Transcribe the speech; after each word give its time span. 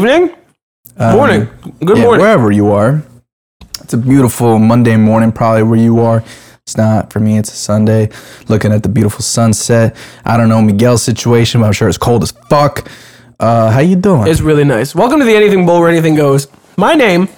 Hello. 0.00 0.18
Hello. 0.18 0.28
Good 0.28 0.34
evening. 0.98 1.16
morning. 1.16 1.48
Good 1.84 1.90
Um, 1.90 1.96
Yeah, 1.96 2.02
morning. 2.04 2.20
wherever 2.20 2.50
you 2.52 2.72
are. 2.72 3.02
It's 3.82 3.92
a 3.94 3.96
beautiful 3.96 4.58
Monday 4.58 4.96
morning, 4.96 5.30
probably 5.32 5.62
where 5.62 5.78
you 5.78 6.00
are. 6.00 6.22
It's 6.66 6.76
not 6.76 7.12
for 7.12 7.20
me. 7.20 7.38
It's 7.38 7.52
a 7.52 7.56
Sunday. 7.56 8.08
Looking 8.48 8.72
at 8.72 8.82
the 8.82 8.88
beautiful 8.88 9.20
sunset. 9.22 9.94
I 10.24 10.36
don't 10.36 10.48
know 10.48 10.62
Miguel's 10.62 11.02
situation, 11.02 11.60
but 11.60 11.66
I'm 11.68 11.72
sure 11.74 11.88
it's 11.88 11.98
cold 11.98 12.22
as 12.22 12.32
fuck. 12.48 12.88
Uh, 13.38 13.70
how 13.70 13.80
you 13.80 13.96
doing? 13.96 14.26
It's 14.26 14.40
really 14.40 14.64
nice. 14.64 14.94
Welcome 14.94 15.18
to 15.20 15.26
the 15.26 15.34
Anything 15.36 15.66
Bowl 15.66 15.80
where 15.80 15.90
anything 15.90 16.14
goes. 16.14 16.48
My 16.76 16.94
name 16.94 17.28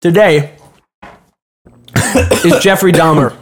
today 0.00 0.52
is 2.44 2.58
Jeffrey 2.60 2.92
Dahmer. 2.92 3.34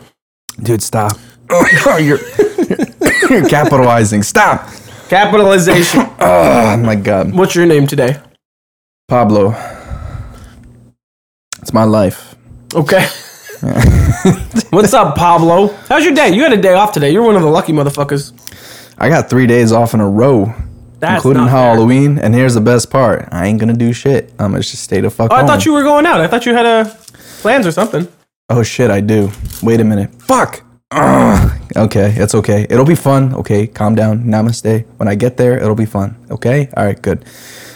Dude, 0.62 0.82
stop. 0.82 1.12
you're, 2.00 2.18
you're 3.30 3.48
capitalizing. 3.48 4.22
Stop. 4.22 4.68
Capitalization. 5.08 6.06
Oh 6.22 6.76
my 6.76 6.94
god. 6.94 7.34
What's 7.34 7.54
your 7.54 7.66
name 7.66 7.86
today? 7.86 8.16
Pablo. 9.10 9.52
It's 11.60 11.72
my 11.72 11.82
life. 11.82 12.36
Okay. 12.72 13.04
What's 14.70 14.94
up, 14.94 15.16
Pablo? 15.16 15.66
How's 15.88 16.04
your 16.04 16.14
day? 16.14 16.32
You 16.32 16.44
had 16.44 16.52
a 16.52 16.56
day 16.62 16.74
off 16.74 16.92
today. 16.92 17.10
You're 17.10 17.24
one 17.24 17.34
of 17.34 17.42
the 17.42 17.48
lucky 17.48 17.72
motherfuckers. 17.72 18.32
I 18.98 19.08
got 19.08 19.28
three 19.28 19.48
days 19.48 19.72
off 19.72 19.94
in 19.94 20.00
a 20.00 20.08
row, 20.08 20.54
That's 21.00 21.16
including. 21.16 21.48
Halloween. 21.48 22.20
And 22.20 22.32
here's 22.36 22.54
the 22.54 22.60
best 22.60 22.88
part: 22.88 23.28
I 23.32 23.46
ain't 23.46 23.58
gonna 23.58 23.74
do 23.74 23.92
shit. 23.92 24.30
I'm 24.38 24.52
gonna 24.52 24.62
just 24.62 24.84
stay 24.84 25.00
the 25.00 25.10
fuck 25.10 25.32
Oh, 25.32 25.34
I 25.34 25.38
home. 25.40 25.48
thought 25.48 25.66
you 25.66 25.72
were 25.72 25.82
going 25.82 26.06
out. 26.06 26.20
I 26.20 26.28
thought 26.28 26.46
you 26.46 26.54
had 26.54 26.64
uh, 26.66 26.84
plans 27.40 27.66
or 27.66 27.72
something. 27.72 28.06
Oh 28.48 28.62
shit, 28.62 28.92
I 28.92 29.00
do. 29.00 29.32
Wait 29.60 29.80
a 29.80 29.84
minute. 29.84 30.14
Fuck. 30.22 30.62
Ugh. 30.92 31.50
Okay, 31.76 32.14
it's 32.16 32.36
okay. 32.36 32.64
It'll 32.70 32.84
be 32.84 32.94
fun. 32.94 33.34
Okay, 33.34 33.66
calm 33.66 33.96
down. 33.96 34.22
Namaste. 34.22 34.86
When 34.98 35.08
I 35.08 35.16
get 35.16 35.36
there, 35.36 35.56
it'll 35.58 35.74
be 35.74 35.86
fun. 35.86 36.14
Okay. 36.30 36.68
All 36.76 36.84
right. 36.84 37.00
Good. 37.02 37.24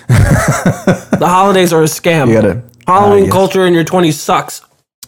The 1.18 1.26
holidays 1.28 1.72
are 1.72 1.82
a 1.82 1.86
scam. 1.86 2.28
You 2.28 2.34
gotta. 2.34 2.62
Halloween 2.86 3.22
Ah, 3.22 3.26
yes. 3.26 3.32
culture 3.32 3.66
in 3.66 3.72
your 3.72 3.84
20s 3.84 4.14
sucks. 4.14 4.60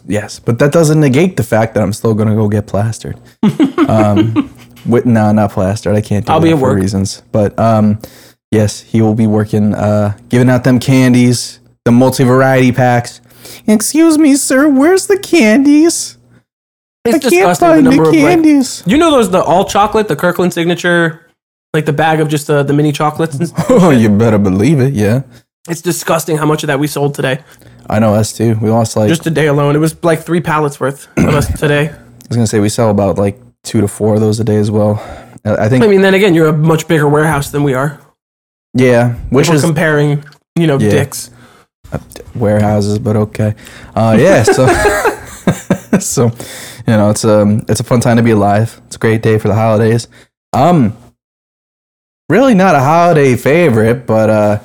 Yes, 0.07 0.39
but 0.39 0.59
that 0.61 0.73
doesn't 0.73 1.01
negate 1.01 1.37
the 1.37 1.43
fact 1.43 1.75
that 1.75 1.83
I'm 1.83 1.93
still 1.93 2.15
gonna 2.15 2.35
go 2.35 2.49
get 2.49 2.67
plastered. 2.67 3.19
um, 3.89 4.51
with 4.87 5.05
nah, 5.05 5.33
not 5.33 5.51
plastered. 5.53 5.95
I 5.97 6.01
can't 6.01 6.25
do 6.25 6.33
I'll 6.33 6.41
be 6.41 6.51
at 6.51 6.59
for 6.59 6.63
work. 6.63 6.77
reasons. 6.79 7.23
But 7.33 7.59
um, 7.59 7.99
yes, 8.53 8.81
he 8.81 9.03
will 9.03 9.15
be 9.15 9.27
working, 9.27 9.75
uh, 9.75 10.17
giving 10.29 10.49
out 10.49 10.65
them 10.65 10.79
candies, 10.79 11.59
the 11.85 11.91
multi 11.93 12.25
variety 12.25 12.73
packs. 12.73 13.21
Excuse 13.67 14.17
me, 14.17 14.37
sir. 14.37 14.69
Where's 14.69 15.07
the 15.09 15.19
candies? 15.19 16.19
It's 17.05 17.25
I 17.27 17.31
can't 17.31 17.49
the 17.51 17.55
find 17.55 17.87
the 17.87 17.91
number 17.91 18.03
of 18.05 18.09
like 18.15 18.19
candies. 18.19 18.83
You 18.87 18.97
know 18.99 19.11
those 19.11 19.31
the 19.31 19.43
all 19.43 19.65
chocolate, 19.65 20.09
the 20.09 20.17
Kirkland 20.17 20.53
signature, 20.53 21.26
like 21.77 21.87
the 21.87 21.93
bag 21.93 22.21
of 22.21 22.29
just 22.29 22.47
the, 22.49 22.63
the 22.63 22.73
mini 22.73 22.93
chocolates. 22.93 23.37
And 23.39 23.49
stuff? 23.51 23.67
oh, 23.71 23.91
you 23.91 24.09
better 24.09 24.39
believe 24.39 24.81
it. 24.81 24.95
Yeah. 24.95 25.23
it's 25.69 25.83
disgusting 25.83 26.37
how 26.39 26.47
much 26.47 26.63
of 26.65 26.69
that 26.69 26.79
we 26.81 26.87
sold 26.89 27.15
today. 27.15 27.37
I 27.89 27.99
know 28.01 28.15
us 28.15 28.33
too. 28.37 28.57
We 28.61 28.71
lost 28.71 28.97
like 28.97 29.09
Just 29.09 29.23
today 29.23 29.47
alone, 29.47 29.77
it 29.77 29.79
was 29.79 29.95
like 30.03 30.21
three 30.23 30.41
pallets 30.41 30.81
worth 30.81 31.07
of 31.19 31.35
us 31.35 31.47
today. 31.61 31.91
I 31.91 32.29
was 32.29 32.37
gonna 32.37 32.47
say 32.49 32.59
we 32.61 32.69
sell 32.69 32.91
about 32.91 33.17
like 33.19 33.39
two 33.63 33.81
to 33.81 33.89
four 33.89 34.15
of 34.17 34.21
those 34.21 34.41
a 34.41 34.45
day 34.45 34.57
as 34.57 34.71
well. 34.71 34.99
Uh, 35.45 35.57
I 35.61 35.69
think 35.69 35.85
I 35.85 35.87
mean, 35.87 36.01
then 36.01 36.15
again, 36.15 36.35
you're 36.35 36.49
a 36.49 36.53
much 36.57 36.89
bigger 36.89 37.09
warehouse 37.09 37.51
than 37.53 37.63
we 37.63 37.75
are. 37.75 38.01
yeah, 38.75 39.15
which 39.31 39.49
We're 39.49 39.55
is 39.57 39.63
comparing, 39.63 40.25
you 40.57 40.67
know, 40.67 40.79
Yeah. 40.81 40.91
dicks. 40.91 41.31
warehouses, 42.35 42.99
but 42.99 43.15
okay. 43.17 43.55
Uh, 43.95 44.17
yeah, 44.19 44.43
so 44.43 44.67
so 46.01 46.25
you 46.87 46.95
know 46.99 47.11
it's 47.11 47.25
um 47.25 47.65
it's 47.69 47.79
a 47.81 47.85
fun 47.85 48.01
time 48.01 48.17
to 48.17 48.23
be 48.23 48.33
alive. 48.33 48.81
It's 48.87 48.97
a 48.97 48.99
great 48.99 49.23
day 49.23 49.39
for 49.39 49.47
the 49.49 49.55
holidays. 49.55 50.09
Um, 50.53 50.97
really 52.29 52.55
not 52.55 52.75
a 52.75 52.81
holiday 52.81 53.37
favorite, 53.37 54.07
but 54.07 54.31
uh, 54.31 54.59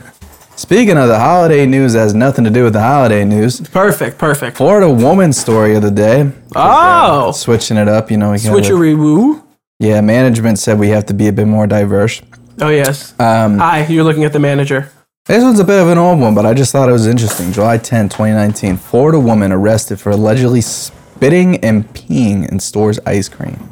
speaking 0.56 0.98
of 0.98 1.08
the 1.08 1.20
holiday 1.20 1.66
news, 1.66 1.94
has 1.94 2.14
nothing 2.14 2.44
to 2.44 2.50
do 2.50 2.64
with 2.64 2.74
the 2.74 2.82
holiday 2.82 3.24
news. 3.24 3.62
Perfect, 3.62 4.18
perfect. 4.18 4.58
Florida 4.58 4.90
woman 4.90 5.32
story 5.34 5.76
of 5.76 5.82
the 5.84 5.92
day. 5.92 6.32
Oh, 6.56 7.32
Switching 7.32 7.78
it 7.78 7.88
up, 7.88 8.10
you 8.10 8.18
know. 8.18 8.32
We 8.32 8.38
switcheroo 8.38 8.98
woo. 8.98 9.44
Yeah, 9.80 10.02
management 10.02 10.60
said 10.60 10.80
we 10.80 10.90
have 10.90 11.06
to 11.08 11.14
be 11.14 11.28
a 11.28 11.34
bit 11.34 11.48
more 11.48 11.68
diverse. 11.68 12.22
Oh 12.60 12.70
yes. 12.70 13.20
Um, 13.20 13.58
Hi, 13.58 13.86
you're 13.88 14.04
looking 14.04 14.24
at 14.24 14.34
the 14.34 14.40
manager. 14.40 14.92
This 15.26 15.44
one's 15.44 15.60
a 15.60 15.64
bit 15.64 15.80
of 15.82 15.88
an 15.88 15.98
old 15.98 16.20
one, 16.20 16.34
but 16.36 16.46
I 16.46 16.54
just 16.54 16.72
thought 16.72 16.90
it 16.90 16.92
was 16.92 17.08
interesting. 17.08 17.52
July 17.52 17.78
10, 17.78 18.10
2019. 18.10 18.78
Florida 18.78 19.20
woman 19.20 19.52
arrested 19.52 20.00
for 20.00 20.10
allegedly 20.12 20.62
spitting 20.62 21.58
and 21.64 21.88
peeing 21.94 22.52
in 22.52 22.60
store's 22.60 23.00
ice 23.06 23.30
cream. 23.30 23.72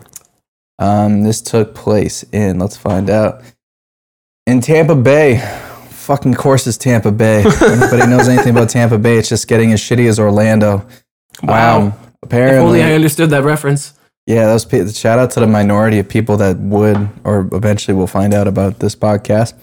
Um, 0.77 1.23
this 1.23 1.41
took 1.41 1.75
place 1.75 2.23
in, 2.31 2.59
let's 2.59 2.77
find 2.77 3.09
out, 3.09 3.41
in 4.49 4.61
Tampa 4.61 4.95
Bay. 4.95 5.37
Fucking 5.89 6.33
course 6.33 6.65
is 6.65 6.77
Tampa 6.77 7.11
Bay. 7.11 7.43
If 7.45 7.61
Anybody 7.61 8.07
knows 8.07 8.27
anything 8.27 8.51
about 8.51 8.69
Tampa 8.69 8.97
Bay? 8.97 9.17
It's 9.17 9.29
just 9.29 9.47
getting 9.47 9.71
as 9.71 9.79
shitty 9.79 10.07
as 10.09 10.19
Orlando. 10.19 10.85
Wow. 11.43 11.79
Um, 11.79 11.87
If 11.87 12.23
apparently, 12.23 12.81
only 12.81 12.83
I 12.83 12.93
understood 12.93 13.29
that 13.29 13.43
reference. 13.43 13.93
yeah, 14.25 14.45
those 14.47 14.65
pe- 14.65 14.87
shout 14.91 15.19
out 15.19 15.31
to 15.31 15.39
the 15.39 15.47
minority 15.47 15.99
of 15.99 16.09
people 16.09 16.35
that 16.37 16.57
would 16.57 17.09
or 17.23 17.47
eventually 17.53 17.95
will 17.95 18.07
find 18.07 18.33
out 18.33 18.47
about 18.47 18.79
this 18.79 18.95
podcast. 18.95 19.53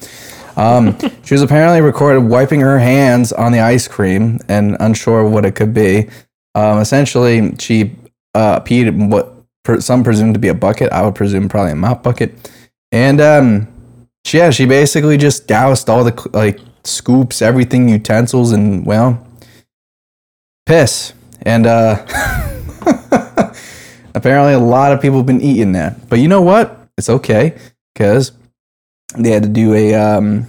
Um, 0.56 0.96
she 1.24 1.34
was 1.34 1.42
apparently 1.42 1.80
recorded 1.80 2.20
wiping 2.20 2.60
her 2.60 2.78
hands 2.78 3.32
on 3.32 3.52
the 3.52 3.60
ice 3.60 3.88
cream 3.88 4.38
and 4.48 4.76
unsure 4.80 5.28
what 5.28 5.44
it 5.44 5.56
could 5.56 5.74
be. 5.74 6.08
Um, 6.54 6.78
essentially, 6.78 7.54
she 7.58 7.96
uh, 8.34 8.60
peed 8.60 8.86
in 8.86 9.10
what 9.10 9.34
per, 9.64 9.80
some 9.80 10.04
presume 10.04 10.32
to 10.32 10.38
be 10.38 10.48
a 10.48 10.54
bucket. 10.54 10.92
I 10.92 11.02
would 11.02 11.16
presume 11.16 11.48
probably 11.48 11.72
a 11.72 11.76
mop 11.76 12.02
bucket. 12.04 12.50
And 12.92 13.20
um, 13.20 13.68
she- 14.26 14.38
yeah, 14.38 14.50
she 14.50 14.66
basically 14.66 15.16
just 15.16 15.46
doused 15.46 15.88
all 15.88 16.02
the 16.04 16.30
like 16.32 16.58
scoops, 16.84 17.40
everything, 17.42 17.88
utensils, 17.88 18.52
and 18.52 18.84
well, 18.84 19.24
piss. 20.66 21.12
And 21.42 21.66
uh, 21.66 22.04
apparently, 24.14 24.54
a 24.54 24.58
lot 24.58 24.92
of 24.92 25.00
people 25.00 25.18
have 25.18 25.26
been 25.26 25.40
eating 25.40 25.72
that. 25.72 26.08
But 26.08 26.18
you 26.18 26.28
know 26.28 26.42
what? 26.42 26.78
It's 26.98 27.08
okay 27.08 27.56
because 27.94 28.32
they 29.16 29.30
had 29.30 29.42
to 29.44 29.48
do 29.48 29.74
a 29.74 29.94
um, 29.94 30.46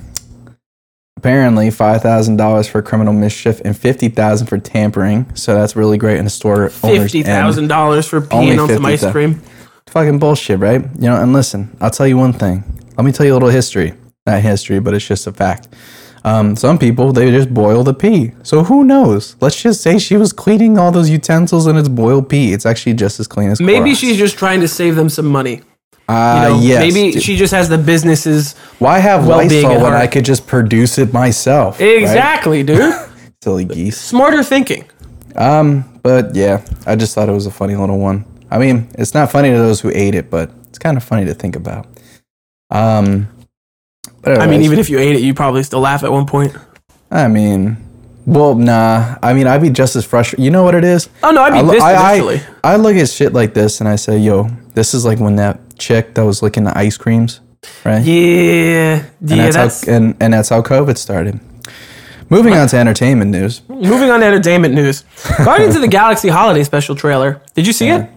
apparently 1.18 1.70
five 1.70 2.02
thousand 2.02 2.38
dollars 2.38 2.68
for 2.68 2.82
criminal 2.82 3.14
mischief 3.14 3.62
and 3.64 3.78
fifty 3.78 4.10
thousand 4.10 4.48
for 4.48 4.58
tampering. 4.58 5.34
So 5.36 5.54
that's 5.54 5.76
really 5.76 5.98
great 5.98 6.18
in 6.18 6.24
the 6.24 6.32
store. 6.32 6.70
Fifty 6.70 7.22
thousand 7.22 7.68
dollars 7.68 8.08
for 8.08 8.22
peeing 8.22 8.60
on 8.62 8.70
some 8.70 8.86
ice 8.86 9.06
cream. 9.12 9.42
Fucking 9.88 10.20
bullshit, 10.20 10.60
right? 10.60 10.82
You 10.82 11.10
know. 11.10 11.22
And 11.22 11.32
listen, 11.34 11.76
I'll 11.80 11.92
tell 11.92 12.08
you 12.08 12.18
one 12.18 12.34
thing. 12.34 12.64
Let 12.98 13.06
me 13.06 13.12
tell 13.12 13.26
you 13.26 13.34
a 13.34 13.36
little 13.36 13.50
history. 13.50 13.94
Not 14.26 14.42
history, 14.42 14.80
but 14.80 14.94
it's 14.94 15.06
just 15.08 15.28
a 15.28 15.32
fact. 15.32 15.70
Um, 16.24 16.56
some 16.58 16.78
people 16.78 17.14
they 17.14 17.32
just 17.32 17.54
boil 17.54 17.84
the 17.84 17.94
pee. 17.94 18.32
So 18.44 18.64
who 18.64 18.84
knows? 18.84 19.36
Let's 19.40 19.62
just 19.62 19.82
say 19.82 19.98
she 20.00 20.18
was 20.18 20.34
cleaning 20.34 20.78
all 20.78 20.92
those 20.92 21.10
utensils 21.10 21.68
and 21.68 21.78
it's 21.78 21.88
boiled 21.88 22.28
pee. 22.28 22.52
It's 22.54 22.66
actually 22.66 22.96
just 22.96 23.20
as 23.20 23.28
clean 23.28 23.50
as 23.50 23.62
Maybe 23.62 23.92
Clorox. 23.92 23.98
she's 24.00 24.18
just 24.18 24.38
trying 24.38 24.60
to 24.62 24.68
save 24.68 24.96
them 24.96 25.08
some 25.10 25.28
money. 25.28 25.62
Uh, 26.10 26.48
You 26.50 26.56
know, 26.56 26.62
yes. 26.62 26.80
maybe 26.94 27.12
dude. 27.14 27.24
she 27.24 27.36
just 27.38 27.54
has 27.54 27.70
the 27.70 27.78
businesses. 27.78 28.56
Why 28.80 29.00
have 29.00 29.28
well-being 29.28 29.64
Lysol 29.68 29.84
when. 29.84 29.94
I 29.94 30.08
could 30.08 30.26
just 30.26 30.48
produce 30.48 30.98
it 30.98 31.14
myself? 31.14 31.80
right? 31.80 31.88
Exactly, 32.02 32.64
dude. 32.64 32.94
Silly 33.44 33.66
geese. 33.66 34.00
Smarter 34.02 34.44
thinking. 34.44 34.86
Um, 35.36 35.86
but 36.04 36.36
yeah, 36.36 36.66
I 36.86 36.96
just 36.96 37.14
thought 37.14 37.30
it 37.30 37.34
was 37.34 37.46
a 37.46 37.52
funny 37.52 37.76
little 37.76 38.00
one. 38.00 38.26
I 38.50 38.58
mean, 38.58 38.90
it's 38.96 39.14
not 39.14 39.32
funny 39.32 39.52
to 39.52 39.58
those 39.58 39.80
who 39.82 39.92
ate 39.94 40.16
it, 40.16 40.30
but 40.30 40.52
it's 40.70 40.80
kind 40.80 40.98
of 40.98 41.04
funny 41.04 41.26
to 41.26 41.34
think 41.34 41.56
about. 41.56 41.86
Um, 42.70 43.28
but 44.22 44.42
I 44.42 44.48
mean, 44.48 44.62
even 44.62 44.80
if 44.80 44.90
you 44.90 45.00
ate 45.00 45.16
it, 45.16 45.22
you 45.22 45.34
probably 45.34 45.64
still 45.64 45.80
laugh 45.80 46.04
at 46.04 46.12
one 46.12 46.26
point. 46.26 46.56
I 47.10 47.28
mean, 47.28 47.78
well, 48.26 48.56
nah. 48.56 49.16
I 49.24 49.34
mean, 49.34 49.48
I'd 49.48 49.62
be 49.62 49.70
just 49.70 49.96
as 49.96 50.06
frustrated. 50.06 50.44
You 50.44 50.52
know 50.52 50.64
what 50.64 50.76
it 50.76 50.84
is? 50.84 51.10
Oh 51.24 51.32
no, 51.32 51.42
I'd 51.42 51.54
be 51.54 51.60
I, 51.60 51.74
pissed 51.74 51.86
I, 51.86 52.14
eventually. 52.14 52.42
I, 52.64 52.74
I 52.74 52.76
look 52.76 52.96
at 52.98 53.10
shit 53.10 53.34
like 53.34 53.54
this 53.54 53.80
and 53.80 53.88
I 53.88 53.96
say, 53.96 54.18
yo, 54.18 54.50
this 54.74 54.94
is 54.94 55.06
like 55.06 55.20
when 55.20 55.38
that 55.38 55.60
chick 55.78 56.14
that 56.16 56.26
was 56.26 56.42
licking 56.42 56.66
the 56.66 56.78
ice 56.78 56.98
creams, 56.98 57.40
right? 57.86 58.04
yeah, 58.04 59.06
and 59.22 59.30
yeah. 59.30 59.36
that's, 59.50 59.56
That's, 59.56 59.86
how 59.86 59.94
and, 59.94 60.18
and 60.20 60.34
that's 60.34 60.50
how 60.50 60.62
COVID 60.62 60.98
started. 60.98 61.40
Moving 62.30 62.56
on 62.56 62.68
to 62.68 62.78
entertainment 62.78 63.32
news. 63.32 63.62
moving 63.70 64.10
on 64.10 64.20
to 64.20 64.26
entertainment 64.26 64.74
news. 64.74 65.06
Guardians 65.38 65.76
of 65.76 65.82
the 65.82 65.88
Galaxy 65.88 66.28
holiday 66.28 66.66
special 66.66 66.94
trailer. 66.94 67.42
Did 67.54 67.66
you 67.66 67.72
see 67.72 67.88
it? 67.88 68.10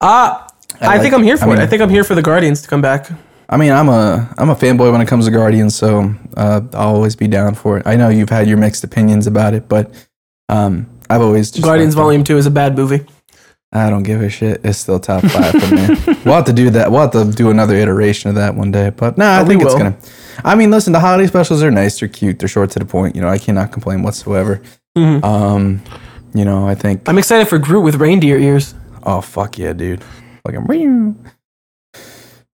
Uh 0.00 0.46
I, 0.80 0.86
like 0.86 1.00
think 1.02 1.14
I'm 1.14 1.22
here 1.22 1.36
for 1.36 1.44
I 1.44 1.48
mean- 1.48 1.58
it. 1.58 1.62
I 1.62 1.66
think 1.66 1.82
I'm 1.82 1.90
here 1.90 2.04
for 2.04 2.14
the 2.14 2.22
Guardians 2.22 2.62
to 2.62 2.68
come 2.68 2.80
back. 2.82 3.08
I 3.48 3.56
mean, 3.56 3.72
I'm 3.72 3.88
a 3.88 4.32
I'm 4.38 4.48
a 4.50 4.54
fanboy 4.54 4.92
when 4.92 5.00
it 5.00 5.08
comes 5.08 5.24
to 5.24 5.30
Guardians, 5.32 5.74
so 5.74 6.14
uh, 6.36 6.60
I'll 6.74 6.94
always 6.94 7.16
be 7.16 7.26
down 7.26 7.54
for 7.56 7.78
it. 7.78 7.86
I 7.86 7.96
know 7.96 8.08
you've 8.08 8.30
had 8.30 8.46
your 8.48 8.58
mixed 8.58 8.84
opinions 8.84 9.26
about 9.26 9.54
it, 9.54 9.68
but 9.68 9.90
um, 10.48 10.86
I've 11.08 11.20
always 11.20 11.50
just 11.50 11.64
Guardians. 11.64 11.94
Volume 11.94 12.22
Two 12.22 12.36
is 12.36 12.46
a 12.46 12.50
bad 12.50 12.76
movie. 12.76 13.04
I 13.72 13.88
don't 13.90 14.02
give 14.04 14.20
a 14.22 14.28
shit. 14.28 14.60
It's 14.64 14.78
still 14.78 14.98
top 15.00 15.22
five 15.30 15.50
for 15.52 15.74
me. 15.74 15.86
we'll 16.24 16.34
have 16.34 16.44
to 16.46 16.52
do 16.52 16.70
that. 16.70 16.90
We'll 16.92 17.00
have 17.02 17.10
to 17.12 17.24
do 17.30 17.50
another 17.50 17.74
iteration 17.76 18.28
of 18.30 18.36
that 18.36 18.54
one 18.54 18.70
day. 18.70 18.90
But 18.90 19.18
no, 19.18 19.26
I 19.26 19.40
Oh, 19.42 19.44
think 19.44 19.62
it's 19.62 19.74
gonna. 19.74 19.96
I 20.44 20.54
mean, 20.54 20.70
listen, 20.70 20.92
the 20.92 21.00
holiday 21.00 21.26
specials 21.26 21.62
are 21.64 21.70
nice. 21.72 21.98
They're 21.98 22.08
cute. 22.08 22.38
They're 22.38 22.48
short 22.48 22.70
to 22.72 22.78
the 22.78 22.84
point. 22.84 23.16
You 23.16 23.22
know, 23.22 23.28
I 23.28 23.38
cannot 23.38 23.72
complain 23.72 24.02
whatsoever. 24.04 24.62
Mhm. 24.96 25.24
Um, 25.24 25.82
you 26.34 26.44
know, 26.44 26.68
I 26.68 26.76
think. 26.76 27.08
I'm 27.08 27.18
excited 27.18 27.48
for 27.48 27.58
Groot 27.58 27.82
with 27.82 27.96
reindeer 27.96 28.38
ears. 28.38 28.74
Oh 29.02 29.20
fuck 29.20 29.58
yeah, 29.58 29.72
dude! 29.72 30.02
Fucking. 30.44 30.66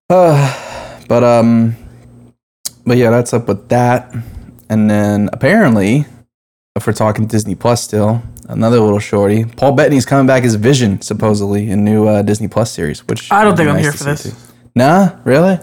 Uh, 0.09 1.01
but 1.09 1.25
um, 1.25 1.77
but 2.87 2.97
yeah, 2.97 3.11
that's 3.11 3.33
up 3.33 3.49
with 3.49 3.69
that. 3.69 4.15
And 4.69 4.91
then 4.91 5.31
apparently, 5.33 6.07
if 6.75 6.87
we're 6.87 6.93
talking 6.93 7.27
Disney 7.27 7.55
Plus 7.55 7.83
still, 7.83 8.23
another 8.49 8.81
little 8.81 8.99
shorty, 8.99 9.45
Paul 9.45 9.73
Bettany's 9.73 10.07
coming 10.07 10.27
back 10.27 10.45
as 10.45 10.55
Vision 10.55 11.01
supposedly 11.01 11.71
in 11.71 11.85
new 11.85 12.07
uh, 12.09 12.23
Disney 12.23 12.49
Plus 12.49 12.73
series. 12.73 13.07
Which 13.07 13.31
I 13.31 13.45
don't 13.45 13.57
think 13.57 13.69
I'm 13.69 13.77
nice 13.77 13.85
here 13.85 13.93
for 13.93 14.05
this. 14.05 14.23
too. 14.25 14.53
Nah, 14.75 15.17
really? 15.25 15.59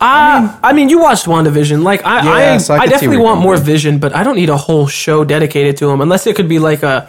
Uh, 0.00 0.58
I 0.62 0.72
mean, 0.72 0.88
you 0.88 0.98
watched 1.00 1.26
WandaVision. 1.26 1.84
Like, 1.84 2.04
I, 2.04 2.24
Yeah, 2.24 2.54
I, 2.54 2.56
so 2.58 2.74
I 2.74 2.78
I, 2.78 2.86
definitely 2.86 3.18
want 3.18 3.40
more 3.40 3.54
with. 3.54 3.64
Vision, 3.64 3.98
but 3.98 4.14
I 4.14 4.24
don't 4.24 4.34
need 4.34 4.48
a 4.48 4.56
whole 4.56 4.88
show 4.88 5.24
dedicated 5.24 5.76
to 5.76 5.90
him, 5.90 6.00
unless 6.00 6.26
it 6.26 6.34
could 6.34 6.48
be 6.48 6.58
like 6.58 6.82
a. 6.82 7.08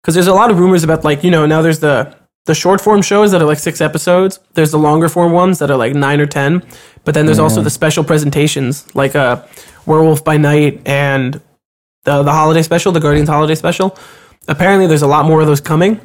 Because 0.00 0.14
there's 0.14 0.26
a 0.26 0.32
lot 0.32 0.50
of 0.50 0.58
rumors 0.58 0.82
about 0.82 1.04
like 1.04 1.22
you 1.22 1.30
know 1.30 1.44
now 1.44 1.60
there's 1.60 1.80
the 1.80 2.16
the 2.46 2.54
short 2.54 2.80
form 2.80 3.02
shows 3.02 3.32
that 3.32 3.40
are 3.42 3.46
like 3.46 3.58
six 3.58 3.80
episodes. 3.80 4.40
There's 4.54 4.70
the 4.70 4.78
longer 4.78 5.08
form 5.08 5.32
ones 5.32 5.58
that 5.58 5.70
are 5.70 5.76
like 5.76 5.94
nine 5.94 6.20
or 6.20 6.26
ten, 6.26 6.62
but 7.04 7.14
then 7.14 7.26
there's 7.26 7.38
also 7.38 7.62
the 7.62 7.70
special 7.70 8.02
presentations 8.04 8.92
like 8.94 9.14
uh, 9.14 9.42
Werewolf 9.86 10.24
by 10.24 10.36
Night 10.36 10.80
and 10.86 11.34
the 12.04 12.22
the 12.22 12.32
holiday 12.32 12.62
special, 12.62 12.92
the 12.92 13.00
Guardians 13.00 13.28
holiday 13.28 13.54
special. 13.54 13.96
Apparently, 14.48 14.86
there's 14.86 15.02
a 15.02 15.06
lot 15.06 15.26
more 15.26 15.40
of 15.40 15.46
those 15.46 15.60
coming. 15.60 16.00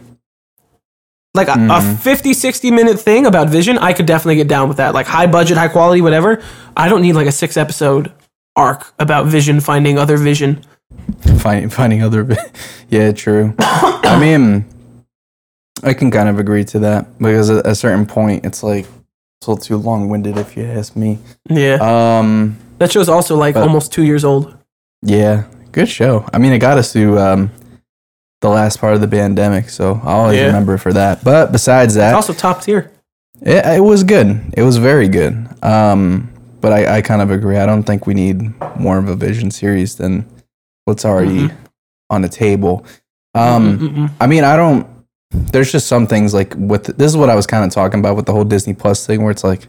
Like 1.34 1.48
a, 1.50 1.54
a 1.54 1.56
Mm-hmm. 1.56 1.96
50, 1.98 2.34
60 2.34 2.72
minute 2.72 3.00
thing 3.00 3.26
about 3.26 3.50
Vision, 3.50 3.78
I 3.78 3.92
could 3.94 4.06
definitely 4.06 4.36
get 4.38 4.48
down 4.48 4.68
with 4.70 4.78
that. 4.78 4.94
Like 4.94 5.06
high 5.08 5.28
budget, 5.28 5.58
high 5.58 5.68
quality, 5.68 6.00
whatever. 6.02 6.42
I 6.78 6.88
don't 6.88 7.02
need 7.02 7.14
like 7.14 7.28
a 7.28 7.32
six 7.32 7.58
episode 7.58 8.12
arc 8.56 8.94
about 9.00 9.26
Vision 9.28 9.60
finding 9.60 9.98
other 9.98 10.16
Vision. 10.18 10.62
finding 11.40 11.70
finding 11.70 12.02
other 12.04 12.26
yeah 12.90 13.12
true 13.12 13.54
i 13.60 14.18
mean 14.20 14.64
i 15.84 15.94
can 15.94 16.10
kind 16.12 16.30
of 16.30 16.40
agree 16.40 16.64
to 16.64 16.80
that 16.80 17.18
because 17.20 17.50
at 17.50 17.66
a 17.68 17.76
certain 17.76 18.06
point 18.06 18.46
it's 18.46 18.64
like 18.64 18.86
it's 18.86 19.48
a 19.48 19.52
little 19.52 19.64
too 19.64 19.78
long-winded 19.78 20.38
if 20.38 20.56
you 20.56 20.64
ask 20.66 20.96
me 20.96 21.20
Yeah. 21.50 21.78
um 21.82 22.58
that 22.80 22.92
show's 22.92 23.10
also 23.10 23.36
like 23.36 23.56
but- 23.56 23.64
almost 23.64 23.92
two 23.92 24.04
years 24.04 24.24
old. 24.24 24.56
yeah 25.02 25.44
good 25.72 25.90
show 25.90 26.28
i 26.34 26.38
mean 26.38 26.54
it 26.54 26.60
got 26.60 26.78
us 26.78 26.94
through 26.94 27.20
um 27.20 27.52
the 28.42 28.50
last 28.50 28.80
part 28.80 28.94
of 28.94 29.02
the 29.02 29.08
pandemic 29.08 29.70
so 29.70 30.00
i'll 30.04 30.22
always 30.22 30.38
Yeah. 30.40 30.48
remember 30.48 30.78
for 30.78 30.94
that 30.94 31.24
but 31.24 31.52
besides 31.52 31.96
that 31.96 32.10
It's 32.10 32.16
also 32.16 32.34
top 32.34 32.62
tier. 32.62 32.92
it, 33.42 33.66
it 33.66 33.84
was 33.84 34.04
good 34.04 34.42
it 34.56 34.62
was 34.64 34.78
very 34.78 35.08
good 35.10 35.48
um 35.64 36.30
but 36.62 36.72
I, 36.72 36.98
I 36.98 37.02
kind 37.02 37.22
of 37.22 37.30
agree 37.32 37.58
i 37.58 37.66
don't 37.66 37.84
think 37.84 38.08
we 38.08 38.14
need 38.14 38.42
more 38.80 38.98
of 38.98 39.10
a 39.10 39.16
vision 39.16 39.52
series 39.52 39.96
than 39.98 40.26
what's 40.86 41.04
already 41.06 41.50
on 42.10 42.22
the 42.22 42.30
table 42.30 42.86
um. 43.34 44.10
I 44.22 44.28
mean, 44.28 44.46
I 44.46 44.56
don't. 44.56 44.88
There's 45.52 45.72
just 45.72 45.88
some 45.88 46.08
things 46.08 46.34
like 46.34 46.54
with 46.58 46.98
this 46.98 47.12
is 47.12 47.18
what 47.18 47.30
I 47.30 47.36
was 47.36 47.48
kind 47.48 47.64
of 47.64 47.72
talking 47.72 48.00
about 48.00 48.16
with 48.16 48.26
the 48.26 48.34
whole 48.34 48.44
Disney 48.44 48.74
Plus 48.74 49.06
thing, 49.06 49.22
where 49.22 49.32
it's 49.32 49.44
like 49.44 49.68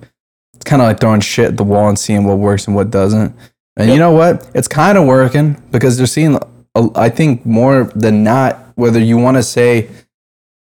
it's 0.55 0.65
kind 0.65 0.81
of 0.83 0.89
like 0.89 1.01
throwing 1.01 1.21
shit 1.21 1.49
at 1.49 1.57
the 1.57 1.65
wall 1.65 1.89
and 1.89 1.99
seeing 1.99 2.25
what 2.25 2.39
works 2.39 2.67
and 2.67 2.75
what 2.75 2.91
doesn't. 2.91 3.35
And 3.77 3.91
you 3.91 3.99
know 3.99 4.13
what? 4.13 4.51
It's 4.55 4.69
kind 4.69 4.97
of 4.97 5.07
working 5.07 5.63
because 5.71 5.97
they're 5.99 6.07
seeing. 6.07 6.39
I 6.95 7.09
think 7.09 7.47
more 7.47 7.85
than 7.95 8.23
not, 8.23 8.59
whether 8.75 9.01
you 9.01 9.17
want 9.17 9.39
to 9.39 9.43
say, 9.43 9.89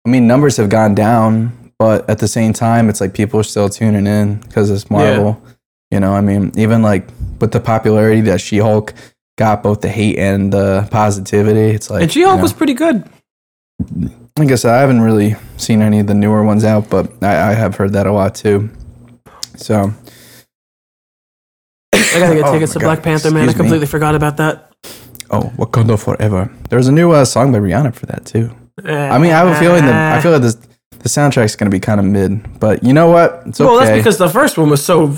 I 0.05 0.09
mean, 0.09 0.27
numbers 0.27 0.57
have 0.57 0.69
gone 0.69 0.95
down, 0.95 1.71
but 1.77 2.09
at 2.09 2.19
the 2.19 2.27
same 2.27 2.53
time, 2.53 2.89
it's 2.89 3.01
like 3.01 3.13
people 3.13 3.39
are 3.39 3.43
still 3.43 3.69
tuning 3.69 4.07
in 4.07 4.35
because 4.35 4.69
it's 4.69 4.89
Marvel. 4.89 5.41
You 5.91 5.99
know, 5.99 6.13
I 6.13 6.21
mean, 6.21 6.51
even 6.55 6.81
like 6.81 7.07
with 7.39 7.51
the 7.51 7.59
popularity 7.59 8.21
that 8.21 8.41
She 8.41 8.57
Hulk 8.57 8.93
got, 9.37 9.63
both 9.63 9.81
the 9.81 9.89
hate 9.89 10.17
and 10.17 10.51
the 10.51 10.87
positivity, 10.91 11.75
it's 11.75 11.89
like 11.89 12.03
And 12.03 12.11
She 12.11 12.21
Hulk 12.21 12.33
you 12.33 12.37
know, 12.37 12.43
was 12.43 12.53
pretty 12.53 12.73
good. 12.73 13.09
Like 14.37 14.51
I 14.51 14.55
said, 14.55 14.73
I 14.73 14.79
haven't 14.81 15.01
really 15.01 15.35
seen 15.57 15.81
any 15.81 15.99
of 15.99 16.07
the 16.07 16.13
newer 16.13 16.43
ones 16.43 16.65
out, 16.65 16.89
but 16.89 17.11
I, 17.23 17.51
I 17.51 17.53
have 17.53 17.75
heard 17.75 17.93
that 17.93 18.05
a 18.05 18.11
lot 18.11 18.35
too. 18.35 18.69
So 19.55 19.93
I 21.93 22.19
gotta 22.19 22.35
get 22.35 22.43
Oh 22.45 22.53
tickets 22.53 22.73
to 22.73 22.79
God. 22.79 22.85
Black 22.85 23.03
Panther, 23.03 23.31
man. 23.31 23.43
I 23.43 23.45
Excuse 23.45 23.55
me. 23.55 23.63
completely 23.63 23.87
forgot 23.87 24.15
about 24.15 24.37
that. 24.37 24.73
Oh, 25.31 25.53
Wakanda 25.57 25.97
Forever. 25.97 26.51
There's 26.69 26.87
a 26.87 26.91
new 26.91 27.11
uh, 27.11 27.23
song 27.25 27.51
by 27.51 27.59
Rihanna 27.59 27.95
for 27.95 28.05
that 28.07 28.25
too. 28.25 28.51
I 28.83 29.17
mean, 29.19 29.31
I 29.31 29.39
have 29.39 29.47
a 29.47 29.59
feeling 29.59 29.85
that 29.85 30.17
I 30.17 30.21
feel 30.21 30.33
like 30.33 30.41
this 30.41 30.55
the 30.99 31.09
soundtrack's 31.09 31.55
gonna 31.55 31.71
be 31.71 31.79
kind 31.79 31.99
of 31.99 32.05
mid, 32.05 32.59
but 32.59 32.83
you 32.83 32.91
know 32.91 33.07
what? 33.07 33.43
It's 33.45 33.61
okay. 33.61 33.69
Well, 33.69 33.79
that's 33.79 33.97
because 33.97 34.17
the 34.17 34.29
first 34.29 34.57
one 34.57 34.69
was 34.69 34.83
so. 34.83 35.17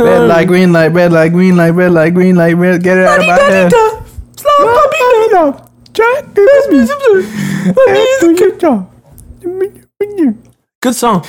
red 0.00 0.28
light, 0.28 0.46
green 0.46 0.72
light, 0.72 0.88
red 0.88 1.12
light, 1.12 1.30
green 1.30 1.56
light, 1.56 1.70
red 1.70 1.92
light, 1.92 2.14
green 2.14 2.36
light, 2.36 2.52
red. 2.52 2.82
Get 2.82 2.98
it 2.98 3.06
out 3.06 3.18
of 3.20 3.26
my 3.26 3.34
head. 3.34 3.72
Good 10.80 10.94
song. 10.94 11.24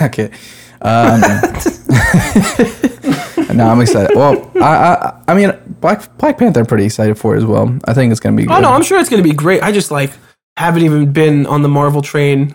okay. 0.02 0.30
Um, 0.82 1.20
no, 3.56 3.68
I'm 3.68 3.80
excited. 3.80 4.14
Well, 4.14 4.50
I, 4.56 4.60
I, 4.60 5.22
I 5.28 5.34
mean, 5.34 5.52
Black 5.80 6.16
Black 6.18 6.38
Panther, 6.38 6.60
I'm 6.60 6.66
pretty 6.66 6.84
excited 6.84 7.18
for 7.18 7.34
as 7.34 7.44
well. 7.44 7.76
I 7.86 7.94
think 7.94 8.12
it's 8.12 8.20
gonna 8.20 8.36
be. 8.36 8.44
Good. 8.44 8.52
Oh 8.52 8.60
no, 8.60 8.70
I'm 8.70 8.82
sure 8.82 9.00
it's 9.00 9.08
gonna 9.08 9.22
be 9.22 9.32
great. 9.32 9.62
I 9.62 9.72
just 9.72 9.90
like 9.90 10.12
haven't 10.56 10.82
even 10.82 11.12
been 11.12 11.46
on 11.46 11.62
the 11.62 11.68
Marvel 11.68 12.02
train. 12.02 12.54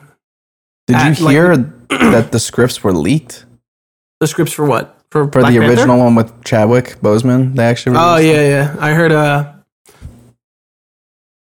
Did 0.87 0.95
at, 0.95 1.19
you 1.19 1.25
like- 1.25 1.33
hear 1.33 1.57
that 1.89 2.31
the 2.31 2.39
scripts 2.39 2.83
were 2.83 2.93
leaked 2.93 3.45
The 4.19 4.27
scripts 4.27 4.53
for 4.53 4.65
what? 4.65 4.98
For, 5.11 5.25
for 5.31 5.41
the 5.41 5.47
Panther? 5.47 5.67
original 5.67 5.99
one 5.99 6.15
with 6.15 6.43
Chadwick 6.43 6.97
Boseman? 7.01 7.55
They 7.55 7.63
actually. 7.65 7.95
Oh 7.97 8.17
yeah, 8.17 8.41
yeah. 8.41 8.75
I 8.79 8.93
heard 8.93 9.11
uh 9.11 9.53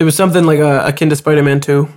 it 0.03 0.05
was 0.05 0.17
something 0.17 0.44
like 0.44 0.59
uh, 0.59 0.82
akin 0.85 1.11
to 1.11 1.17
Spider-Man 1.17 1.61
2. 1.61 1.88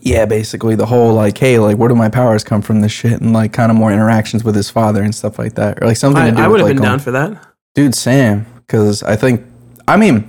Yeah, 0.00 0.26
basically 0.26 0.74
the 0.74 0.84
whole 0.84 1.14
like, 1.14 1.38
hey, 1.38 1.58
like, 1.58 1.78
where 1.78 1.88
do 1.88 1.94
my 1.94 2.10
powers 2.10 2.44
come 2.44 2.60
from? 2.60 2.82
This 2.82 2.92
shit, 2.92 3.18
and 3.20 3.32
like, 3.32 3.54
kind 3.54 3.70
of 3.70 3.78
more 3.78 3.90
interactions 3.90 4.44
with 4.44 4.54
his 4.54 4.68
father 4.68 5.02
and 5.02 5.14
stuff 5.14 5.38
like 5.38 5.54
that, 5.54 5.82
or 5.82 5.86
like 5.86 5.96
something 5.96 6.22
I, 6.22 6.28
to 6.28 6.36
do 6.36 6.42
I 6.42 6.48
would 6.48 6.60
have 6.60 6.68
like, 6.68 6.76
been 6.76 6.84
um, 6.84 6.90
down 6.92 6.98
for 6.98 7.12
that. 7.12 7.46
dude 7.74 7.94
Sam, 7.94 8.44
because 8.66 9.02
I 9.02 9.16
think, 9.16 9.42
I 9.88 9.96
mean, 9.96 10.28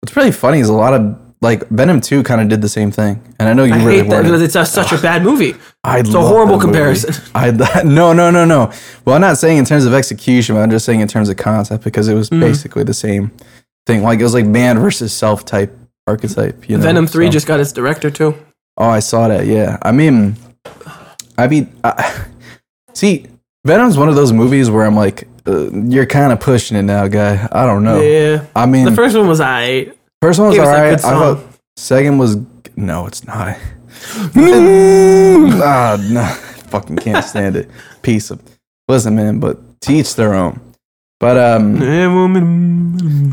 what's 0.00 0.14
really 0.14 0.30
funny 0.30 0.60
is 0.60 0.68
a 0.68 0.74
lot 0.74 0.92
of 0.92 1.18
like 1.42 1.68
Venom 1.68 2.00
Two 2.00 2.22
kind 2.22 2.40
of 2.40 2.48
did 2.48 2.62
the 2.62 2.68
same 2.68 2.90
thing, 2.90 3.20
and 3.38 3.48
I 3.48 3.52
know 3.52 3.64
you 3.64 3.74
I 3.74 3.84
really 3.84 3.98
hate 4.02 4.10
that 4.10 4.22
because 4.22 4.40
it's 4.40 4.54
a, 4.56 4.64
such 4.64 4.92
a 4.92 4.98
bad 4.98 5.22
movie. 5.22 5.54
I 5.84 5.98
It's 5.98 6.14
a 6.14 6.20
horrible 6.20 6.58
comparison. 6.58 7.14
I 7.34 7.50
no 7.84 8.12
no 8.12 8.30
no 8.30 8.44
no. 8.44 8.72
Well, 9.04 9.16
I'm 9.16 9.20
not 9.20 9.36
saying 9.38 9.58
in 9.58 9.64
terms 9.64 9.84
of 9.84 9.92
execution, 9.92 10.54
but 10.54 10.62
I'm 10.62 10.70
just 10.70 10.86
saying 10.86 11.00
in 11.00 11.08
terms 11.08 11.28
of 11.28 11.36
concept 11.36 11.84
because 11.84 12.08
it 12.08 12.14
was 12.14 12.30
Mm. 12.30 12.40
basically 12.40 12.84
the 12.84 12.94
same 12.94 13.30
thing. 13.86 14.02
Like 14.02 14.20
it 14.20 14.22
was 14.22 14.34
like 14.34 14.46
man 14.46 14.78
versus 14.78 15.12
self 15.12 15.44
type 15.44 15.76
archetype. 16.06 16.68
You 16.70 16.78
know, 16.78 16.82
Venom 16.84 17.06
3 17.06 17.26
so- 17.26 17.32
just 17.32 17.46
got 17.46 17.60
its 17.60 17.72
director 17.72 18.10
too. 18.10 18.34
Oh, 18.78 18.88
I 18.88 19.00
saw 19.00 19.28
that. 19.28 19.44
Yeah, 19.46 19.76
I 19.82 19.92
mean, 19.92 20.36
I 21.36 21.46
mean, 21.48 21.70
I, 21.84 22.24
see, 22.94 23.26
Venom's 23.66 23.98
one 23.98 24.08
of 24.08 24.14
those 24.14 24.32
movies 24.32 24.70
where 24.70 24.84
I'm 24.86 24.96
like, 24.96 25.28
uh, 25.46 25.70
you're 25.72 26.06
kind 26.06 26.32
of 26.32 26.40
pushing 26.40 26.76
it 26.76 26.82
now, 26.82 27.06
guy. 27.08 27.48
I 27.52 27.66
don't 27.66 27.82
know. 27.84 28.00
Yeah. 28.00 28.46
I 28.56 28.66
mean, 28.66 28.84
The 28.86 28.92
first 28.94 29.16
one 29.16 29.26
was 29.28 29.40
I. 29.40 29.92
first 30.22 30.38
one 30.38 30.48
was 30.48 30.58
was 30.58 30.68
alright. 30.68 30.94
I 30.94 30.96
thought 30.96 31.44
second 31.76 32.16
was 32.18 32.36
no, 32.76 33.06
it's 33.06 33.26
not. 33.26 33.58
ah, 35.62 35.98
no, 36.10 36.24
fucking 36.70 36.96
can't 36.96 37.24
stand 37.24 37.56
it. 37.56 37.68
Piece 38.02 38.30
of 38.30 38.40
listen, 38.88 39.14
man. 39.14 39.40
But 39.40 39.58
teach 39.80 40.14
their 40.14 40.32
own. 40.34 40.60
But 41.20 41.36
um, 41.38 41.78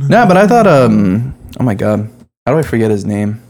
no, 0.07 0.25
but 0.27 0.37
I 0.37 0.47
thought 0.47 0.67
um, 0.67 1.35
oh 1.59 1.63
my 1.63 1.73
god, 1.75 2.09
how 2.45 2.53
do 2.53 2.59
I 2.59 2.63
forget 2.63 2.91
his 2.91 3.05
name? 3.05 3.41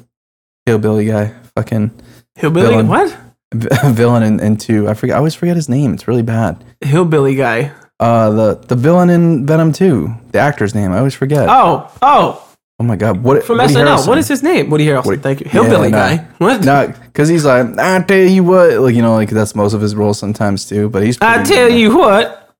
Hillbilly 0.65 1.05
guy, 1.08 1.34
fucking 1.55 1.91
Hillbilly 2.36 2.67
Villain. 2.69 2.88
what? 2.88 3.17
villain 3.96 4.22
in, 4.22 4.39
in 4.39 4.58
two. 4.58 4.88
I 4.88 4.93
forget. 4.93 5.15
I 5.15 5.17
always 5.17 5.34
forget 5.34 5.55
his 5.55 5.67
name. 5.67 5.93
It's 5.93 6.08
really 6.08 6.22
bad. 6.22 6.63
Hillbilly 6.81 7.36
guy. 7.36 7.72
Uh, 8.00 8.29
the 8.29 8.55
the 8.67 8.75
villain 8.75 9.10
in 9.10 9.46
Venom 9.46 9.74
two. 9.74 10.13
The 10.31 10.39
actor's 10.39 10.75
name. 10.75 10.91
I 10.91 11.00
always 11.00 11.15
forget. 11.15 11.48
Oh, 11.50 11.91
Oh, 12.01 12.48
oh, 12.79 12.83
my 12.83 12.95
god. 12.95 13.24
What 13.24 13.43
from 13.43 13.57
Woody 13.57 13.74
SNL. 13.74 13.86
Harrelson. 13.98 14.07
What 14.07 14.17
is 14.17 14.27
his 14.27 14.41
name? 14.43 14.69
Woody 14.69 14.86
Harrelson. 14.88 15.05
Woody- 15.05 15.21
Thank 15.21 15.41
you. 15.41 15.50
Hillbilly 15.50 15.89
no. 15.89 15.98
guy. 15.98 16.17
What? 16.38 16.63
No, 16.63 16.88
because 17.05 17.27
he's 17.29 17.45
like, 17.45 17.77
I 17.77 18.01
tell 18.01 18.17
you 18.17 18.43
what, 18.43 18.79
like 18.79 18.95
you 18.95 19.01
know, 19.01 19.13
like 19.15 19.29
that's 19.29 19.55
most 19.55 19.74
of 19.74 19.81
his 19.81 19.95
roles 19.95 20.17
sometimes 20.19 20.65
too. 20.65 20.89
But 20.89 21.03
he's. 21.03 21.17
I 21.21 21.43
tell 21.43 21.67
good. 21.69 21.77
you 21.79 21.98
what. 21.98 22.55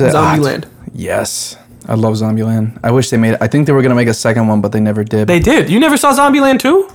Ah, 0.00 0.04
Zombieland. 0.36 0.68
Yes, 0.94 1.56
I 1.88 1.94
love 1.94 2.14
Zombieland. 2.14 2.78
I 2.82 2.90
wish 2.90 3.10
they 3.10 3.16
made. 3.16 3.36
I 3.40 3.46
think 3.48 3.66
they 3.66 3.72
were 3.72 3.82
gonna 3.82 3.94
make 3.94 4.08
a 4.08 4.14
second 4.14 4.48
one, 4.48 4.60
but 4.60 4.72
they 4.72 4.80
never 4.80 5.04
did. 5.04 5.28
They 5.28 5.38
did. 5.40 5.70
You 5.70 5.78
never 5.80 5.96
saw 5.96 6.12
Zombieland 6.12 6.58
2? 6.60 6.88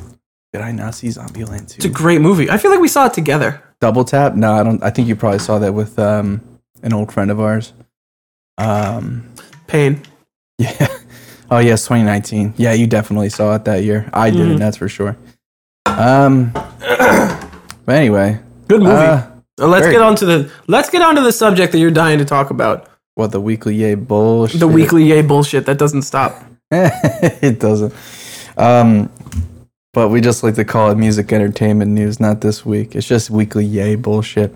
did 0.54 0.62
I 0.62 0.72
not 0.72 0.96
see 0.96 1.08
Zombieland 1.10 1.70
too? 1.70 1.76
It's 1.78 1.86
a 1.86 1.90
great 1.90 2.22
movie. 2.22 2.50
I 2.50 2.58
feel 2.58 2.72
like 2.72 2.80
we 2.80 2.88
saw 2.88 3.06
it 3.06 3.14
together. 3.14 3.62
Double 3.80 4.04
tap? 4.04 4.36
No, 4.36 4.54
I 4.54 4.64
don't. 4.64 4.82
I 4.84 4.90
think 4.90 5.08
you 5.08 5.16
probably 5.16 5.40
saw 5.40 5.60
that 5.60 5.74
with 5.74 6.00
um 6.00 6.42
an 6.84 6.94
old 6.94 7.12
friend 7.14 7.30
of 7.32 7.40
ours. 7.40 7.74
Um. 8.58 9.30
Pain. 9.68 10.02
Yeah. 10.60 10.88
Oh 11.50 11.60
yes, 11.60 11.84
2019. 11.84 12.54
Yeah, 12.58 12.74
you 12.74 12.88
definitely 12.88 13.30
saw 13.30 13.56
it 13.56 13.66
that 13.66 13.84
year. 13.84 14.10
I 14.14 14.30
did 14.30 14.40
Mm-hmm. 14.42 14.58
that's 14.58 14.78
for 14.78 14.90
sure. 14.90 15.16
Um. 15.86 16.52
But 17.86 17.96
anyway, 17.96 18.38
Good 18.68 18.82
movie. 18.82 18.92
uh, 18.94 19.28
Uh, 19.62 19.68
let's 19.68 19.88
get 19.88 20.02
on 20.02 20.14
to 20.18 20.26
the 20.26 20.52
let's 20.68 20.90
get 20.90 21.02
on 21.02 21.16
to 21.16 21.22
the 21.22 21.32
subject 21.32 21.72
that 21.72 21.80
you're 21.80 21.90
dying 21.90 22.20
to 22.20 22.26
talk 22.26 22.50
about. 22.50 22.90
what 23.16 23.32
the 23.32 23.40
weekly 23.40 23.76
yay 23.76 23.96
bullshit? 23.96 24.60
The 24.60 24.68
weekly 24.68 25.06
yay 25.06 25.22
bullshit 25.22 25.66
that 25.68 25.78
doesn't 25.78 26.02
stop. 26.02 26.44
it 26.72 27.60
doesn't. 27.62 27.94
Um. 28.58 29.10
but 29.94 30.10
we 30.10 30.20
just 30.20 30.44
like 30.44 30.56
to 30.56 30.66
call 30.66 30.92
it 30.92 30.96
music 30.98 31.32
entertainment 31.32 31.92
news, 31.92 32.20
not 32.20 32.42
this 32.42 32.66
week. 32.66 32.94
It's 32.94 33.08
just 33.08 33.30
weekly 33.30 33.64
yay 33.64 33.96
bullshit. 33.96 34.52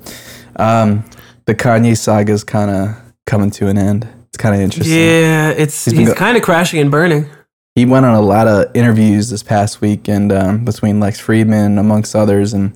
Um, 0.58 1.06
the 1.46 1.56
Kanye 1.56 1.98
saga 1.98 2.34
is 2.34 2.44
kind 2.44 2.70
of 2.70 2.98
coming 3.26 3.50
to 3.52 3.68
an 3.70 3.78
end. 3.78 4.10
Kind 4.42 4.56
of 4.56 4.62
interesting. 4.62 4.98
Yeah, 4.98 5.50
it's 5.52 5.86
He's 5.86 5.94
he's, 5.94 6.08
go- 6.10 6.16
kind 6.16 6.36
of 6.36 6.42
crashing 6.42 6.80
and 6.80 6.90
burning. 6.90 7.28
He 7.76 7.86
went 7.86 8.06
on 8.08 8.16
a 8.16 8.22
lot 8.22 8.48
of 8.48 8.76
interviews 8.76 9.30
this 9.30 9.44
past 9.44 9.82
week, 9.82 10.08
and 10.10 10.32
um, 10.32 10.66
between 10.66 11.00
Lex 11.00 11.22
Fridman 11.22 11.80
amongst 11.80 12.16
others, 12.16 12.52
and 12.54 12.74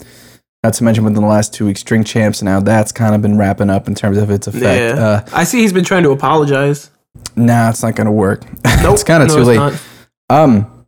not 0.64 0.74
to 0.76 0.84
mention 0.84 1.04
within 1.04 1.22
the 1.24 1.28
last 1.28 1.54
two 1.56 1.66
weeks, 1.66 1.82
Drink 1.82 2.06
Champs. 2.06 2.40
And 2.42 2.46
now 2.46 2.60
that's 2.60 2.92
kind 2.92 3.16
of 3.16 3.22
been 3.24 3.36
wrapping 3.38 3.72
up 3.72 3.88
in 3.88 3.96
terms 3.96 4.18
of 4.20 4.30
its 4.30 4.46
effect. 4.46 4.64
Yeah, 4.96 5.04
Uh, 5.04 5.26
I 5.34 5.44
see 5.44 5.60
he's 5.62 5.74
been 5.74 5.84
trying 5.84 6.04
to 6.04 6.12
apologize. 6.12 6.92
nah, 7.36 7.70
it's 7.72 7.82
not 7.82 7.96
gonna 7.96 8.12
work. 8.12 8.44
Nope, 8.84 8.94
it's 8.94 9.04
kind 9.04 9.24
of 9.24 9.30
no, 9.30 9.36
too 9.38 9.44
late. 9.44 9.56
not. 9.58 9.82
Um. 10.30 10.86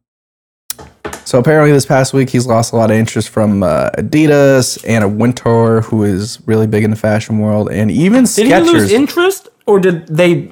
So 1.25 1.39
apparently, 1.39 1.71
this 1.71 1.85
past 1.87 2.13
week 2.13 2.29
he's 2.29 2.45
lost 2.45 2.71
a 2.71 2.75
lot 2.75 2.91
of 2.91 2.95
interest 2.97 3.29
from 3.29 3.63
uh, 3.63 3.89
Adidas, 3.97 4.81
Anna 4.87 5.07
Wintour, 5.07 5.81
who 5.81 6.03
is 6.03 6.39
really 6.45 6.67
big 6.67 6.83
in 6.83 6.91
the 6.91 6.95
fashion 6.95 7.39
world, 7.39 7.69
and 7.71 7.89
even 7.91 8.25
Did 8.25 8.45
he 8.47 8.55
lose 8.59 8.91
interest, 8.91 9.49
or 9.67 9.79
did 9.79 10.07
they 10.07 10.49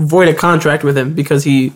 void 0.00 0.28
a 0.28 0.34
contract 0.34 0.84
with 0.84 0.98
him 0.98 1.14
because 1.14 1.44
he? 1.44 1.72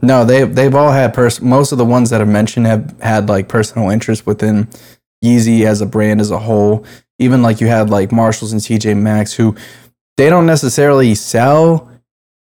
no, 0.00 0.24
they 0.24 0.44
they've 0.44 0.74
all 0.74 0.92
had 0.92 1.12
pers- 1.12 1.42
most 1.42 1.72
of 1.72 1.78
the 1.78 1.84
ones 1.84 2.10
that 2.10 2.20
are 2.20 2.26
mentioned 2.26 2.66
have 2.66 2.98
had 3.00 3.28
like 3.28 3.48
personal 3.48 3.90
interest 3.90 4.26
within 4.26 4.68
Yeezy 5.24 5.64
as 5.64 5.80
a 5.80 5.86
brand 5.86 6.20
as 6.20 6.30
a 6.30 6.38
whole. 6.38 6.84
Even 7.18 7.42
like 7.42 7.60
you 7.60 7.66
had 7.66 7.90
like 7.90 8.12
Marshalls 8.12 8.52
and 8.52 8.62
TJ 8.62 8.96
Maxx, 8.96 9.34
who 9.34 9.56
they 10.16 10.30
don't 10.30 10.46
necessarily 10.46 11.14
sell 11.14 11.90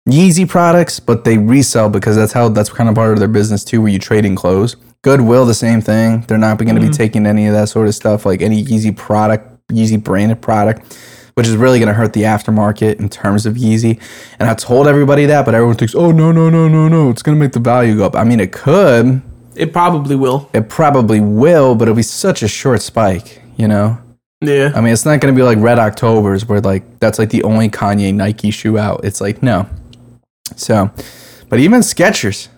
Yeezy 0.08 0.48
products, 0.48 1.00
but 1.00 1.24
they 1.24 1.38
resell 1.38 1.90
because 1.90 2.16
that's 2.16 2.32
how 2.32 2.48
that's 2.48 2.70
kind 2.70 2.88
of 2.88 2.94
part 2.94 3.12
of 3.12 3.18
their 3.18 3.28
business 3.28 3.64
too, 3.64 3.82
where 3.82 3.90
you 3.90 3.98
trade 3.98 4.24
in 4.24 4.36
clothes. 4.36 4.76
Goodwill, 5.02 5.46
the 5.46 5.54
same 5.54 5.80
thing. 5.80 6.22
They're 6.22 6.38
not 6.38 6.58
going 6.58 6.74
to 6.74 6.80
be 6.80 6.88
mm-hmm. 6.88 6.94
taking 6.94 7.26
any 7.26 7.46
of 7.46 7.54
that 7.54 7.68
sort 7.68 7.88
of 7.88 7.94
stuff, 7.94 8.26
like 8.26 8.42
any 8.42 8.62
Yeezy 8.62 8.96
product, 8.96 9.66
Yeezy 9.68 10.02
branded 10.02 10.42
product, 10.42 10.98
which 11.40 11.48
is 11.48 11.56
really 11.56 11.78
going 11.78 11.86
to 11.86 11.94
hurt 11.94 12.12
the 12.12 12.24
aftermarket 12.24 13.00
in 13.00 13.08
terms 13.08 13.46
of 13.46 13.54
Yeezy. 13.54 13.98
And 14.38 14.46
I 14.50 14.52
told 14.52 14.86
everybody 14.86 15.24
that, 15.24 15.46
but 15.46 15.54
everyone 15.54 15.74
thinks, 15.74 15.94
oh 15.94 16.10
no 16.10 16.32
no 16.32 16.50
no 16.50 16.68
no 16.68 16.86
no, 16.86 17.08
it's 17.08 17.22
going 17.22 17.34
to 17.34 17.40
make 17.42 17.52
the 17.52 17.60
value 17.60 17.96
go 17.96 18.04
up. 18.04 18.14
I 18.14 18.24
mean, 18.24 18.40
it 18.40 18.52
could, 18.52 19.22
It 19.56 19.72
probably 19.72 20.16
will. 20.16 20.50
it 20.52 20.68
probably 20.68 21.18
will, 21.20 21.74
but 21.74 21.84
it'll 21.88 21.96
be 21.96 22.02
such 22.02 22.42
a 22.42 22.48
short 22.48 22.82
spike, 22.82 23.40
you 23.56 23.66
know. 23.66 23.96
Yeah. 24.42 24.70
I 24.74 24.82
mean, 24.82 24.92
it's 24.92 25.06
not 25.06 25.18
going 25.20 25.32
to 25.34 25.38
be 25.38 25.42
like 25.42 25.56
Red 25.56 25.78
Octobers 25.78 26.44
where 26.46 26.60
like 26.60 26.82
that's 27.00 27.18
like 27.18 27.30
the 27.30 27.42
only 27.42 27.70
Kanye 27.70 28.12
Nike 28.14 28.50
shoe 28.50 28.76
out. 28.76 29.00
It's 29.02 29.22
like 29.22 29.42
no. 29.42 29.66
So, 30.56 30.90
but 31.48 31.58
even 31.58 31.80
Skechers, 31.80 32.48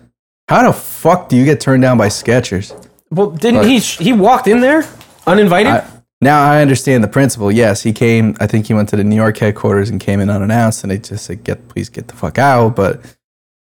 how 0.49 0.63
the 0.67 0.73
fuck 0.73 1.29
do 1.29 1.37
you 1.37 1.45
get 1.45 1.61
turned 1.61 1.83
down 1.83 1.97
by 1.97 2.09
Skechers? 2.09 2.73
Well, 3.11 3.31
didn't 3.31 3.61
But- 3.61 3.67
he? 3.69 3.79
He 3.79 4.11
walked 4.11 4.47
in 4.47 4.59
there 4.59 4.83
uninvited. 5.25 5.71
I, 5.71 5.85
now 6.23 6.43
I 6.43 6.61
understand 6.61 7.03
the 7.03 7.07
principle. 7.07 7.51
Yes, 7.51 7.83
he 7.83 7.93
came. 7.93 8.35
I 8.39 8.47
think 8.47 8.67
he 8.67 8.73
went 8.73 8.89
to 8.89 8.95
the 8.95 9.03
New 9.03 9.15
York 9.15 9.37
headquarters 9.37 9.89
and 9.89 9.99
came 9.99 10.19
in 10.19 10.29
unannounced, 10.29 10.83
and 10.83 10.91
they 10.91 10.97
just 10.97 11.25
said, 11.25 11.43
"Get, 11.43 11.67
please 11.69 11.89
get 11.89 12.07
the 12.07 12.15
fuck 12.15 12.37
out." 12.37 12.75
But 12.75 13.01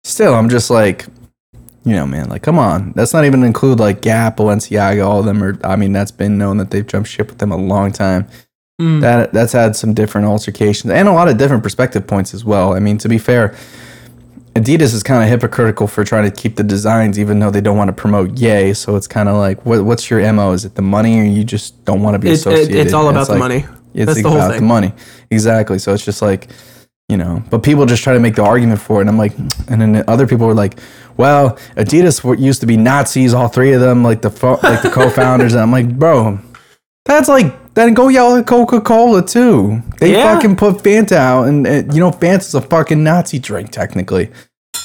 still, 0.04 0.34
I'm 0.34 0.50
just 0.50 0.70
like, 0.70 1.06
you 1.84 1.94
know, 1.94 2.06
man, 2.06 2.30
like, 2.30 2.44
come 2.44 2.60
on. 2.60 2.94
That's 2.96 3.14
not 3.14 3.26
even 3.26 3.44
include 3.44 3.80
like 3.80 4.02
Gap, 4.02 4.38
Balenciaga, 4.38 5.06
all 5.06 5.20
of 5.20 5.26
them 5.26 5.44
are. 5.44 5.58
I 5.64 5.76
mean, 5.76 5.94
that's 5.94 6.12
been 6.12 6.38
known 6.38 6.58
that 6.58 6.72
they've 6.72 6.86
jumped 6.86 7.10
ship 7.10 7.30
with 7.30 7.38
them 7.38 7.52
a 7.52 7.58
long 7.58 7.92
time. 7.92 8.28
Mm. 8.82 9.02
That 9.02 9.34
that's 9.34 9.54
had 9.54 9.76
some 9.76 9.94
different 9.94 10.28
altercations 10.28 10.92
and 10.92 11.08
a 11.08 11.12
lot 11.12 11.28
of 11.28 11.38
different 11.38 11.64
perspective 11.64 12.06
points 12.06 12.34
as 12.34 12.46
well. 12.46 12.74
I 12.74 12.80
mean, 12.80 12.98
to 13.00 13.10
be 13.10 13.18
fair, 13.18 13.56
Adidas 14.58 14.94
is 14.94 15.04
kind 15.04 15.24
of 15.24 15.30
hypocritical 15.30 15.88
for 15.88 16.04
trying 16.04 16.30
to 16.30 16.36
keep 16.36 16.56
the 16.56 16.64
designs, 16.64 17.20
even 17.20 17.40
though 17.40 17.52
they 17.52 17.62
don't 17.62 17.78
want 17.78 17.90
to 17.90 17.94
promote 17.94 18.38
Yay. 18.40 18.74
So 18.74 18.96
it's 18.96 19.08
kind 19.08 19.30
of 19.30 19.36
like, 19.36 19.66
what, 19.66 19.84
what's 19.86 20.10
your 20.10 20.22
mo? 20.34 20.52
Is 20.54 20.66
it 20.66 20.76
the 20.76 20.82
money, 20.82 21.20
or 21.20 21.24
you 21.24 21.44
just 21.44 21.84
don't 21.86 22.02
want 22.02 22.16
to 22.16 22.20
be 22.20 22.30
It- 22.30 22.32
it- 22.32 22.40
associated? 22.40 22.76
it's 22.76 22.94
all 22.94 23.10
about 23.10 23.28
the 23.28 23.34
like- 23.34 23.40
money. 23.40 23.66
It's 23.94 24.06
That's 24.06 24.22
the 24.22 24.28
about 24.30 24.52
thing. 24.52 24.60
the 24.62 24.66
money, 24.68 24.94
exactly. 25.32 25.80
So 25.80 25.92
it's 25.92 26.06
just 26.06 26.22
like, 26.22 26.50
you 27.10 27.18
know, 27.18 27.42
but 27.50 27.64
people 27.64 27.86
just 27.88 28.04
try 28.04 28.14
to 28.14 28.20
make 28.20 28.36
the 28.36 28.44
argument 28.44 28.80
for 28.80 28.98
it, 28.98 29.02
and 29.02 29.10
I'm 29.10 29.18
like, 29.18 29.34
and 29.70 29.82
then 29.82 30.04
other 30.08 30.28
people 30.28 30.46
were 30.46 30.54
like, 30.54 30.80
well, 31.16 31.58
Adidas 31.78 32.24
were, 32.24 32.36
used 32.36 32.60
to 32.62 32.68
be 32.68 32.78
Nazis, 32.78 33.34
all 33.34 33.48
three 33.48 33.72
of 33.74 33.82
them, 33.82 34.04
like 34.04 34.22
the 34.22 34.30
fo- 34.30 34.60
like 34.62 34.84
the 34.84 34.90
co-founders, 34.94 35.54
and 35.54 35.62
I'm 35.62 35.72
like, 35.72 35.98
bro, 35.98 36.38
that's 37.06 37.28
like 37.28 37.74
then 37.74 37.94
go 37.96 38.08
yell 38.10 38.36
at 38.36 38.46
Coca 38.46 38.82
Cola 38.82 39.26
too. 39.26 39.82
They 40.00 40.14
Yeah. 40.14 40.34
fucking 40.36 40.58
put 40.58 40.78
Fanta 40.84 41.14
out, 41.16 41.48
and, 41.48 41.66
and 41.66 41.92
you 41.94 42.00
know 42.00 42.12
Fanta's 42.12 42.54
a 42.54 42.62
fucking 42.62 43.04
Nazi 43.04 43.40
drink 43.40 43.72
technically. 43.72 44.30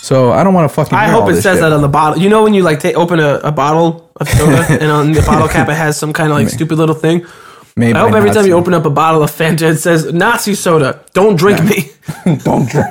So 0.03 0.33
I 0.33 0.43
don't 0.43 0.53
want 0.53 0.69
to 0.69 0.75
fucking. 0.75 0.99
I 0.99 1.07
hope 1.07 1.31
it 1.31 1.37
says 1.37 1.59
shit. 1.59 1.61
that 1.61 1.73
on 1.73 1.81
the 1.81 1.89
bottle. 1.89 2.21
You 2.21 2.29
know 2.29 2.43
when 2.43 2.55
you 2.55 2.65
like 2.65 2.81
ta 2.81 2.89
open 2.89 3.21
a, 3.21 3.37
a 3.45 3.53
bottle 3.53 4.11
of 4.17 4.29
soda 4.29 4.67
and 4.81 4.91
on 4.91 5.13
the 5.13 5.23
bottle 5.23 5.47
cap 5.47 5.69
it 5.69 5.75
has 5.75 5.97
some 5.97 6.13
kind 6.13 6.33
of 6.33 6.37
like 6.37 6.49
stupid 6.49 6.77
little 6.77 6.97
thing. 6.97 7.25
Made 7.77 7.95
I 7.95 8.01
hope 8.01 8.11
by 8.11 8.19
every 8.19 8.33
time 8.33 8.45
you 8.45 8.55
open 8.55 8.75
up 8.75 8.85
a 8.85 8.91
bottle 8.91 9.23
of 9.23 9.31
Fanta 9.31 9.63
it 9.63 9.77
says 9.77 10.13
Nazi 10.13 10.57
soda. 10.57 11.05
Don't 11.15 11.37
drink 11.37 11.63
me. 11.63 11.93
don't 12.43 12.69
drink. 12.69 12.89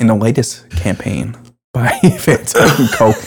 In 0.00 0.08
the 0.08 0.16
latest 0.16 0.68
campaign 0.70 1.36
by 1.72 1.90
Fanta 2.02 2.80
and 2.80 2.90
Coke, 2.90 3.22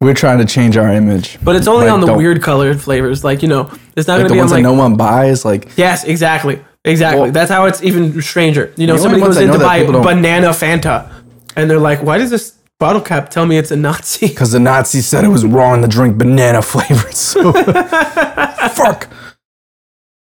we're 0.00 0.14
trying 0.14 0.38
to 0.38 0.46
change 0.46 0.78
our 0.78 0.88
image. 0.88 1.38
But 1.44 1.56
it's 1.56 1.68
only 1.68 1.86
Like, 1.86 1.94
on 1.94 2.00
the 2.00 2.14
weird 2.14 2.42
colored 2.42 2.80
flavors. 2.80 3.24
Like 3.24 3.42
you 3.42 3.48
know, 3.48 3.70
it's 3.94 4.08
not 4.08 4.14
like 4.14 4.22
gonna 4.22 4.28
the 4.28 4.34
be 4.34 4.40
on 4.40 4.44
ones 4.44 4.52
like 4.52 4.62
that 4.62 4.70
no 4.70 4.72
one 4.72 4.96
buys. 4.96 5.44
Like 5.44 5.68
yes, 5.76 6.04
exactly, 6.04 6.64
exactly. 6.84 7.22
Well- 7.22 7.32
That's 7.32 7.50
how 7.50 7.66
it's 7.66 7.82
even 7.82 8.20
stranger. 8.22 8.72
You 8.76 8.86
know, 8.86 8.96
somebody 8.96 9.22
goes 9.22 9.36
in 9.38 9.50
to 9.50 9.58
buy 9.58 9.84
banana 9.84 10.48
Fanta, 10.48 11.10
and 11.56 11.70
they're 11.70 11.78
like, 11.78 12.02
"Why 12.02 12.18
does 12.18 12.30
this 12.30 12.54
bottle 12.78 13.00
cap 13.02 13.28
tell 13.30 13.46
me 13.46 13.56
it's 13.58 13.70
a 13.70 13.76
Nazi?" 13.76 14.28
because 14.28 14.52
the 14.52 14.60
Nazi 14.60 15.00
said 15.00 15.24
it 15.24 15.28
was 15.28 15.44
wrong 15.44 15.82
to 15.82 15.88
drink 15.88 16.18
banana 16.18 16.62
flavored 16.72 17.14
soda. 17.14 17.84
Fuck. 18.74 19.08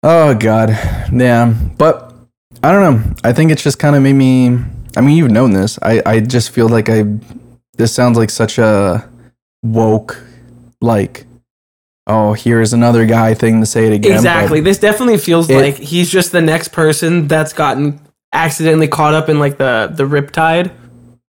Oh 0.02 0.34
god, 0.34 0.70
yeah. 1.12 1.52
But 1.76 2.12
I 2.62 2.72
don't 2.72 2.82
know. 3.04 3.14
I 3.22 3.32
think 3.32 3.50
it's 3.50 3.62
just 3.62 3.78
kind 3.78 3.94
of 3.96 4.02
made 4.02 4.14
me. 4.14 4.58
I 4.96 5.00
mean, 5.02 5.16
you've 5.16 5.30
known 5.30 5.52
this. 5.52 5.78
I 5.82 6.02
I 6.06 6.20
just 6.20 6.50
feel 6.50 6.68
like 6.68 6.88
I. 6.88 7.04
This 7.76 7.94
sounds 7.94 8.18
like 8.18 8.28
such 8.30 8.58
a 8.58 9.08
woke, 9.62 10.22
like, 10.82 11.24
oh, 12.06 12.32
here's 12.32 12.72
another 12.72 13.06
guy 13.06 13.34
thing 13.34 13.60
to 13.60 13.66
say 13.66 13.86
it 13.86 13.92
again. 13.92 14.12
Exactly. 14.12 14.60
This 14.60 14.78
definitely 14.78 15.18
feels 15.18 15.48
It- 15.48 15.56
like 15.56 15.76
he's 15.76 16.10
just 16.10 16.32
the 16.32 16.40
next 16.40 16.68
person 16.68 17.28
that's 17.28 17.52
gotten 17.52 18.00
accidentally 18.32 18.88
caught 18.88 19.14
up 19.14 19.28
in 19.28 19.38
like 19.38 19.58
the 19.58 19.90
the 19.92 20.04
riptide 20.04 20.70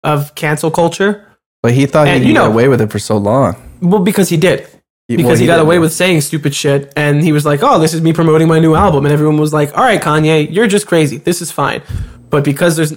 of 0.04 0.34
cancel 0.36 0.72
culture. 0.72 1.26
But 1.64 1.74
he 1.74 1.86
thought 1.86 2.08
he 2.08 2.14
And, 2.14 2.22
could 2.24 2.28
you 2.28 2.34
know- 2.34 2.46
away 2.48 2.68
with 2.68 2.82
it 2.82 2.92
for 2.92 3.00
so 3.00 3.18
long. 3.18 3.56
Well, 3.82 4.02
because 4.02 4.30
he 4.30 4.38
did. 4.38 4.68
He- 5.08 5.18
Because 5.18 5.32
well, 5.32 5.38
he, 5.40 5.46
got 5.46 5.58
did. 5.58 5.64
away 5.64 5.80
with 5.80 5.92
saying 5.92 6.22
stupid 6.22 6.56
shit, 6.56 6.94
and 6.96 7.22
he 7.24 7.32
was 7.34 7.46
like, 7.46 7.60
"Oh, 7.64 7.80
this 7.80 7.94
is 7.94 8.02
me 8.02 8.14
promoting 8.14 8.48
my 8.48 8.60
new 8.60 8.76
album," 8.76 9.06
and 9.06 9.12
everyone 9.14 9.38
was 9.38 9.52
like, 9.54 9.76
"All 9.78 9.84
right, 9.84 10.02
Kanye, 10.02 10.48
you're 10.52 10.68
just 10.68 10.88
crazy. 10.88 11.18
This 11.18 11.42
is 11.42 11.52
fine." 11.52 11.82
But 12.30 12.44
because 12.46 12.78
there's 12.78 12.94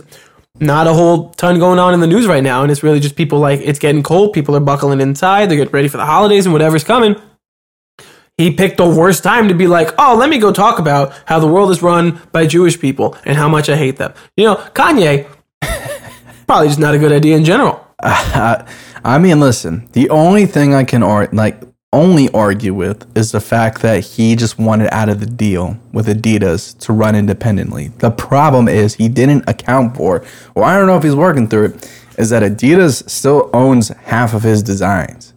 not 0.61 0.87
a 0.87 0.93
whole 0.93 1.31
ton 1.31 1.59
going 1.59 1.81
on 1.81 1.93
in 1.93 1.99
the 2.01 2.07
news 2.07 2.27
right 2.29 2.43
now, 2.43 2.63
and 2.63 2.71
it's 2.71 2.85
really 2.85 3.01
just 3.01 3.17
people 3.17 3.41
like 3.41 3.61
it's 3.65 3.81
getting 3.81 4.03
cold, 4.05 4.33
people 4.33 4.55
are 4.55 4.61
buckling 4.61 5.01
inside, 5.01 5.49
they're 5.51 5.57
getting 5.57 5.73
ready 5.73 5.89
for 5.89 5.97
the 5.97 6.07
holidays 6.07 6.47
and 6.47 6.53
whatever's 6.53 6.85
coming. 6.85 7.17
He 8.37 8.51
picked 8.51 8.79
the 8.79 8.89
worst 8.89 9.23
time 9.23 9.49
to 9.49 9.55
be 9.55 9.67
like, 9.67 9.95
"Oh, 9.97 10.17
let 10.19 10.29
me 10.29 10.39
go 10.39 10.53
talk 10.53 10.79
about 10.79 11.13
how 11.27 11.39
the 11.39 11.47
world 11.47 11.71
is 11.71 11.83
run 11.83 12.21
by 12.33 12.47
Jewish 12.47 12.81
people 12.81 13.17
and 13.25 13.37
how 13.37 13.49
much 13.49 13.69
I 13.69 13.77
hate 13.77 13.97
them." 13.97 14.13
You 14.37 14.47
know, 14.47 14.57
Kanye 14.75 15.27
probably 16.47 16.69
just 16.69 16.81
not 16.81 16.95
a 16.95 16.99
good 16.99 17.13
idea 17.13 17.37
in 17.37 17.45
general. 17.45 17.81
I 18.03 19.19
mean, 19.21 19.39
listen. 19.39 19.89
The 19.93 20.11
only 20.11 20.47
thing 20.47 20.75
I 20.75 20.85
can 20.85 21.03
ar- 21.03 21.29
like 21.33 21.61
only 21.93 22.29
argue 22.31 22.75
with 22.75 23.07
is 23.17 23.31
the 23.31 23.41
fact 23.41 23.81
that 23.83 24.05
he 24.05 24.35
just 24.35 24.59
wanted 24.59 24.93
out 24.93 25.09
of 25.09 25.21
the 25.21 25.27
deal 25.27 25.79
with 25.93 26.09
Adidas 26.09 26.77
to 26.81 26.93
run 26.93 27.15
independently. 27.15 27.89
The 27.99 28.11
problem 28.11 28.67
is 28.67 28.95
he 28.95 29.09
didn't 29.09 29.49
account 29.49 29.97
for, 29.97 30.25
or 30.57 30.65
I 30.65 30.77
don't 30.77 30.89
know 30.89 30.97
if 30.97 31.05
he's 31.05 31.15
working 31.15 31.47
through 31.47 31.67
it, 31.67 31.91
is 32.19 32.31
that 32.31 32.43
Adidas 32.43 33.09
still 33.09 33.49
owns 33.53 33.89
half 33.89 34.35
of 34.35 34.43
his 34.43 34.63
designs. 34.63 35.35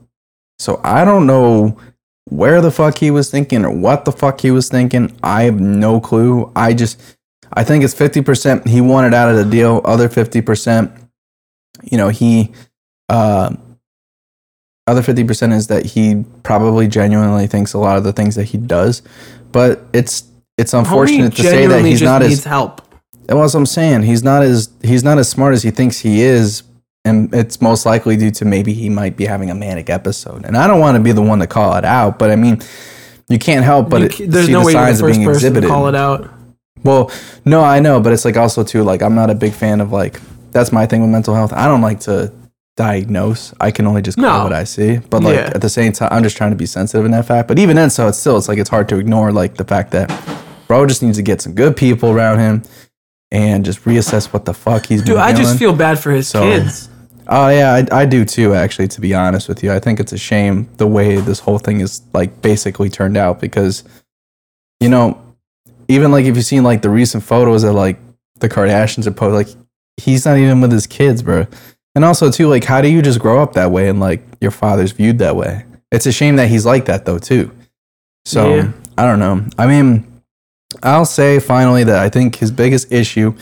So 0.57 0.81
I 0.83 1.05
don't 1.05 1.27
know 1.27 1.77
where 2.29 2.61
the 2.61 2.71
fuck 2.71 2.97
he 2.97 3.11
was 3.11 3.29
thinking 3.31 3.65
or 3.65 3.71
what 3.71 4.05
the 4.05 4.11
fuck 4.11 4.41
he 4.41 4.51
was 4.51 4.69
thinking. 4.69 5.17
I 5.23 5.43
have 5.43 5.59
no 5.59 5.99
clue. 5.99 6.51
I 6.55 6.73
just 6.73 7.01
I 7.53 7.63
think 7.63 7.83
it's 7.83 7.95
50% 7.95 8.67
he 8.67 8.81
wanted 8.81 9.13
out 9.13 9.29
of 9.29 9.37
the 9.37 9.45
deal, 9.45 9.81
other 9.85 10.09
50% 10.09 11.07
you 11.83 11.97
know, 11.97 12.09
he 12.09 12.51
uh, 13.09 13.55
other 14.85 15.01
50% 15.01 15.53
is 15.53 15.67
that 15.67 15.85
he 15.85 16.23
probably 16.43 16.87
genuinely 16.87 17.47
thinks 17.47 17.73
a 17.73 17.77
lot 17.77 17.97
of 17.97 18.03
the 18.03 18.13
things 18.13 18.35
that 18.35 18.45
he 18.45 18.57
does, 18.57 19.01
but 19.51 19.81
it's 19.93 20.23
it's 20.57 20.73
unfortunate 20.73 21.35
to 21.35 21.43
say 21.43 21.67
that 21.67 21.85
he's 21.85 22.01
not 22.01 22.21
needs 22.21 22.39
as 22.39 22.43
help. 22.45 22.81
and 23.29 23.37
what 23.37 23.53
I'm 23.53 23.65
saying, 23.65 24.03
he's 24.03 24.23
not 24.23 24.41
as 24.41 24.69
he's 24.81 25.03
not 25.03 25.17
as 25.17 25.29
smart 25.29 25.53
as 25.53 25.63
he 25.63 25.71
thinks 25.71 25.99
he 25.99 26.21
is, 26.21 26.63
and 27.07 27.33
it's 27.33 27.61
most 27.61 27.85
likely 27.85 28.15
due 28.17 28.31
to 28.31 28.45
maybe 28.45 28.73
he 28.73 28.89
might 28.89 29.15
be 29.17 29.25
having 29.25 29.49
a 29.49 29.55
manic 29.55 29.89
episode. 29.89 30.45
And 30.45 30.55
I 30.57 30.67
don't 30.67 30.79
want 30.79 30.95
to 30.97 31.01
be 31.03 31.11
the 31.13 31.21
one 31.21 31.39
to 31.39 31.47
call 31.47 31.75
it 31.77 31.85
out, 31.85 32.19
but 32.19 32.29
I 32.29 32.35
mean, 32.35 32.61
you 33.29 33.39
can't 33.39 33.63
help 33.65 33.89
but 33.89 33.99
You 34.01 34.05
it, 34.07 34.11
ca- 34.13 34.25
there's 34.27 34.45
see 34.47 34.51
no 34.53 34.59
the 34.59 34.65
way 34.67 34.73
the 34.73 34.79
signs 34.79 34.99
of 35.01 35.07
first 35.07 35.17
being 35.19 35.29
exhibited. 35.29 35.67
call 35.69 35.87
it 35.87 35.95
out. 35.95 36.29
Well, 36.83 37.09
no, 37.45 37.63
I 37.63 37.79
know, 37.79 37.99
but 37.99 38.13
it's 38.13 38.23
like 38.25 38.37
also 38.37 38.63
too 38.63 38.83
like 38.83 39.01
I'm 39.01 39.15
not 39.15 39.29
a 39.29 39.35
big 39.35 39.53
fan 39.53 39.81
of 39.81 39.91
like 39.91 40.21
that's 40.51 40.71
my 40.71 40.85
thing 40.85 41.01
with 41.01 41.09
mental 41.09 41.33
health. 41.33 41.51
I 41.53 41.65
don't 41.65 41.81
like 41.81 41.99
to 42.01 42.31
diagnose. 42.77 43.53
I 43.59 43.71
can 43.71 43.87
only 43.87 44.01
just 44.01 44.17
call 44.17 44.37
No. 44.39 44.43
what 44.43 44.53
I 44.53 44.63
see. 44.63 44.97
But 45.09 45.23
like 45.23 45.35
Yeah. 45.35 45.51
at 45.53 45.61
the 45.61 45.69
same 45.69 45.91
time, 45.93 46.09
I'm 46.11 46.23
just 46.23 46.37
trying 46.37 46.51
to 46.51 46.55
be 46.55 46.65
sensitive 46.67 47.05
in 47.05 47.11
that 47.11 47.25
fact. 47.25 47.47
But 47.47 47.57
even 47.59 47.75
then, 47.75 47.89
so 47.89 48.07
it's 48.07 48.17
still 48.19 48.37
it's 48.37 48.47
like 48.47 48.59
it's 48.59 48.69
hard 48.69 48.87
to 48.89 48.97
ignore 48.97 49.31
like 49.31 49.55
the 49.55 49.63
fact 49.65 49.91
that 49.91 50.11
bro 50.67 50.85
just 50.85 51.01
needs 51.01 51.17
to 51.17 51.23
get 51.23 51.41
some 51.41 51.53
good 51.53 51.75
people 51.75 52.11
around 52.11 52.39
him 52.39 52.61
and 53.31 53.65
just 53.65 53.83
reassess 53.83 54.31
what 54.31 54.45
the 54.45 54.53
fuck 54.53 54.85
he's 54.85 55.01
doing. 55.01 55.17
Dude, 55.17 55.25
I 55.25 55.33
just 55.33 55.57
feel 55.57 55.73
bad 55.73 55.99
for 55.99 56.11
his 56.11 56.27
So- 56.27 56.41
kids. 56.43 56.89
Oh 57.29 57.49
yeah, 57.49 57.73
I, 57.91 58.01
I 58.01 58.05
do 58.05 58.23
too. 58.25 58.53
Actually, 58.53 58.87
to 58.89 59.01
be 59.01 59.13
honest 59.13 59.49
with 59.49 59.63
you, 59.63 59.71
I 59.71 59.79
think 59.79 59.99
it's 59.99 60.13
a 60.13 60.17
shame 60.17 60.69
the 60.77 60.87
way 60.87 61.17
this 61.17 61.39
whole 61.39 61.59
thing 61.59 61.81
is 61.81 62.01
like 62.13 62.41
basically 62.41 62.89
turned 62.89 63.17
out 63.17 63.41
because, 63.41 63.83
you 64.79 64.89
know, 64.89 65.21
even 65.87 66.11
like 66.11 66.25
if 66.25 66.35
you've 66.35 66.45
seen 66.45 66.63
like 66.63 66.81
the 66.81 66.89
recent 66.89 67.23
photos 67.23 67.63
that 67.63 67.73
like 67.73 67.97
the 68.39 68.47
Kardashians 68.49 69.05
have 69.05 69.15
posted, 69.15 69.33
like 69.47 69.63
he's 69.97 70.25
not 70.25 70.37
even 70.37 70.61
with 70.61 70.71
his 70.71 70.87
kids, 70.87 71.21
bro. 71.21 71.47
And 71.95 72.05
also 72.05 72.31
too, 72.31 72.47
like 72.47 72.63
how 72.63 72.81
do 72.81 72.87
you 72.87 73.01
just 73.01 73.19
grow 73.19 73.41
up 73.41 73.53
that 73.53 73.71
way 73.71 73.89
and 73.89 73.99
like 73.99 74.21
your 74.39 74.51
father's 74.51 74.91
viewed 74.91 75.19
that 75.19 75.35
way? 75.35 75.65
It's 75.91 76.05
a 76.05 76.11
shame 76.11 76.35
that 76.37 76.49
he's 76.49 76.65
like 76.65 76.85
that 76.85 77.05
though 77.05 77.19
too. 77.19 77.51
So 78.25 78.55
Yeah. 78.55 78.71
I 78.97 79.05
don't 79.05 79.19
know. 79.19 79.45
I 79.57 79.67
mean, 79.67 80.05
I'll 80.83 81.05
say 81.05 81.39
finally 81.39 81.83
that 81.85 81.99
I 81.99 82.09
think 82.09 82.35
his 82.35 82.51
biggest 82.51 82.91
issue 82.91 83.35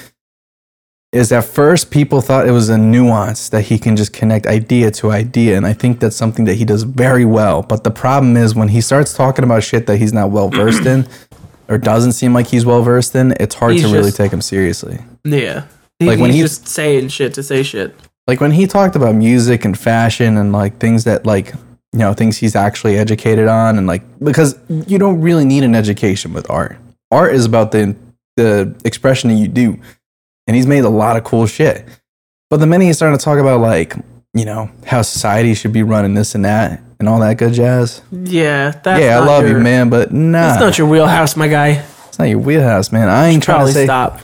is 1.16 1.32
at 1.32 1.46
first 1.46 1.90
people 1.92 2.20
thought 2.22 2.48
it 2.48 2.52
was 2.52 2.68
a 2.70 2.78
nuance 2.78 3.50
that 3.50 3.62
he 3.64 3.80
can 3.80 3.96
just 3.96 4.12
connect 4.14 4.46
idea 4.46 4.92
to 4.92 5.12
idea 5.12 5.56
and 5.58 5.66
i 5.66 5.74
think 5.74 6.00
that's 6.00 6.16
something 6.16 6.46
that 6.46 6.56
he 6.56 6.66
does 6.66 6.84
very 6.84 7.26
well 7.26 7.62
but 7.62 7.84
the 7.84 7.92
problem 7.92 8.36
is 8.38 8.54
when 8.54 8.68
he 8.68 8.82
starts 8.82 9.14
talking 9.14 9.44
about 9.46 9.64
shit 9.64 9.88
that 9.88 9.98
he's 9.98 10.14
not 10.14 10.30
well 10.30 10.50
versed 10.50 10.86
in 10.86 11.08
or 11.70 11.78
doesn't 11.78 12.12
seem 12.12 12.34
like 12.34 12.48
he's 12.48 12.66
well 12.66 12.82
versed 12.84 13.16
in 13.16 13.34
it's 13.40 13.56
hard 13.56 13.74
He's 13.74 13.84
to 13.84 13.88
really 13.94 14.12
take 14.12 14.32
him 14.32 14.42
seriously 14.42 15.00
Yeah. 15.24 15.66
He, 16.00 16.08
Like 16.08 16.20
when 16.20 16.30
he's 16.32 16.36
he- 16.42 16.42
just 16.48 16.68
saying 16.68 17.08
shit 17.08 17.34
to 17.36 17.44
say 17.44 17.64
shit. 17.64 17.96
like 18.28 18.42
when 18.42 18.52
he 18.52 18.68
talked 18.68 18.96
about 18.98 19.16
music 19.16 19.64
and 19.66 19.78
fashion 19.78 20.36
and 20.38 20.52
like 20.52 20.78
things 20.80 21.06
that 21.06 21.26
like 21.26 21.54
you 21.94 22.00
know 22.00 22.14
things 22.14 22.36
he's 22.38 22.56
actually 22.58 22.98
educated 22.98 23.48
on 23.48 23.78
and 23.78 23.88
like 23.88 24.04
because 24.20 24.58
you 24.68 24.98
don't 25.00 25.22
really 25.22 25.46
need 25.46 25.64
an 25.64 25.74
education 25.76 26.34
with 26.34 26.46
art 26.52 26.76
art 27.10 27.34
is 27.34 27.46
about 27.46 27.72
the 27.72 27.96
the 28.36 28.76
expression 28.84 29.30
that 29.30 29.38
you 29.38 29.48
do 29.48 29.80
and 30.48 30.56
he's 30.56 30.68
made 30.68 30.84
a 30.84 30.90
lot 30.90 31.18
of 31.18 31.24
cool 31.24 31.46
shit 31.48 31.86
but 32.50 32.58
the 32.60 32.68
minute 32.68 32.86
he's 32.86 32.96
starting 32.98 33.18
to 33.18 33.24
talk 33.24 33.40
about 33.40 33.60
like 33.62 33.96
you 34.34 34.46
know 34.46 34.70
how 34.86 35.02
society 35.02 35.54
should 35.54 35.74
be 35.74 35.84
running 35.84 36.14
this 36.14 36.36
and 36.36 36.46
that 36.46 36.82
and 37.00 37.10
all 37.10 37.20
that 37.20 37.38
good 37.38 37.54
jazz 37.54 38.02
Yeah, 38.12 38.72
that's 38.72 39.02
yeah 39.02 39.20
i 39.20 39.26
love 39.26 39.44
your, 39.48 39.58
you 39.58 39.64
man 39.64 39.90
but 39.90 40.12
nah 40.12 40.48
That's 40.50 40.60
not 40.62 40.78
your 40.78 40.88
wheelhouse, 40.88 41.36
my 41.36 41.48
guy. 41.48 41.84
it's 42.08 42.20
not 42.20 42.26
your 42.30 42.40
wheelhouse 42.40 42.92
man 42.92 43.10
i 43.10 43.28
ain't 43.28 43.44
trying 43.44 43.66
to 43.66 43.72
say 43.74 43.86
stop. 43.86 44.20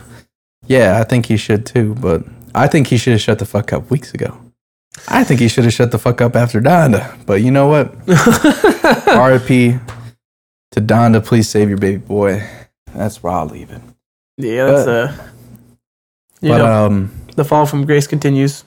yeah 0.66 0.98
i 1.00 1.04
think 1.04 1.26
he 1.26 1.36
should 1.36 1.66
too 1.66 1.94
but 2.00 2.24
i 2.54 2.66
think 2.66 2.86
he 2.88 2.96
should 2.96 3.12
have 3.12 3.20
shut 3.22 3.38
the 3.38 3.46
fuck 3.46 3.72
up 3.72 3.90
weeks 3.90 4.12
ago 4.14 4.38
I 5.08 5.24
think 5.24 5.40
he 5.40 5.48
should 5.48 5.64
have 5.64 5.72
shut 5.72 5.90
the 5.90 5.98
fuck 5.98 6.20
up 6.20 6.36
after 6.36 6.60
Donda. 6.60 7.16
But 7.24 7.40
you 7.40 7.50
know 7.50 7.66
what? 7.66 7.94
RIP 8.06 9.80
to 10.72 10.80
Donda. 10.80 11.24
Please 11.24 11.48
save 11.48 11.70
your 11.70 11.78
baby 11.78 11.96
boy. 11.96 12.46
That's 12.94 13.22
where 13.22 13.32
I'll 13.32 13.46
leave 13.46 13.70
it. 13.70 13.80
Yeah, 14.36 14.66
that's 14.66 14.84
But- 14.84 15.10
uh. 15.10 15.28
You 16.42 16.48
but 16.50 16.58
know, 16.58 16.86
um, 16.86 17.10
the 17.36 17.44
fall 17.44 17.64
from 17.66 17.86
grace 17.86 18.06
continues. 18.06 18.64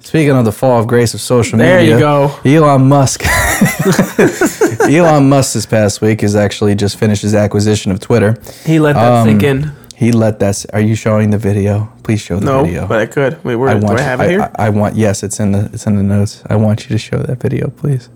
speaking 0.00 0.32
of 0.36 0.44
the 0.44 0.52
fall 0.52 0.80
of 0.80 0.86
grace 0.86 1.14
of 1.14 1.20
social 1.20 1.58
There 1.58 1.78
media, 1.78 1.96
there 1.96 2.28
you 2.50 2.58
go. 2.60 2.66
Elon 2.66 2.88
Musk. 2.88 3.22
Elon 4.88 5.28
Musk 5.28 5.54
this 5.54 5.66
past 5.66 6.00
week 6.00 6.20
has 6.22 6.34
actually 6.36 6.74
just 6.74 6.98
finished 6.98 7.22
his 7.22 7.34
acquisition 7.34 7.92
of 7.92 8.00
Twitter. 8.00 8.36
He 8.64 8.78
let 8.78 8.94
that 8.94 9.12
Um, 9.12 9.26
sink 9.28 9.42
in. 9.42 9.72
He 9.94 10.10
let 10.10 10.40
that. 10.40 10.64
Are 10.72 10.80
you 10.80 10.96
showing 10.96 11.30
the 11.30 11.38
video? 11.38 11.92
Please 12.02 12.20
show 12.20 12.38
the 12.40 12.46
No, 12.46 12.64
video. 12.64 12.82
No, 12.82 12.86
but 12.88 12.98
I 12.98 13.06
could. 13.06 13.42
Wait, 13.44 13.54
where 13.56 13.68
I 13.70 13.78
do 13.78 13.86
want. 13.86 14.00
I 14.00 14.02
have 14.02 14.20
I, 14.20 14.24
it 14.24 14.30
here? 14.30 14.52
I, 14.58 14.66
I 14.66 14.70
want. 14.70 14.96
Yes, 14.96 15.22
it's 15.22 15.38
in 15.38 15.52
the. 15.52 15.70
It's 15.72 15.86
in 15.86 15.94
the 15.96 16.02
notes. 16.02 16.42
I 16.50 16.56
want 16.56 16.82
you 16.82 16.88
to 16.88 16.98
show 16.98 17.18
that 17.18 17.40
video, 17.40 17.68
please. 17.70 18.08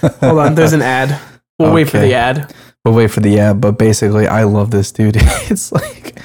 Hold 0.00 0.38
on, 0.38 0.54
there's 0.54 0.72
an 0.72 0.80
ad. 0.98 1.20
We'll 1.58 1.74
wait 1.74 1.90
for 1.90 1.98
the 1.98 2.14
ad. 2.14 2.54
We'll 2.84 2.94
wait 2.94 3.10
for 3.10 3.20
the 3.20 3.38
ad, 3.38 3.60
but 3.60 3.72
basically, 3.78 4.26
I 4.26 4.44
love 4.44 4.70
this 4.70 4.92
dude. 4.92 5.16
it's 5.50 5.72
like, 5.72 6.18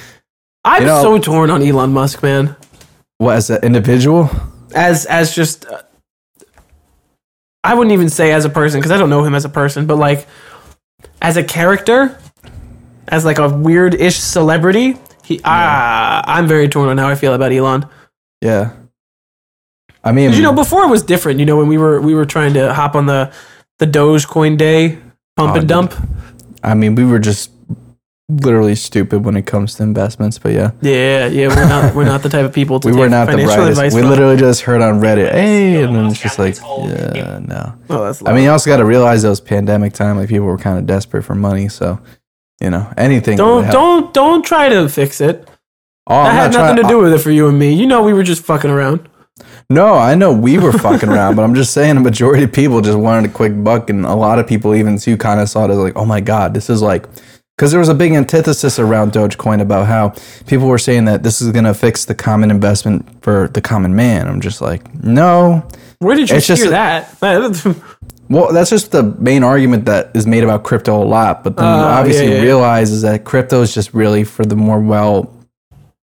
I'm 0.63 0.81
You 0.83 0.87
know- 0.87 1.01
so 1.01 1.17
torn 1.19 1.49
on 1.49 1.61
Elon 1.61 1.91
Musk, 1.93 2.21
man. 2.23 2.55
what 3.17 3.35
as 3.37 3.49
an 3.49 3.59
individual? 3.63 4.29
As 4.73 5.05
as 5.05 5.35
just, 5.35 5.65
uh, 5.65 5.81
I 7.63 7.73
wouldn't 7.75 7.93
even 7.93 8.09
say 8.09 8.31
as 8.31 8.45
a 8.45 8.49
person 8.49 8.79
because 8.79 8.91
I 8.91 8.97
don't 8.97 9.09
know 9.09 9.23
him 9.23 9.35
as 9.35 9.45
a 9.45 9.49
person, 9.49 9.85
but 9.85 9.97
like 9.97 10.27
as 11.21 11.37
a 11.37 11.43
character, 11.43 12.17
as 13.07 13.25
like 13.25 13.37
a 13.39 13.47
weird-ish 13.49 14.17
celebrity. 14.17 14.97
He, 15.23 15.39
ah, 15.45 16.23
I'm 16.25 16.47
very 16.47 16.67
torn 16.67 16.89
on 16.89 16.97
how 16.97 17.07
I 17.07 17.15
feel 17.15 17.33
about 17.33 17.51
Elon. 17.51 17.85
Yeah. 18.41 18.71
I 20.03 20.11
mean, 20.11 20.33
you 20.33 20.41
know, 20.41 20.53
before 20.53 20.83
it 20.83 20.87
was 20.89 21.03
different. 21.03 21.39
You 21.39 21.45
know, 21.45 21.57
when 21.57 21.67
we 21.67 21.77
were 21.77 22.01
we 22.01 22.15
were 22.15 22.25
trying 22.25 22.53
to 22.55 22.73
hop 22.73 22.95
on 22.95 23.05
the 23.05 23.31
the 23.77 23.85
Dogecoin 23.85 24.57
day 24.57 24.97
pump 25.35 25.53
Oh, 25.55 25.59
and 25.59 25.67
dump. 25.69 25.93
I 26.63 26.73
mean, 26.73 26.95
we 26.95 27.05
were 27.05 27.19
just 27.19 27.51
literally 28.39 28.75
stupid 28.75 29.25
when 29.25 29.35
it 29.35 29.45
comes 29.45 29.75
to 29.75 29.83
investments, 29.83 30.39
but 30.39 30.53
yeah, 30.53 30.71
Yeah, 30.81 31.27
yeah, 31.27 31.47
we're 31.47 31.67
not 31.67 31.95
we're 31.95 32.05
not 32.05 32.23
the 32.23 32.29
type 32.29 32.45
of 32.45 32.53
people 32.53 32.79
to 32.79 32.87
we 32.89 32.93
take 32.93 32.99
were 32.99 33.09
not 33.09 33.27
the 33.27 33.37
brightest. 33.43 33.69
advice 33.69 33.93
We 33.93 34.01
literally 34.01 34.37
just 34.37 34.61
heard 34.61 34.81
on 34.81 34.99
Reddit, 35.01 35.31
hey, 35.31 35.83
and 35.83 35.95
then 35.95 36.07
it's 36.07 36.19
just 36.21 36.39
like, 36.39 36.55
yeah, 36.57 37.39
no. 37.43 37.73
Oh, 37.89 38.05
that's 38.05 38.25
I 38.25 38.33
mean, 38.33 38.43
you 38.45 38.49
also 38.51 38.69
got 38.69 38.77
to 38.77 38.85
realize 38.85 39.23
it 39.23 39.29
was 39.29 39.41
pandemic 39.41 39.93
time. 39.93 40.17
Like 40.17 40.29
people 40.29 40.45
were 40.47 40.57
kind 40.57 40.77
of 40.77 40.85
desperate 40.85 41.23
for 41.23 41.35
money, 41.35 41.67
so 41.69 41.99
you 42.61 42.69
know, 42.69 42.91
anything. 42.97 43.37
don't 43.37 43.69
don't 43.71 44.13
don't 44.13 44.43
try 44.45 44.69
to 44.69 44.87
fix 44.89 45.19
it. 45.21 45.47
Oh, 46.07 46.23
That 46.23 46.29
I'm 46.29 46.35
had 46.35 46.51
not 46.53 46.59
nothing 46.59 46.75
trying- 46.77 46.87
to 46.89 46.93
do 46.93 46.99
with 47.03 47.13
it 47.13 47.19
for 47.19 47.31
you 47.31 47.47
and 47.47 47.57
me. 47.59 47.73
You 47.73 47.85
know, 47.87 48.01
we 48.03 48.13
were 48.13 48.23
just 48.23 48.43
fucking 48.43 48.69
around. 48.71 49.07
No, 49.69 49.93
I 49.93 50.15
know 50.15 50.33
we 50.33 50.57
were 50.57 50.73
fucking 50.73 51.07
around, 51.09 51.35
but 51.35 51.43
I'm 51.43 51.55
just 51.55 51.73
saying 51.73 51.95
a 51.95 52.01
majority 52.01 52.43
of 52.43 52.51
people 52.51 52.81
just 52.81 52.97
wanted 52.97 53.29
a 53.29 53.33
quick 53.33 53.63
buck, 53.63 53.89
and 53.89 54.05
a 54.05 54.13
lot 54.15 54.37
of 54.37 54.45
people 54.45 54.75
even 54.75 54.97
too 54.97 55.15
kind 55.15 55.39
of 55.39 55.47
saw 55.49 55.65
it 55.65 55.71
as 55.71 55.77
like, 55.77 55.95
oh 55.95 56.05
my 56.05 56.19
god, 56.19 56.53
this 56.53 56.69
is 56.69 56.81
like, 56.81 57.05
because 57.61 57.69
there 57.69 57.79
was 57.79 57.89
a 57.89 57.93
big 57.93 58.11
antithesis 58.13 58.79
around 58.79 59.11
Dogecoin 59.11 59.61
about 59.61 59.85
how 59.85 60.15
people 60.47 60.65
were 60.67 60.79
saying 60.79 61.05
that 61.05 61.21
this 61.21 61.43
is 61.43 61.51
gonna 61.51 61.75
fix 61.75 62.05
the 62.05 62.15
common 62.15 62.49
investment 62.49 63.05
for 63.23 63.49
the 63.49 63.61
common 63.61 63.95
man. 63.95 64.27
I'm 64.27 64.41
just 64.41 64.61
like, 64.61 64.91
no. 65.03 65.63
Where 65.99 66.15
did 66.15 66.31
you 66.31 66.37
It's 66.37 66.47
just 66.47 66.63
hear 66.63 66.71
a- 66.71 67.05
that? 67.19 67.75
Well, 68.29 68.51
that's 68.51 68.69
just 68.71 68.91
the 68.91 69.03
main 69.03 69.43
argument 69.43 69.85
that 69.85 70.09
is 70.15 70.25
made 70.25 70.43
about 70.43 70.63
crypto 70.63 71.03
a 71.03 71.05
lot, 71.05 71.43
but 71.43 71.55
then 71.57 71.65
you 71.65 71.83
Oh, 71.83 71.87
obviously 71.87 72.29
yeah, 72.29 72.35
yeah. 72.37 72.41
realize 72.41 72.89
is 72.89 73.03
that 73.03 73.25
crypto 73.25 73.61
is 73.61 73.75
just 73.75 73.93
really 73.93 74.23
for 74.23 74.43
the 74.43 74.55
more 74.55 74.79
well, 74.79 75.31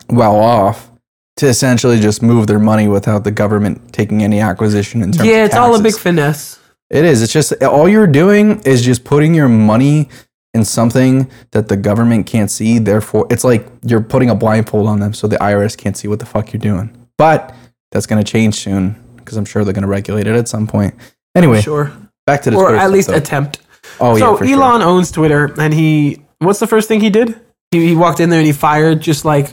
well 0.09 0.37
off. 0.37 0.91
To 1.39 1.47
essentially 1.49 1.99
just 2.01 2.23
move 2.23 2.47
their 2.47 2.61
money 2.61 2.89
without 2.89 3.25
the 3.25 3.33
government 3.33 3.93
taking 3.93 4.23
any 4.23 4.41
acquisition 4.41 5.03
in 5.03 5.13
terms 5.13 5.29
yeah, 5.29 5.45
it's 5.45 5.57
all 5.57 5.75
a 5.79 5.83
big 5.83 5.99
finesse. 5.99 6.59
It 6.89 7.05
is. 7.05 7.21
It's 7.23 7.33
just 7.33 7.53
all 7.63 7.89
you're 7.89 8.07
doing 8.07 8.61
is 8.63 8.83
just 8.83 9.05
putting 9.05 9.35
your 9.35 9.49
money 9.49 10.09
in 10.55 10.65
something 10.65 11.29
that 11.51 11.69
the 11.69 11.77
government 11.77 12.27
can't 12.27 12.51
see. 12.51 12.79
Therefore, 12.79 13.27
it's 13.31 13.45
like 13.45 13.67
you're 13.85 14.01
putting 14.01 14.31
a 14.31 14.35
blindfold 14.35 14.87
on 14.89 15.01
them 15.01 15.13
so 15.13 15.27
the 15.27 15.37
IRS 15.37 15.77
can't 15.77 15.97
see 15.97 16.09
what 16.09 16.21
the 16.21 16.27
fuck 16.27 16.53
you're 16.53 16.61
doing. 16.61 16.97
But 17.19 17.55
that's 17.91 18.07
going 18.07 18.25
to 18.25 18.31
change 18.31 18.55
soon 18.55 18.97
because 19.17 19.37
I'm 19.37 19.45
sure 19.45 19.65
they're 19.65 19.75
going 19.75 19.83
to 19.83 19.89
regulate 19.89 20.27
it 20.27 20.37
at 20.37 20.49
some 20.49 20.67
point. 20.67 20.95
Anyway, 21.35 21.61
Sure, 21.61 21.93
back 22.27 22.43
to 22.43 22.51
the 22.51 22.57
or 22.57 22.77
at 22.77 22.91
least 22.91 23.11
attempt. 23.11 23.61
Oh 24.01 24.17
so 24.17 24.41
yeah, 24.41 24.47
sure. 24.47 24.57
Elon 24.57 24.83
owns 24.83 25.11
Twitter, 25.11 25.53
and 25.61 25.75
he 25.75 26.23
what's 26.39 26.61
the 26.61 26.67
first 26.67 26.89
thing 26.89 27.01
he 27.01 27.11
did? 27.11 27.39
He, 27.71 27.89
he 27.89 27.97
walked 27.97 28.21
in 28.21 28.31
there 28.31 28.39
and 28.39 28.47
he 28.47 28.53
fired 28.53 29.01
just 29.01 29.25
like 29.25 29.51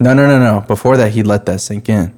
No, 0.00 0.14
no, 0.14 0.26
no, 0.26 0.38
no. 0.38 0.60
Before 0.66 0.96
that, 0.96 1.12
he 1.12 1.22
let 1.22 1.44
that 1.46 1.60
sink 1.60 1.88
in. 1.88 2.12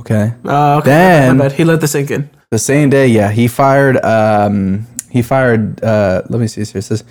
Okay. 0.00 0.34
uh, 0.44 0.78
okay, 0.78 0.90
Then- 0.90 1.50
he 1.52 1.64
let 1.64 1.80
the 1.80 1.86
sink 1.88 2.10
in. 2.10 2.28
The 2.50 2.58
same 2.58 2.90
day, 2.90 3.08
yeah, 3.08 3.30
he 3.30 3.48
fired. 3.48 3.96
Um, 4.04 4.86
he 5.10 5.22
fired. 5.22 5.82
Uh, 5.82 6.22
let 6.28 6.40
me 6.40 6.46
see. 6.46 6.64
Here 6.64 6.78
it 6.78 6.82
says 6.82 7.04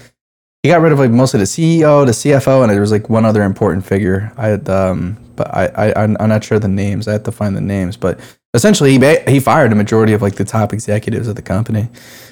he 0.63 0.69
got 0.69 0.82
rid 0.82 0.93
of 0.93 0.99
like 0.99 1.12
most 1.12 1.34
of 1.34 1.41
the 1.41 1.45
CEO, 1.45 2.06
the 2.06 2.13
CFO, 2.13 2.63
and 2.63 2.71
there 2.71 2.80
was 2.80 2.91
like 2.91 3.10
one 3.10 3.26
other 3.26 3.43
important 3.43 3.86
figure. 3.86 4.32
I 4.38 4.47
had, 4.47 4.69
um, 4.69 5.17
but 5.36 5.54
I, 5.54 5.65
I, 5.67 6.04
I'm 6.04 6.15
I'm 6.21 6.30
not 6.30 6.43
sure 6.43 6.58
the 6.58 6.69
names. 6.69 7.08
I 7.08 7.12
have 7.12 7.23
to 7.23 7.34
find 7.34 7.56
the 7.56 7.62
names, 7.62 7.97
but 7.97 8.17
essentially, 8.54 8.91
he 8.91 8.97
ba- 8.97 9.30
he 9.30 9.41
fired 9.41 9.73
a 9.73 9.76
majority 9.76 10.13
of 10.13 10.21
like 10.21 10.36
the 10.36 10.45
top 10.45 10.71
executives 10.71 11.28
of 11.28 11.36
the 11.36 11.41
company, 11.41 11.89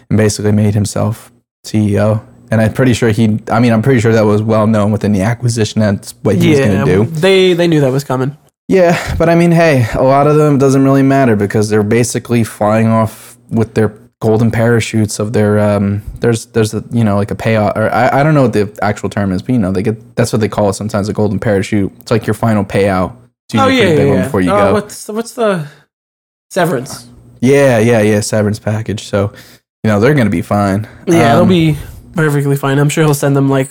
and 0.10 0.17
basically 0.17 0.54
made 0.54 0.74
himself 0.74 1.30
CEO. 1.65 2.26
And 2.52 2.62
I'm 2.62 2.74
pretty 2.74 2.94
sure 2.94 3.10
he. 3.10 3.39
I 3.50 3.60
mean, 3.60 3.74
I'm 3.74 3.82
pretty 3.82 4.00
sure 4.00 4.13
that 4.13 4.26
was 4.26 4.41
well 4.41 4.65
known 4.65 4.94
within 4.94 5.12
the 5.12 5.22
acquisition. 5.22 5.82
That's 5.82 6.13
what 6.24 6.38
he 6.38 6.52
was 6.52 6.60
going 6.60 6.86
to 6.86 6.86
do. 6.86 7.06
they 7.06 7.52
they 7.52 7.67
knew 7.67 7.82
that 7.82 7.91
was 7.91 8.06
coming. 8.06 8.38
Yeah, 8.70 9.15
but 9.17 9.28
I 9.28 9.36
mean, 9.36 9.52
hey, 9.52 9.86
a 9.96 10.04
lot 10.04 10.28
of 10.28 10.38
them 10.38 10.58
doesn't 10.58 10.86
really 10.86 11.04
matter 11.04 11.36
because 11.36 11.70
they're 11.70 11.84
basically 11.84 12.46
flying 12.46 12.88
off 12.88 13.38
with 13.50 13.74
their 13.74 13.89
golden 14.22 14.50
parachutes 14.52 15.20
of 15.20 15.34
their 15.34 15.60
um. 15.60 16.02
There's 16.22 16.46
there's 16.48 16.74
a 16.74 16.82
you 16.92 17.04
know 17.04 17.18
like 17.18 17.32
a 17.32 17.36
payout 17.36 17.76
or 17.76 17.90
I, 17.94 18.20
I 18.22 18.24
don't 18.24 18.34
know 18.34 18.44
what 18.44 18.54
the 18.54 18.80
actual 18.82 19.10
term 19.10 19.34
is, 19.34 19.42
but 19.42 19.52
you 19.52 19.60
know 19.60 19.74
they 19.74 19.84
get 19.84 20.16
that's 20.16 20.32
what 20.32 20.40
they 20.40 20.48
call 20.48 20.70
it 20.70 20.74
sometimes 20.76 21.10
a 21.10 21.14
golden 21.14 21.40
parachute. 21.40 21.92
It's 22.00 22.12
like 22.12 22.26
your 22.26 22.34
final 22.36 22.64
payout. 22.64 23.18
It's 23.50 23.62
Oh 23.62 23.68
yeah, 23.68 23.90
yeah, 23.90 24.04
yeah. 24.14 24.24
before 24.24 24.40
you 24.40 24.52
Oh, 24.52 24.58
go. 24.58 24.74
What's 24.74 25.08
what's 25.10 25.34
the 25.34 25.68
severance? 26.50 27.08
Yeah, 27.42 27.80
yeah, 27.80 28.02
yeah. 28.02 28.20
Severance 28.22 28.60
package. 28.60 29.04
So 29.04 29.34
you 29.84 29.90
know 29.90 30.00
they're 30.00 30.14
gonna 30.14 30.30
be 30.30 30.42
fine. 30.42 30.88
Yeah, 31.08 31.34
they'll 31.34 31.44
Um, 31.44 31.50
be 31.50 31.78
perfectly 32.14 32.56
fine. 32.56 32.78
I'm 32.78 32.90
sure 32.90 33.04
he'll 33.04 33.14
send 33.14 33.36
them 33.36 33.50
like 33.50 33.70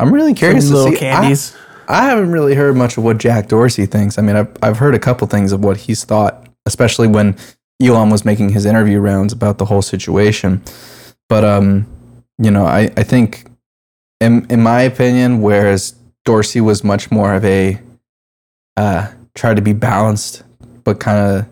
I'm 0.00 0.12
really 0.12 0.34
curious 0.34 0.68
little 0.70 0.90
see. 0.90 0.96
I- 0.96 0.98
candies. 0.98 1.56
I 1.88 2.02
haven't 2.06 2.32
really 2.32 2.56
heard 2.56 2.74
much 2.76 2.96
of 2.98 3.04
what 3.04 3.18
Jack 3.18 3.46
Dorsey 3.46 3.86
thinks. 3.86 4.18
I 4.18 4.22
mean, 4.22 4.34
I've, 4.34 4.48
I've 4.60 4.76
heard 4.78 4.96
a 4.96 4.98
couple 4.98 5.24
things 5.28 5.52
of 5.52 5.62
what 5.62 5.76
he's 5.76 6.02
thought, 6.02 6.44
especially 6.66 7.06
when 7.06 7.36
Elon 7.82 8.10
was 8.10 8.24
making 8.24 8.50
his 8.50 8.64
interview 8.66 8.98
rounds 9.00 9.32
about 9.32 9.58
the 9.58 9.64
whole 9.66 9.82
situation. 9.82 10.62
But 11.28 11.44
um, 11.44 11.86
you 12.38 12.50
know, 12.50 12.64
I 12.66 12.90
I 12.96 13.02
think 13.02 13.46
in 14.20 14.46
in 14.50 14.62
my 14.62 14.82
opinion, 14.82 15.42
whereas 15.42 15.94
Dorsey 16.24 16.60
was 16.60 16.82
much 16.84 17.10
more 17.10 17.34
of 17.34 17.44
a 17.44 17.78
uh 18.76 19.08
try 19.34 19.54
to 19.54 19.62
be 19.62 19.72
balanced, 19.72 20.42
but 20.84 21.00
kind 21.00 21.18
of 21.18 21.46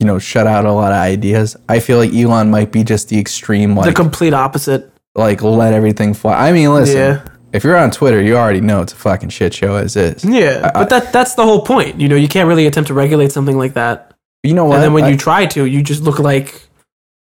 you 0.00 0.06
know 0.06 0.18
shut 0.18 0.46
out 0.46 0.64
a 0.64 0.72
lot 0.72 0.92
of 0.92 0.98
ideas. 0.98 1.56
I 1.68 1.80
feel 1.80 1.98
like 1.98 2.12
Elon 2.12 2.50
might 2.50 2.70
be 2.72 2.84
just 2.84 3.08
the 3.08 3.18
extreme, 3.18 3.76
like 3.76 3.86
the 3.86 3.92
complete 3.92 4.34
opposite. 4.34 4.90
like 5.14 5.42
let 5.42 5.72
everything 5.72 6.14
fly. 6.14 6.48
I 6.48 6.52
mean, 6.52 6.72
listen, 6.74 6.96
Yeah. 6.96 7.24
if 7.52 7.64
you're 7.64 7.76
on 7.76 7.90
Twitter, 7.90 8.20
you 8.22 8.36
already 8.36 8.60
know 8.60 8.82
it's 8.82 8.92
a 8.92 8.96
fucking 8.96 9.28
shit 9.30 9.54
show 9.54 9.76
as 9.76 9.96
is. 9.96 10.24
Yeah, 10.24 10.70
but 10.74 10.88
that 10.90 11.12
that's 11.12 11.34
the 11.34 11.44
whole 11.44 11.62
point. 11.62 12.00
You 12.00 12.08
know, 12.08 12.16
you 12.16 12.28
can't 12.28 12.48
really 12.48 12.66
attempt 12.66 12.88
to 12.88 12.94
regulate 12.94 13.32
something 13.32 13.56
like 13.58 13.74
that. 13.74 14.13
You 14.44 14.54
know 14.54 14.66
what? 14.66 14.74
And 14.76 14.82
then 14.84 14.92
when 14.92 15.04
I- 15.04 15.08
you 15.10 15.16
try 15.16 15.46
to, 15.46 15.64
you 15.64 15.82
just 15.82 16.02
look 16.02 16.18
like 16.18 16.60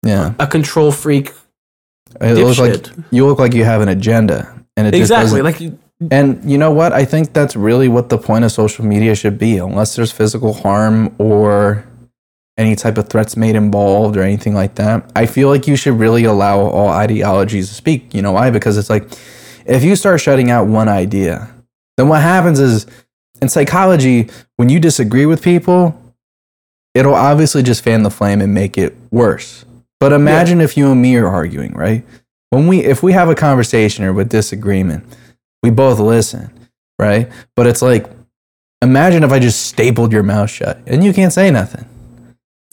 yeah, 0.03 0.33
a 0.39 0.47
control 0.47 0.91
freak. 0.91 1.33
it 2.21 2.35
looks 2.37 2.59
like 2.59 2.85
you 3.11 3.25
look 3.25 3.39
like 3.39 3.53
you 3.53 3.65
have 3.65 3.81
an 3.81 3.89
agenda, 3.89 4.53
and 4.77 4.87
it 4.87 4.93
Exactly. 4.95 5.41
Like 5.41 5.59
you- 5.59 5.77
And 6.11 6.39
you 6.49 6.59
know 6.59 6.71
what? 6.71 6.93
I 6.93 7.05
think 7.05 7.33
that's 7.33 7.55
really 7.55 7.87
what 7.87 8.09
the 8.09 8.19
point 8.19 8.45
of 8.45 8.51
social 8.51 8.85
media 8.85 9.15
should 9.15 9.39
be, 9.39 9.57
unless 9.57 9.95
there's 9.95 10.11
physical 10.11 10.53
harm 10.53 11.13
or 11.17 11.83
any 12.55 12.75
type 12.75 12.99
of 12.99 13.09
threats 13.09 13.35
made 13.35 13.55
involved 13.55 14.15
or 14.15 14.21
anything 14.21 14.53
like 14.53 14.75
that. 14.75 15.09
I 15.15 15.25
feel 15.25 15.49
like 15.49 15.67
you 15.67 15.75
should 15.75 15.97
really 15.99 16.23
allow 16.23 16.59
all 16.59 16.89
ideologies 16.89 17.69
to 17.69 17.73
speak. 17.73 18.13
You 18.13 18.21
know 18.21 18.31
why? 18.31 18.51
Because 18.51 18.77
it's 18.77 18.91
like 18.91 19.05
if 19.65 19.83
you 19.83 19.95
start 19.95 20.21
shutting 20.21 20.51
out 20.51 20.67
one 20.67 20.87
idea, 20.87 21.49
then 21.97 22.07
what 22.09 22.21
happens 22.21 22.59
is 22.59 22.85
in 23.41 23.49
psychology, 23.49 24.29
when 24.57 24.69
you 24.69 24.79
disagree 24.79 25.25
with 25.25 25.41
people, 25.41 25.99
it'll 26.97 27.13
obviously 27.15 27.63
just 27.63 27.83
fan 27.83 28.03
the 28.03 28.09
flame 28.09 28.41
and 28.41 28.53
make 28.53 28.77
it 28.77 28.95
worse. 29.11 29.65
But 29.99 30.13
imagine 30.13 30.61
if 30.61 30.77
you 30.77 30.91
and 30.91 31.01
me 31.01 31.15
are 31.17 31.27
arguing, 31.27 31.73
right? 31.73 32.05
When 32.49 32.67
we 32.67 32.79
if 32.83 33.03
we 33.03 33.13
have 33.13 33.29
a 33.29 33.35
conversation 33.35 34.03
or 34.05 34.13
with 34.13 34.29
disagreement, 34.29 35.03
we 35.63 35.69
both 35.69 35.99
listen, 35.99 36.49
right? 36.99 37.29
But 37.55 37.67
it's 37.67 37.81
like, 37.81 38.05
imagine 38.81 39.23
if 39.23 39.31
I 39.31 39.39
just 39.39 39.65
stapled 39.67 40.11
your 40.11 40.23
mouth 40.23 40.49
shut 40.49 40.79
and 40.85 41.03
you 41.03 41.13
can't 41.13 41.33
say 41.33 41.49
nothing. 41.51 41.85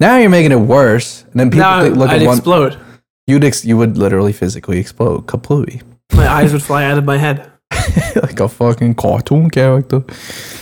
Now 0.00 0.16
you're 0.18 0.28
making 0.30 0.52
it 0.52 0.56
worse, 0.60 1.22
and 1.30 1.40
then 1.40 1.50
people 1.50 1.80
think, 1.80 1.96
look 1.96 2.10
I'd 2.10 2.22
at 2.22 2.26
one. 2.26 2.36
explode. 2.38 2.78
You'd 3.26 3.44
ex- 3.44 3.64
you 3.64 3.76
would 3.78 3.96
literally 3.96 4.32
physically 4.32 4.78
explode, 4.78 5.26
completely, 5.26 5.80
My 6.14 6.28
eyes 6.28 6.52
would 6.52 6.62
fly 6.62 6.84
out 6.84 6.98
of 6.98 7.04
my 7.04 7.16
head. 7.16 7.50
like 8.22 8.40
a 8.40 8.48
fucking 8.48 8.94
cartoon 8.94 9.50
character. 9.50 10.04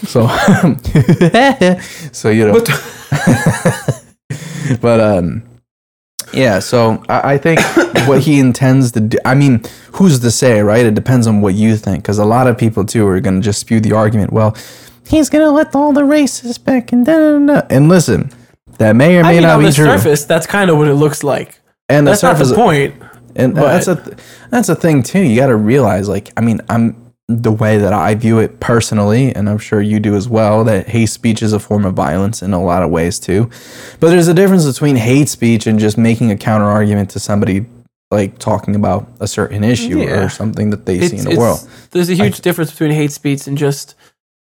So, 0.04 0.26
so 2.12 2.30
you 2.30 2.46
know, 2.46 2.60
but 4.80 5.00
um, 5.00 5.42
yeah. 6.32 6.58
So 6.58 7.02
I, 7.08 7.34
I 7.34 7.38
think 7.38 7.60
what 8.08 8.20
he 8.22 8.38
intends 8.38 8.92
to 8.92 9.00
do. 9.00 9.18
I 9.24 9.34
mean, 9.34 9.62
who's 9.92 10.20
to 10.20 10.30
say, 10.30 10.60
right? 10.62 10.84
It 10.86 10.94
depends 10.94 11.26
on 11.26 11.40
what 11.40 11.54
you 11.54 11.76
think, 11.76 12.02
because 12.02 12.18
a 12.18 12.24
lot 12.24 12.46
of 12.46 12.56
people 12.58 12.84
too 12.84 13.06
are 13.06 13.20
going 13.20 13.36
to 13.40 13.44
just 13.44 13.60
spew 13.60 13.80
the 13.80 13.92
argument. 13.92 14.32
Well, 14.32 14.56
he's 15.06 15.28
going 15.28 15.44
to 15.44 15.50
let 15.50 15.74
all 15.74 15.92
the 15.92 16.02
racists 16.02 16.62
back 16.62 16.92
and 16.92 17.04
da, 17.06 17.16
da, 17.16 17.38
da. 17.38 17.66
and 17.70 17.88
listen. 17.88 18.30
That 18.78 18.96
may 18.96 19.18
or 19.18 19.22
may 19.22 19.28
I 19.28 19.32
mean, 19.34 19.42
not 19.42 19.56
on 19.56 19.60
be 19.60 19.66
the 19.66 19.72
true. 19.74 19.84
surface, 19.84 20.24
that's 20.24 20.46
kind 20.46 20.70
of 20.70 20.78
what 20.78 20.88
it 20.88 20.94
looks 20.94 21.22
like. 21.22 21.60
and 21.90 22.06
the 22.06 22.12
That's 22.12 22.22
not 22.22 22.38
the 22.38 22.54
point. 22.54 22.94
and 23.36 23.54
but- 23.54 23.66
that's 23.66 23.86
a 23.86 23.96
th- 23.96 24.16
that's 24.50 24.68
a 24.70 24.74
thing 24.74 25.02
too. 25.02 25.20
You 25.20 25.36
got 25.36 25.48
to 25.48 25.56
realize, 25.56 26.08
like, 26.08 26.32
I 26.36 26.40
mean, 26.40 26.60
I'm 26.70 26.96
the 27.40 27.52
way 27.52 27.78
that 27.78 27.92
I 27.92 28.14
view 28.14 28.38
it 28.38 28.60
personally, 28.60 29.34
and 29.34 29.48
I'm 29.48 29.58
sure 29.58 29.80
you 29.80 30.00
do 30.00 30.14
as 30.16 30.28
well. 30.28 30.64
That 30.64 30.88
hate 30.88 31.06
speech 31.06 31.42
is 31.42 31.52
a 31.52 31.58
form 31.58 31.84
of 31.84 31.94
violence 31.94 32.42
in 32.42 32.52
a 32.52 32.62
lot 32.62 32.82
of 32.82 32.90
ways 32.90 33.18
too. 33.18 33.48
But 34.00 34.10
there's 34.10 34.28
a 34.28 34.34
difference 34.34 34.66
between 34.66 34.96
hate 34.96 35.28
speech 35.28 35.66
and 35.66 35.78
just 35.78 35.96
making 35.96 36.30
a 36.30 36.36
counter 36.36 36.66
argument 36.66 37.10
to 37.10 37.20
somebody 37.20 37.66
like 38.10 38.38
talking 38.38 38.74
about 38.76 39.08
a 39.20 39.26
certain 39.26 39.64
issue 39.64 40.00
Yeah. 40.00 40.24
or 40.24 40.28
something 40.28 40.70
that 40.70 40.84
they 40.86 41.00
see 41.08 41.16
in 41.16 41.24
the 41.24 41.36
world. 41.36 41.66
There's 41.92 42.10
a 42.10 42.14
huge 42.14 42.40
difference 42.42 42.70
between 42.70 42.90
hate 42.90 43.12
speech 43.12 43.46
and 43.46 43.56
just 43.56 43.94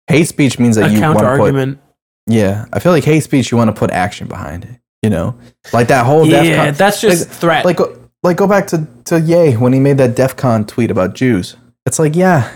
Hate 0.07 0.27
speech 0.27 0.59
means 0.59 0.75
that 0.75 0.91
you 0.91 1.01
want 1.01 1.17
counter 1.17 1.19
to 1.19 1.37
put 1.37 1.41
argument. 1.41 1.79
yeah. 2.27 2.65
I 2.73 2.79
feel 2.79 2.91
like 2.91 3.03
hate 3.05 3.23
speech 3.23 3.49
you 3.51 3.57
want 3.57 3.69
to 3.69 3.79
put 3.79 3.89
action 3.91 4.27
behind 4.27 4.65
it. 4.65 4.79
You 5.01 5.09
know, 5.09 5.35
like 5.73 5.87
that 5.89 6.05
whole 6.05 6.25
Yeah, 6.25 6.43
DEFCON- 6.73 6.77
that's 6.77 6.99
just 7.01 7.29
threat. 7.29 7.63
like 7.65 7.77
go- 7.77 7.95
like 8.23 8.37
go 8.37 8.47
back 8.47 8.65
to 8.67 8.87
to 9.05 9.19
Ye 9.19 9.53
when 9.55 9.71
he 9.71 9.79
made 9.79 9.97
that 9.99 10.15
DEF 10.15 10.35
CON 10.35 10.65
tweet 10.65 10.89
about 10.91 11.13
Jews. 11.15 11.55
It's 11.85 11.99
like, 11.99 12.15
yeah, 12.15 12.49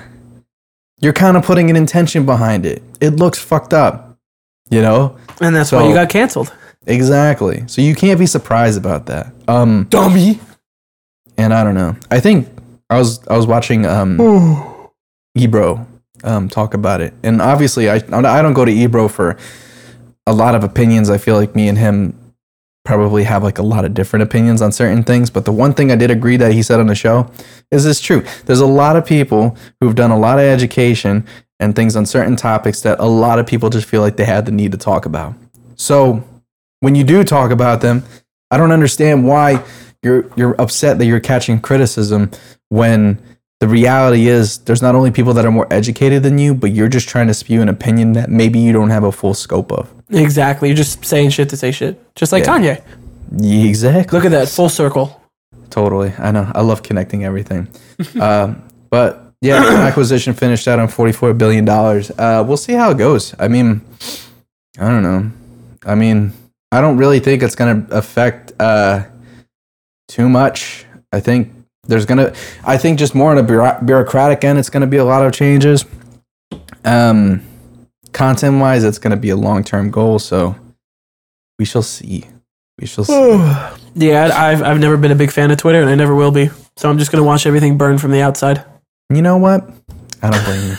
you're 0.99 1.13
kind 1.13 1.37
of 1.37 1.43
putting 1.43 1.69
an 1.69 1.75
intention 1.75 2.25
behind 2.25 2.65
it. 2.65 2.83
It 3.01 3.11
looks 3.11 3.39
fucked 3.39 3.73
up, 3.73 4.17
you 4.69 4.81
know. 4.81 5.17
and 5.41 5.55
that's 5.55 5.71
why 5.71 5.87
you 5.87 5.93
got 5.93 6.09
canceled. 6.09 6.53
Exactly. 6.87 7.63
So 7.67 7.81
you 7.81 7.95
can't 7.95 8.19
be 8.19 8.25
surprised 8.25 8.77
about 8.77 9.05
that. 9.07 9.31
Um, 9.47 9.87
Dummy. 9.89 10.39
and 11.37 11.53
I 11.53 11.63
don't 11.63 11.75
know. 11.75 11.95
I 12.09 12.19
think 12.19 12.47
I 12.89 12.97
was 12.97 13.25
I 13.27 13.37
was 13.37 13.45
watching 13.47 13.85
um 13.85 14.19
Ebro 15.37 15.85
um 16.23 16.49
talk 16.49 16.73
about 16.73 17.01
it, 17.01 17.13
and 17.23 17.41
obviously 17.41 17.89
I 17.89 17.95
I 17.95 18.41
don't 18.41 18.53
go 18.53 18.65
to 18.65 18.71
Ebro 18.71 19.07
for 19.07 19.37
a 20.25 20.33
lot 20.33 20.55
of 20.55 20.63
opinions. 20.63 21.09
I 21.09 21.17
feel 21.17 21.35
like 21.35 21.55
me 21.55 21.67
and 21.67 21.77
him 21.77 22.28
probably 22.89 23.23
have 23.23 23.43
like 23.43 23.59
a 23.59 23.63
lot 23.63 23.85
of 23.85 23.93
different 23.93 24.23
opinions 24.23 24.63
on 24.63 24.71
certain 24.71 25.03
things. 25.03 25.29
But 25.29 25.45
the 25.45 25.51
one 25.51 25.75
thing 25.75 25.91
I 25.91 25.95
did 25.95 26.09
agree 26.09 26.37
that 26.37 26.53
he 26.53 26.63
said 26.63 26.79
on 26.79 26.87
the 26.87 26.95
show 26.95 27.29
is 27.69 27.83
this 27.83 28.01
true. 28.01 28.25
There's 28.45 28.61
a 28.61 28.65
lot 28.65 28.95
of 28.95 29.05
people 29.05 29.55
who've 29.79 29.93
done 29.93 30.09
a 30.09 30.17
lot 30.17 30.39
of 30.39 30.45
education 30.45 31.23
and 31.59 31.75
things 31.75 31.95
on 31.95 32.07
certain 32.07 32.35
topics 32.35 32.81
that 32.81 32.99
a 32.99 33.05
lot 33.05 33.37
of 33.37 33.45
people 33.45 33.69
just 33.69 33.87
feel 33.87 34.01
like 34.01 34.17
they 34.17 34.25
had 34.25 34.47
the 34.47 34.51
need 34.51 34.71
to 34.71 34.77
talk 34.77 35.05
about. 35.05 35.35
So 35.75 36.23
when 36.79 36.95
you 36.95 37.03
do 37.03 37.23
talk 37.23 37.51
about 37.51 37.81
them, 37.81 38.03
I 38.49 38.57
don't 38.57 38.71
understand 38.71 39.27
why 39.27 39.63
you're 40.01 40.25
you're 40.35 40.59
upset 40.59 40.97
that 40.97 41.05
you're 41.05 41.19
catching 41.19 41.61
criticism 41.61 42.31
when 42.69 43.21
the 43.59 43.67
reality 43.67 44.27
is 44.27 44.59
there's 44.59 44.81
not 44.81 44.95
only 44.95 45.11
people 45.11 45.33
that 45.33 45.45
are 45.45 45.51
more 45.51 45.67
educated 45.71 46.23
than 46.23 46.37
you, 46.37 46.53
but 46.53 46.71
you're 46.71 46.87
just 46.87 47.09
trying 47.09 47.27
to 47.27 47.33
spew 47.33 47.61
an 47.61 47.67
opinion 47.69 48.13
that 48.13 48.29
maybe 48.29 48.57
you 48.59 48.71
don't 48.71 48.89
have 48.89 49.03
a 49.03 49.11
full 49.11 49.33
scope 49.33 49.71
of. 49.71 49.93
Exactly. 50.09 50.69
You're 50.69 50.77
just 50.77 51.03
saying 51.03 51.31
shit 51.31 51.49
to 51.49 51.57
say 51.57 51.71
shit. 51.71 51.99
Just 52.15 52.31
like 52.31 52.45
Yeah. 52.45 52.57
Kanye. 52.57 52.83
Yeah, 53.37 53.65
Exactly. 53.67 54.17
Look 54.17 54.25
at 54.25 54.31
that. 54.31 54.47
Full 54.47 54.69
circle. 54.69 55.21
Totally. 55.69 56.13
I 56.17 56.31
know. 56.31 56.49
I 56.55 56.61
love 56.61 56.83
connecting 56.83 57.25
everything. 57.25 57.67
um, 58.21 58.63
but 58.89 59.33
yeah, 59.41 59.57
acquisition 59.87 60.33
finished 60.33 60.67
out 60.67 60.79
on 60.79 60.87
$44 60.87 61.37
billion. 61.37 61.67
Uh, 61.67 62.43
we'll 62.47 62.57
see 62.57 62.73
how 62.73 62.91
it 62.91 62.97
goes. 62.97 63.35
I 63.39 63.49
mean, 63.49 63.81
I 64.79 64.87
don't 64.87 65.03
know. 65.03 65.31
I 65.85 65.95
mean, 65.95 66.33
I 66.71 66.81
don't 66.81 66.97
really 66.97 67.19
think 67.19 67.43
it's 67.43 67.55
going 67.55 67.85
to 67.85 67.97
affect 67.97 68.53
uh, 68.59 69.03
too 70.07 70.29
much. 70.29 70.85
I 71.11 71.19
think 71.19 71.51
there's 71.89 72.05
going 72.05 72.19
to, 72.19 72.35
I 72.63 72.77
think 72.77 72.99
just 72.99 73.13
more 73.15 73.31
on 73.31 73.37
a 73.37 73.81
bureaucratic 73.83 74.43
end, 74.43 74.59
it's 74.59 74.69
going 74.69 74.81
to 74.81 74.87
be 74.87 74.97
a 74.97 75.05
lot 75.05 75.25
of 75.25 75.33
changes. 75.33 75.85
Um, 76.85 77.41
content 78.13 78.59
wise, 78.59 78.83
it's 78.83 78.99
going 78.99 79.11
to 79.11 79.17
be 79.17 79.29
a 79.29 79.35
long 79.35 79.63
term 79.63 79.91
goal. 79.91 80.19
So 80.19 80.55
we 81.57 81.65
shall 81.65 81.81
see. 81.81 82.25
We 82.79 82.85
shall 82.87 83.03
see. 83.03 83.13
Yeah, 83.95 84.29
I- 84.33 84.51
I've, 84.51 84.61
I've 84.63 84.79
never 84.79 84.97
been 84.97 85.11
a 85.11 85.15
big 85.15 85.31
fan 85.31 85.51
of 85.51 85.57
Twitter 85.57 85.81
and 85.81 85.89
I 85.89 85.95
never 85.95 86.15
will 86.15 86.31
be. 86.31 86.49
So 86.77 86.89
I'm 86.89 86.97
just 86.97 87.11
going 87.11 87.21
to 87.21 87.27
watch 87.27 87.45
everything 87.45 87.77
burn 87.77 87.97
from 87.97 88.11
the 88.11 88.21
outside. 88.21 88.63
You 89.09 89.21
know 89.21 89.37
what? 89.37 89.69
I 90.21 90.29
don't 90.29 90.43
blame 90.45 90.69
you. 90.69 90.75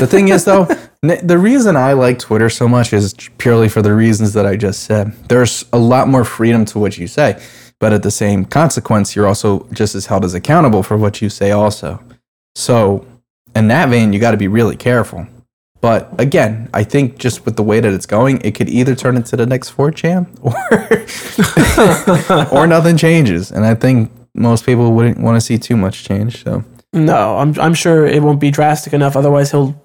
The 0.00 0.06
thing 0.06 0.28
is, 0.28 0.44
though, 0.44 0.64
the 1.02 1.38
reason 1.38 1.74
I 1.76 1.94
like 1.94 2.18
Twitter 2.20 2.48
so 2.50 2.68
much 2.68 2.92
is 2.92 3.14
purely 3.38 3.68
for 3.68 3.82
the 3.82 3.92
reasons 3.94 4.34
that 4.34 4.46
I 4.46 4.56
just 4.56 4.84
said. 4.84 5.12
There's 5.28 5.64
a 5.72 5.78
lot 5.78 6.06
more 6.06 6.24
freedom 6.24 6.64
to 6.66 6.78
what 6.78 6.96
you 6.98 7.08
say, 7.08 7.42
but 7.80 7.92
at 7.92 8.02
the 8.02 8.10
same 8.10 8.44
consequence, 8.44 9.16
you're 9.16 9.26
also 9.26 9.66
just 9.72 9.94
as 9.94 10.06
held 10.06 10.24
as 10.24 10.34
accountable 10.34 10.82
for 10.82 10.96
what 10.96 11.20
you 11.20 11.28
say, 11.28 11.50
also. 11.50 12.02
So, 12.54 13.06
in 13.56 13.68
that 13.68 13.88
vein, 13.88 14.12
you 14.12 14.20
got 14.20 14.32
to 14.32 14.36
be 14.36 14.48
really 14.48 14.76
careful. 14.76 15.26
But 15.80 16.12
again, 16.20 16.68
I 16.74 16.84
think 16.84 17.18
just 17.18 17.46
with 17.46 17.56
the 17.56 17.62
way 17.62 17.80
that 17.80 17.92
it's 17.92 18.04
going, 18.04 18.42
it 18.42 18.54
could 18.54 18.68
either 18.68 18.94
turn 18.94 19.16
into 19.16 19.34
the 19.34 19.46
next 19.46 19.74
4chan 19.74 20.26
or, 22.52 22.52
or 22.58 22.66
nothing 22.66 22.98
changes. 22.98 23.50
And 23.50 23.64
I 23.64 23.74
think 23.74 24.12
most 24.34 24.66
people 24.66 24.92
wouldn't 24.92 25.18
want 25.18 25.36
to 25.36 25.40
see 25.40 25.56
too 25.56 25.78
much 25.78 26.04
change. 26.04 26.44
So, 26.44 26.62
No, 26.92 27.38
I'm, 27.38 27.58
I'm 27.58 27.72
sure 27.72 28.06
it 28.06 28.22
won't 28.22 28.40
be 28.40 28.50
drastic 28.50 28.92
enough. 28.92 29.16
Otherwise, 29.16 29.52
he'll 29.52 29.82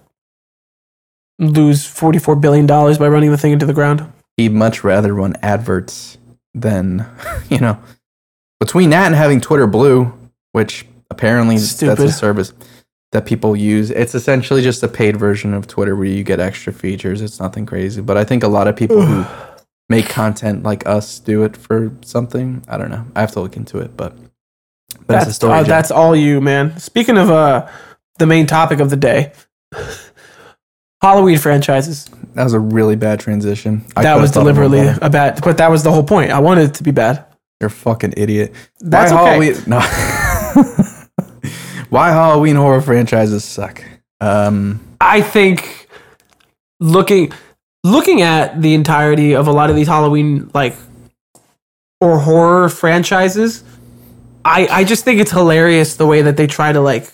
lose 1.40 1.86
$44 1.86 2.42
billion 2.42 2.68
by 2.68 3.08
running 3.08 3.32
the 3.32 3.38
thing 3.38 3.54
into 3.54 3.66
the 3.66 3.74
ground. 3.74 4.12
he'd 4.36 4.52
much 4.52 4.84
rather 4.84 5.14
run 5.14 5.38
adverts 5.42 6.18
than, 6.56 7.06
you 7.50 7.60
know, 7.60 7.78
between 8.60 8.90
that 8.90 9.06
and 9.06 9.16
having 9.16 9.42
Twitter 9.42 9.68
Blue, 9.68 10.12
which 10.54 10.86
apparently 11.12 11.58
that's 11.58 11.82
a 11.84 12.12
service 12.12 12.54
that 13.12 13.26
people 13.26 13.56
use. 13.56 13.92
It's 13.92 14.16
essentially 14.16 14.62
just 14.62 14.82
a 14.82 14.88
paid 14.88 15.18
version 15.18 15.54
of 15.54 15.68
Twitter 15.68 15.96
where 15.96 16.06
you 16.08 16.24
get 16.24 16.40
extra 16.40 16.74
features. 16.74 17.22
It's 17.22 17.40
nothing 17.40 17.66
crazy, 17.66 18.02
but 18.02 18.18
I 18.18 18.24
think 18.24 18.44
a 18.44 18.48
lot 18.48 18.68
of 18.68 18.76
people 18.76 19.02
who 19.02 19.26
make 19.90 20.10
content 20.10 20.64
like 20.64 20.88
us 20.88 21.20
do 21.20 21.44
it 21.44 21.56
for 21.56 21.92
something. 22.02 22.64
I 22.68 22.78
don't 22.78 22.90
know. 22.90 23.06
I 23.16 23.22
have 23.22 23.32
to 23.34 23.42
look 23.42 23.56
into 23.56 23.80
it, 23.80 23.96
but 23.96 24.18
but 25.08 25.20
That's, 25.20 25.36
story. 25.36 25.54
uh, 25.54 25.64
that's 25.64 25.92
all 25.92 26.16
you, 26.16 26.42
man. 26.42 26.80
Speaking 26.80 27.18
of 27.18 27.30
uh, 27.30 27.70
the 28.18 28.26
main 28.26 28.48
topic 28.48 28.80
of 28.80 28.90
the 28.90 28.96
day 28.96 29.34
Halloween 31.02 31.38
franchises. 31.38 32.10
That 32.36 32.44
was 32.44 32.54
a 32.54 32.60
really 32.60 32.98
bad 32.98 33.22
transition. 33.22 33.86
I 33.96 34.04
that 34.04 34.20
was 34.20 34.32
thought 34.32 34.42
of 34.42 34.46
one 34.46 34.56
deliberately 34.56 35.00
a 35.02 35.10
bad, 35.10 35.40
but 35.42 35.58
that 35.58 35.72
was 35.72 35.84
the 35.84 35.92
whole 35.92 36.04
point. 36.04 36.32
I 36.32 36.40
wanted 36.40 36.70
it 36.70 36.74
to 36.76 36.84
be 36.84 36.92
bad. 36.92 37.26
You're 37.62 37.70
a 37.70 37.72
fucking 37.72 38.16
idiot. 38.18 38.54
That's 38.82 39.14
Why 39.14 39.22
okay. 39.22 39.32
Halloween? 39.32 39.56
No. 39.68 39.80
Why 41.90 42.10
Halloween 42.10 42.58
horror 42.58 42.82
franchises 42.82 43.46
suck? 43.46 43.82
Um, 44.20 44.82
I 45.00 45.22
think 45.22 45.88
looking 46.82 47.32
looking 47.86 48.22
at 48.22 48.62
the 48.62 48.74
entirety 48.74 49.34
of 49.34 49.48
a 49.48 49.54
lot 49.54 49.70
of 49.70 49.78
these 49.78 49.88
Halloween 49.88 50.52
like 50.54 50.76
or 52.02 52.20
horror 52.20 52.68
franchises, 52.68 53.64
I 54.44 54.68
I 54.70 54.84
just 54.84 55.06
think 55.06 55.22
it's 55.22 55.32
hilarious 55.32 55.96
the 55.96 56.06
way 56.06 56.22
that 56.24 56.36
they 56.36 56.48
try 56.48 56.74
to 56.74 56.82
like 56.82 57.10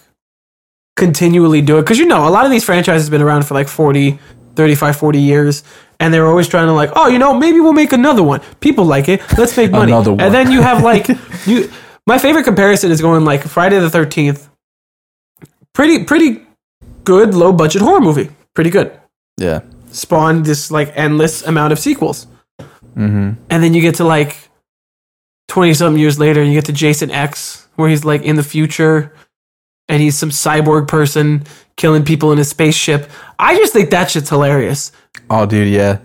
continually 0.96 1.62
do 1.62 1.78
it 1.78 1.84
because 1.84 2.00
you 2.00 2.08
know 2.08 2.28
a 2.28 2.32
lot 2.32 2.46
of 2.46 2.52
these 2.52 2.64
franchises 2.64 3.06
have 3.06 3.12
been 3.12 3.22
around 3.22 3.46
for 3.46 3.54
like 3.54 3.68
40 3.68 4.18
35 4.56 4.96
40 4.96 5.20
years 5.20 5.64
and 6.00 6.14
they're 6.14 6.28
always 6.28 6.48
trying 6.48 6.68
to 6.68 6.74
like 6.74 6.92
oh 6.96 7.08
you 7.08 7.20
know 7.20 7.34
maybe 7.34 7.60
we'll 7.60 7.74
make 7.74 7.94
another 7.94 8.24
one 8.24 8.42
people 8.60 8.86
like 8.86 9.08
it 9.10 9.22
let's 9.38 9.56
make 9.56 9.72
money 9.72 9.92
Another 9.92 10.12
one. 10.12 10.22
and 10.22 10.34
then 10.34 10.52
you 10.52 10.62
have 10.62 10.84
like 10.92 11.08
you 11.46 11.72
my 12.06 12.18
favorite 12.18 12.44
comparison 12.44 12.92
is 12.92 13.02
going 13.02 13.24
like 13.26 13.44
friday 13.44 13.80
the 13.80 13.88
13th 13.88 14.50
pretty 15.74 16.04
pretty 16.04 16.42
good 17.04 17.34
low 17.34 17.52
budget 17.52 17.82
horror 17.82 18.02
movie 18.02 18.30
pretty 18.54 18.70
good 18.70 18.98
yeah. 19.42 19.62
spawned 19.92 20.46
this 20.46 20.72
like 20.72 20.92
endless 20.96 21.42
amount 21.44 21.74
of 21.74 21.80
sequels. 21.80 22.28
Mm-hmm. 22.96 23.32
And 23.50 23.64
then 23.64 23.74
you 23.74 23.82
get 23.82 23.96
to 23.96 24.04
like 24.04 24.50
20 25.48 25.74
something 25.74 26.00
years 26.00 26.20
later, 26.20 26.42
and 26.42 26.50
you 26.50 26.58
get 26.58 26.66
to 26.66 26.74
Jason 26.74 27.12
X, 27.12 27.68
where 27.76 27.90
he's 27.90 28.06
like 28.06 28.22
in 28.22 28.36
the 28.36 28.44
future 28.44 29.14
and 29.92 30.02
he's 30.02 30.18
some 30.18 30.30
cyborg 30.30 30.88
person 30.88 31.44
killing 31.76 32.04
people 32.04 32.32
in 32.32 32.40
a 32.40 32.46
spaceship. 32.46 33.10
I 33.38 33.56
just 33.58 33.74
think 33.74 33.90
that 33.90 34.10
shit's 34.10 34.30
hilarious. 34.30 34.94
Oh, 35.30 35.46
dude, 35.46 35.68
yeah. 35.68 36.00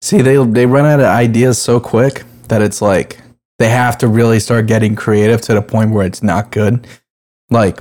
See, 0.00 0.22
they 0.22 0.42
they 0.46 0.64
run 0.64 0.86
out 0.86 1.00
of 1.00 1.06
ideas 1.06 1.60
so 1.60 1.80
quick 1.80 2.22
that 2.48 2.62
it's 2.62 2.80
like 2.80 3.18
they 3.58 3.68
have 3.68 3.98
to 3.98 4.08
really 4.08 4.38
start 4.40 4.66
getting 4.66 4.94
creative 4.94 5.40
to 5.42 5.54
the 5.54 5.62
point 5.62 5.90
where 5.90 6.06
it's 6.06 6.22
not 6.22 6.52
good. 6.52 6.86
Like, 7.50 7.80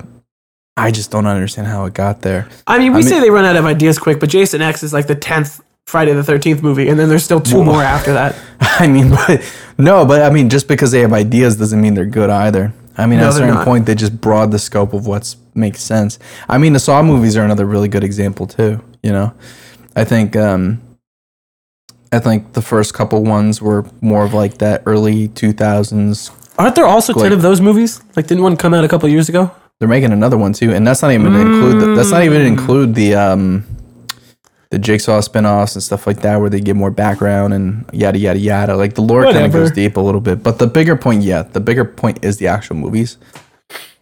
I 0.77 0.89
just 0.91 1.11
don't 1.11 1.27
understand 1.27 1.67
how 1.67 1.85
it 1.85 1.93
got 1.93 2.21
there. 2.21 2.49
I 2.65 2.79
mean, 2.79 2.93
we 2.93 2.99
I 2.99 3.01
mean- 3.01 3.07
say 3.07 3.19
they 3.19 3.29
run 3.29 3.45
out 3.45 3.55
of 3.55 3.65
ideas 3.65 3.99
quick, 3.99 4.19
but 4.19 4.29
Jason 4.29 4.61
X 4.61 4.81
is 4.83 4.93
like 4.93 5.07
the 5.07 5.15
10th 5.15 5.61
Friday 5.85 6.13
the 6.13 6.21
13th 6.21 6.63
movie, 6.63 6.89
and 6.89 6.99
then 6.99 7.07
there's 7.09 7.23
still 7.23 7.41
two 7.41 7.57
Whoa. 7.57 7.65
more 7.65 7.83
after 7.83 8.13
that. 8.13 8.35
I 8.61 8.87
mean, 8.87 9.09
but 9.11 9.43
no, 9.77 10.05
but 10.05 10.23
I 10.23 10.29
mean, 10.31 10.49
just 10.49 10.67
because 10.67 10.91
they 10.91 11.01
have 11.01 11.13
ideas 11.13 11.55
doesn't 11.55 11.79
mean 11.81 11.93
they're 11.93 12.05
good 12.05 12.29
either. 12.29 12.73
I 12.97 13.05
mean, 13.05 13.19
No, 13.19 13.25
at 13.27 13.29
a 13.29 13.33
certain 13.33 13.55
not. 13.55 13.65
point, 13.65 13.85
they 13.85 13.95
just 13.95 14.19
broad 14.19 14.51
the 14.51 14.59
scope 14.59 14.93
of 14.93 15.07
what 15.07 15.35
makes 15.55 15.81
sense. 15.81 16.19
I 16.49 16.57
mean, 16.57 16.73
the 16.73 16.79
Saw 16.79 17.01
movies 17.01 17.37
are 17.37 17.43
another 17.45 17.65
really 17.65 17.87
good 17.87 18.03
example 18.03 18.47
too. 18.47 18.81
You 19.03 19.11
know, 19.11 19.33
I 19.95 20.03
think, 20.03 20.35
um, 20.35 20.81
I 22.11 22.19
think 22.19 22.53
the 22.53 22.61
first 22.61 22.93
couple 22.93 23.23
ones 23.23 23.61
were 23.61 23.85
more 24.01 24.23
of 24.25 24.33
like 24.33 24.57
that 24.57 24.83
early 24.85 25.29
two 25.29 25.53
thousands. 25.53 26.31
Aren't 26.57 26.75
there 26.75 26.85
also 26.85 27.13
10 27.13 27.31
of 27.31 27.41
those 27.41 27.61
movies? 27.61 28.01
Like, 28.15 28.27
didn't 28.27 28.43
one 28.43 28.57
come 28.57 28.73
out 28.73 28.83
a 28.83 28.87
couple 28.89 29.07
years 29.09 29.29
ago? 29.29 29.49
They're 29.79 29.87
making 29.87 30.11
another 30.11 30.37
one 30.37 30.53
too, 30.53 30.71
and 30.73 30.85
that's 30.85 31.01
not 31.01 31.11
even 31.11 31.33
include. 31.33 31.81
The, 31.81 31.95
that's 31.95 32.11
not 32.11 32.23
even 32.23 32.41
Mm. 32.41 32.47
include 32.47 32.93
the 32.93 33.15
um, 33.15 33.65
the 34.71 34.79
jigsaw 34.79 35.19
spin-offs 35.19 35.75
and 35.75 35.83
stuff 35.83 36.07
like 36.07 36.21
that, 36.21 36.37
where 36.37 36.49
they 36.49 36.61
give 36.61 36.77
more 36.77 36.91
background 36.91 37.53
and 37.53 37.85
yada 37.93 38.17
yada 38.17 38.39
yada. 38.39 38.75
Like 38.75 38.95
the 38.95 39.01
lore 39.01 39.23
kind 39.23 39.45
of 39.45 39.51
goes 39.51 39.69
deep 39.71 39.97
a 39.97 40.01
little 40.01 40.21
bit, 40.21 40.41
but 40.41 40.59
the 40.59 40.67
bigger 40.67 40.95
point, 40.95 41.23
yeah, 41.23 41.43
the 41.43 41.59
bigger 41.59 41.85
point 41.85 42.23
is 42.23 42.37
the 42.37 42.47
actual 42.47 42.77
movies. 42.77 43.17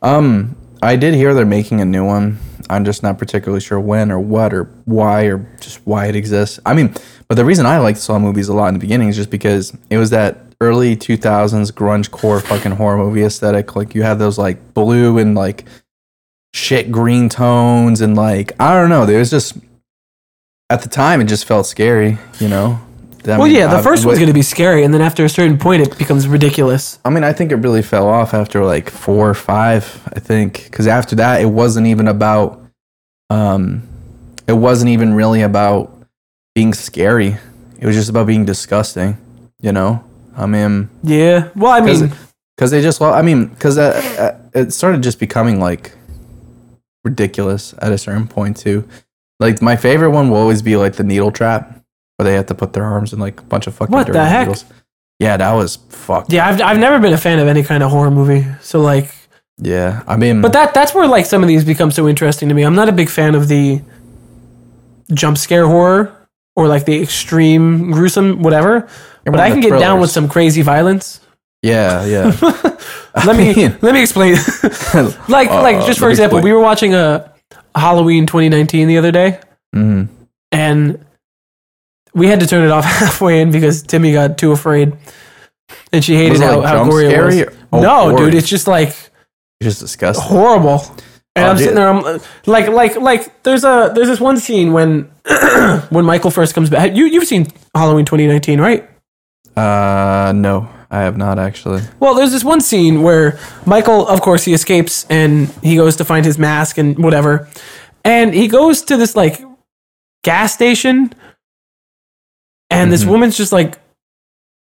Um, 0.02 0.56
I 0.82 0.96
did 0.96 1.14
hear 1.16 1.34
they're 1.34 1.46
making 1.46 1.82
a 1.82 1.86
new 1.86 2.06
one. 2.06 2.40
I'm 2.70 2.86
just 2.86 3.02
not 3.02 3.18
particularly 3.18 3.62
sure 3.62 3.80
when 3.80 4.12
or 4.12 4.20
what 4.20 4.54
or 4.54 4.66
why 4.86 5.24
or 5.26 5.40
just 5.60 5.86
why 5.86 6.06
it 6.06 6.16
exists. 6.16 6.60
I 6.66 6.76
mean, 6.76 6.94
but 7.28 7.36
the 7.36 7.46
reason 7.46 7.66
I 7.66 7.80
liked 7.80 7.98
Saw 7.98 8.20
movies 8.20 8.48
a 8.48 8.54
lot 8.54 8.68
in 8.68 8.76
the 8.76 8.80
beginning 8.80 9.10
is 9.10 9.16
just 9.16 9.32
because 9.32 9.76
it 9.90 9.98
was 9.98 10.12
that 10.12 10.38
early 10.62 10.96
2000s 10.96 11.72
grunge 11.72 12.12
core 12.12 12.40
fucking 12.40 12.74
horror 12.74 12.98
movie 12.98 13.24
aesthetic. 13.24 13.76
Like 13.76 13.96
you 13.96 14.04
had 14.04 14.20
those 14.20 14.38
like 14.38 14.76
blue 14.76 15.18
and 15.18 15.34
like 15.34 15.66
shit 16.54 16.92
green 16.92 17.28
tones 17.28 18.02
and 18.02 18.16
like 18.16 18.52
I 18.60 18.74
don't 18.76 18.90
know. 18.90 19.08
There 19.08 19.20
was 19.20 19.32
just 19.32 19.58
at 20.70 20.82
the 20.82 20.90
time 20.90 21.22
it 21.22 21.26
just 21.26 21.46
felt 21.46 21.66
scary, 21.66 22.18
you 22.40 22.48
know. 22.48 22.80
I 23.26 23.38
well, 23.38 23.48
mean, 23.48 23.56
yeah, 23.56 23.68
the 23.68 23.78
I- 23.78 23.82
first 23.82 24.06
one's 24.06 24.18
going 24.18 24.30
to 24.30 24.34
be 24.34 24.42
scary, 24.42 24.84
and 24.84 24.94
then 24.94 25.02
after 25.02 25.26
a 25.26 25.30
certain 25.30 25.58
point, 25.58 25.82
it 25.82 25.98
becomes 25.98 26.28
ridiculous. 26.28 27.00
I 27.04 27.10
mean, 27.10 27.24
I 27.24 27.34
think 27.34 27.52
it 27.52 27.58
really 27.58 27.82
fell 27.82 28.08
off 28.08 28.34
after 28.34 28.64
like 28.64 28.90
four 28.90 29.30
or 29.30 29.34
five. 29.34 30.02
I 30.16 30.20
think 30.20 30.64
because 30.64 30.88
after 30.88 31.16
that, 31.18 31.42
it 31.42 31.48
wasn't 31.48 31.88
even 31.88 32.08
about. 32.08 32.62
Um, 33.30 33.84
it 34.48 34.54
wasn't 34.54 34.90
even 34.90 35.14
really 35.14 35.42
about 35.42 35.96
being 36.56 36.74
scary. 36.74 37.38
It 37.78 37.86
was 37.86 37.96
just 37.96 38.10
about 38.10 38.26
being 38.26 38.46
disgusting. 38.46 39.18
You 39.62 39.74
know, 39.74 40.04
I 40.38 40.46
mean, 40.46 40.90
Yeah. 41.04 41.50
Well, 41.56 41.72
I 41.74 41.82
because 41.82 42.02
mean, 42.04 42.14
because 42.56 42.72
they 42.72 42.82
just. 42.82 43.00
Well, 43.02 43.14
I 43.14 43.22
mean, 43.22 43.48
because 43.48 43.78
uh, 43.78 44.38
uh, 44.54 44.60
it 44.60 44.72
started 44.72 45.04
just 45.04 45.20
becoming 45.20 45.60
like 45.60 45.92
ridiculous 47.04 47.74
at 47.80 47.92
a 47.92 47.98
certain 47.98 48.28
point 48.28 48.56
too. 48.58 48.88
Like 49.40 49.62
my 49.62 49.76
favorite 49.76 50.12
one 50.12 50.30
will 50.30 50.38
always 50.38 50.62
be 50.62 50.76
like 50.76 50.94
the 50.94 51.04
needle 51.04 51.32
trap, 51.32 51.82
where 52.18 52.26
they 52.26 52.34
have 52.36 52.48
to 52.48 52.56
put 52.56 52.74
their 52.74 52.84
arms 52.84 53.14
in 53.14 53.20
like 53.20 53.40
a 53.40 53.44
bunch 53.44 53.68
of 53.68 53.76
fucking 53.76 53.94
What 53.94 54.08
the 54.08 54.14
dirty 54.14 54.30
heck? 54.30 54.48
needles. 54.48 54.66
Yeah, 55.20 55.36
that 55.38 55.52
was 55.54 55.76
fucked. 55.90 56.32
yeah, 56.32 56.48
I've, 56.48 56.62
I've 56.62 56.80
never 56.80 56.98
been 57.00 57.12
a 57.14 57.18
fan 57.18 57.40
of 57.40 57.48
any 57.48 57.62
kind 57.64 57.84
of 57.84 57.92
horror 57.92 58.10
movie. 58.12 58.46
So, 58.62 58.80
like, 58.80 59.14
Yeah, 59.58 60.02
I 60.08 60.16
mean, 60.16 60.42
but 60.42 60.54
that 60.54 60.74
that's 60.74 60.94
where, 60.94 61.08
like, 61.08 61.26
some 61.26 61.42
of 61.42 61.50
these 61.50 61.66
become 61.66 61.92
so 61.92 62.08
interesting 62.08 62.48
to 62.48 62.56
me. 62.56 62.64
I'm 62.64 62.76
not 62.76 62.88
a 62.88 62.94
big 62.94 63.10
fan 63.10 63.36
of 63.36 63.50
the 63.50 63.82
jump 65.14 65.38
scare 65.38 65.68
horror 65.68 66.16
or, 66.56 66.68
like, 66.68 66.86
the 66.86 67.02
extreme 67.02 67.92
gruesome 67.92 68.42
whatever. 68.42 68.88
You're 69.26 69.32
But 69.34 69.38
more 69.38 69.42
I 69.42 69.50
can 69.52 69.60
get 69.60 69.72
down 69.72 70.00
with 70.00 70.10
thrillers. 70.10 70.12
some 70.14 70.28
crazy 70.30 70.62
violence. 70.62 71.20
Yeah, 71.62 72.06
yeah. 72.06 72.38
Let 73.26 73.36
me 73.36 73.54
mean- 73.56 73.78
let 73.82 73.94
me 73.94 74.02
explain. 74.02 74.36
like 75.28 75.50
Uh, 75.50 75.62
like 75.62 75.86
just 75.86 76.00
for 76.00 76.10
example, 76.10 76.40
we 76.42 76.54
were 76.54 76.62
watching 76.62 76.94
a 76.94 77.29
Halloween 77.76 78.26
2019 78.26 78.88
the 78.88 78.98
other 78.98 79.12
day, 79.12 79.40
hmm 79.74 80.04
and 80.52 81.06
we 82.16 82.28
had 82.28 82.40
to 82.40 82.48
turn 82.48 82.66
it 82.66 82.72
off 82.72 82.84
halfway 83.02 83.40
in 83.42 83.52
because 83.52 83.84
Timmy 83.84 84.12
got 84.14 84.38
too 84.38 84.52
afraid, 84.52 84.94
and 85.94 86.04
she 86.04 86.16
hated 86.16 86.40
how, 86.42 86.60
like, 86.60 86.68
how 86.68 86.84
gory 86.86 87.06
it 87.08 87.24
was. 87.24 87.42
or- 87.42 87.54
oh, 87.74 87.82
no, 87.82 88.10
gory. 88.18 88.32
dude, 88.32 88.36
it's 88.40 88.50
just 88.50 88.68
like 88.68 88.90
It's 88.90 89.00
just 89.62 89.80
disgusting. 89.80 90.26
horrible. 90.28 90.82
And 91.36 91.46
Oh, 91.46 91.50
I'm 91.52 91.56
dude. 91.56 91.64
sitting 91.66 91.76
there, 91.76 91.88
I'm 91.90 92.20
like, 92.48 92.68
like, 92.70 92.96
like. 92.96 93.44
There's 93.44 93.64
a 93.64 93.92
there's 93.94 94.08
this 94.08 94.20
one 94.20 94.38
scene 94.40 94.74
when 94.74 95.04
when 95.90 96.04
Michael 96.04 96.32
first 96.32 96.56
comes 96.56 96.70
back. 96.72 96.96
You 96.96 97.06
you've 97.06 97.26
seen 97.28 97.48
Halloween 97.76 98.04
2019, 98.06 98.60
right? 98.60 98.90
Uh, 99.56 100.34
no, 100.36 100.68
I 100.92 101.02
have 101.02 101.18
not 101.18 101.38
actually. 101.38 101.82
Well, 102.00 102.16
there's 102.16 102.32
this 102.32 102.44
one 102.44 102.62
scene 102.62 103.04
where 103.04 103.38
Michael, 103.66 104.08
of 104.08 104.22
course, 104.22 104.44
he 104.44 104.54
escapes 104.54 105.06
and 105.10 105.48
he 105.62 105.76
goes 105.76 105.96
to 105.98 106.06
find 106.06 106.26
his 106.26 106.40
mask 106.40 106.78
and 106.80 106.98
whatever. 107.04 107.48
And 108.04 108.34
he 108.34 108.48
goes 108.48 108.82
to 108.84 108.98
this 108.98 109.16
like 109.16 109.40
gas 110.24 110.54
station 110.54 111.14
and 112.72 112.92
this 112.92 113.04
Mhm. 113.04 113.08
woman's 113.10 113.38
just 113.38 113.52
like 113.52 113.78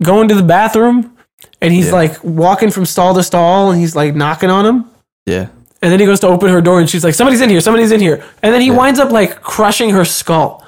going 0.02 0.28
to 0.28 0.34
the 0.34 0.42
bathroom 0.42 1.16
and 1.60 1.72
he's 1.72 1.86
Yeah. 1.88 1.92
like 1.94 2.18
walking 2.22 2.70
from 2.70 2.84
stall 2.86 3.14
to 3.14 3.22
stall 3.22 3.70
and 3.70 3.80
he's 3.80 3.96
like 3.96 4.14
knocking 4.14 4.50
on 4.50 4.66
him. 4.66 4.84
Yeah. 5.26 5.46
And 5.80 5.90
then 5.90 5.98
he 5.98 6.06
goes 6.06 6.20
to 6.20 6.28
open 6.28 6.48
her 6.50 6.60
door 6.60 6.78
and 6.78 6.88
she's 6.88 7.04
like, 7.04 7.14
somebody's 7.14 7.40
in 7.40 7.50
here, 7.50 7.60
somebody's 7.60 7.90
in 7.90 8.00
here. 8.00 8.22
And 8.42 8.52
then 8.54 8.60
he 8.60 8.68
Yeah. 8.68 8.76
winds 8.76 9.00
up 9.00 9.10
like 9.10 9.42
crushing 9.42 9.90
her 9.90 10.04
skull. 10.04 10.62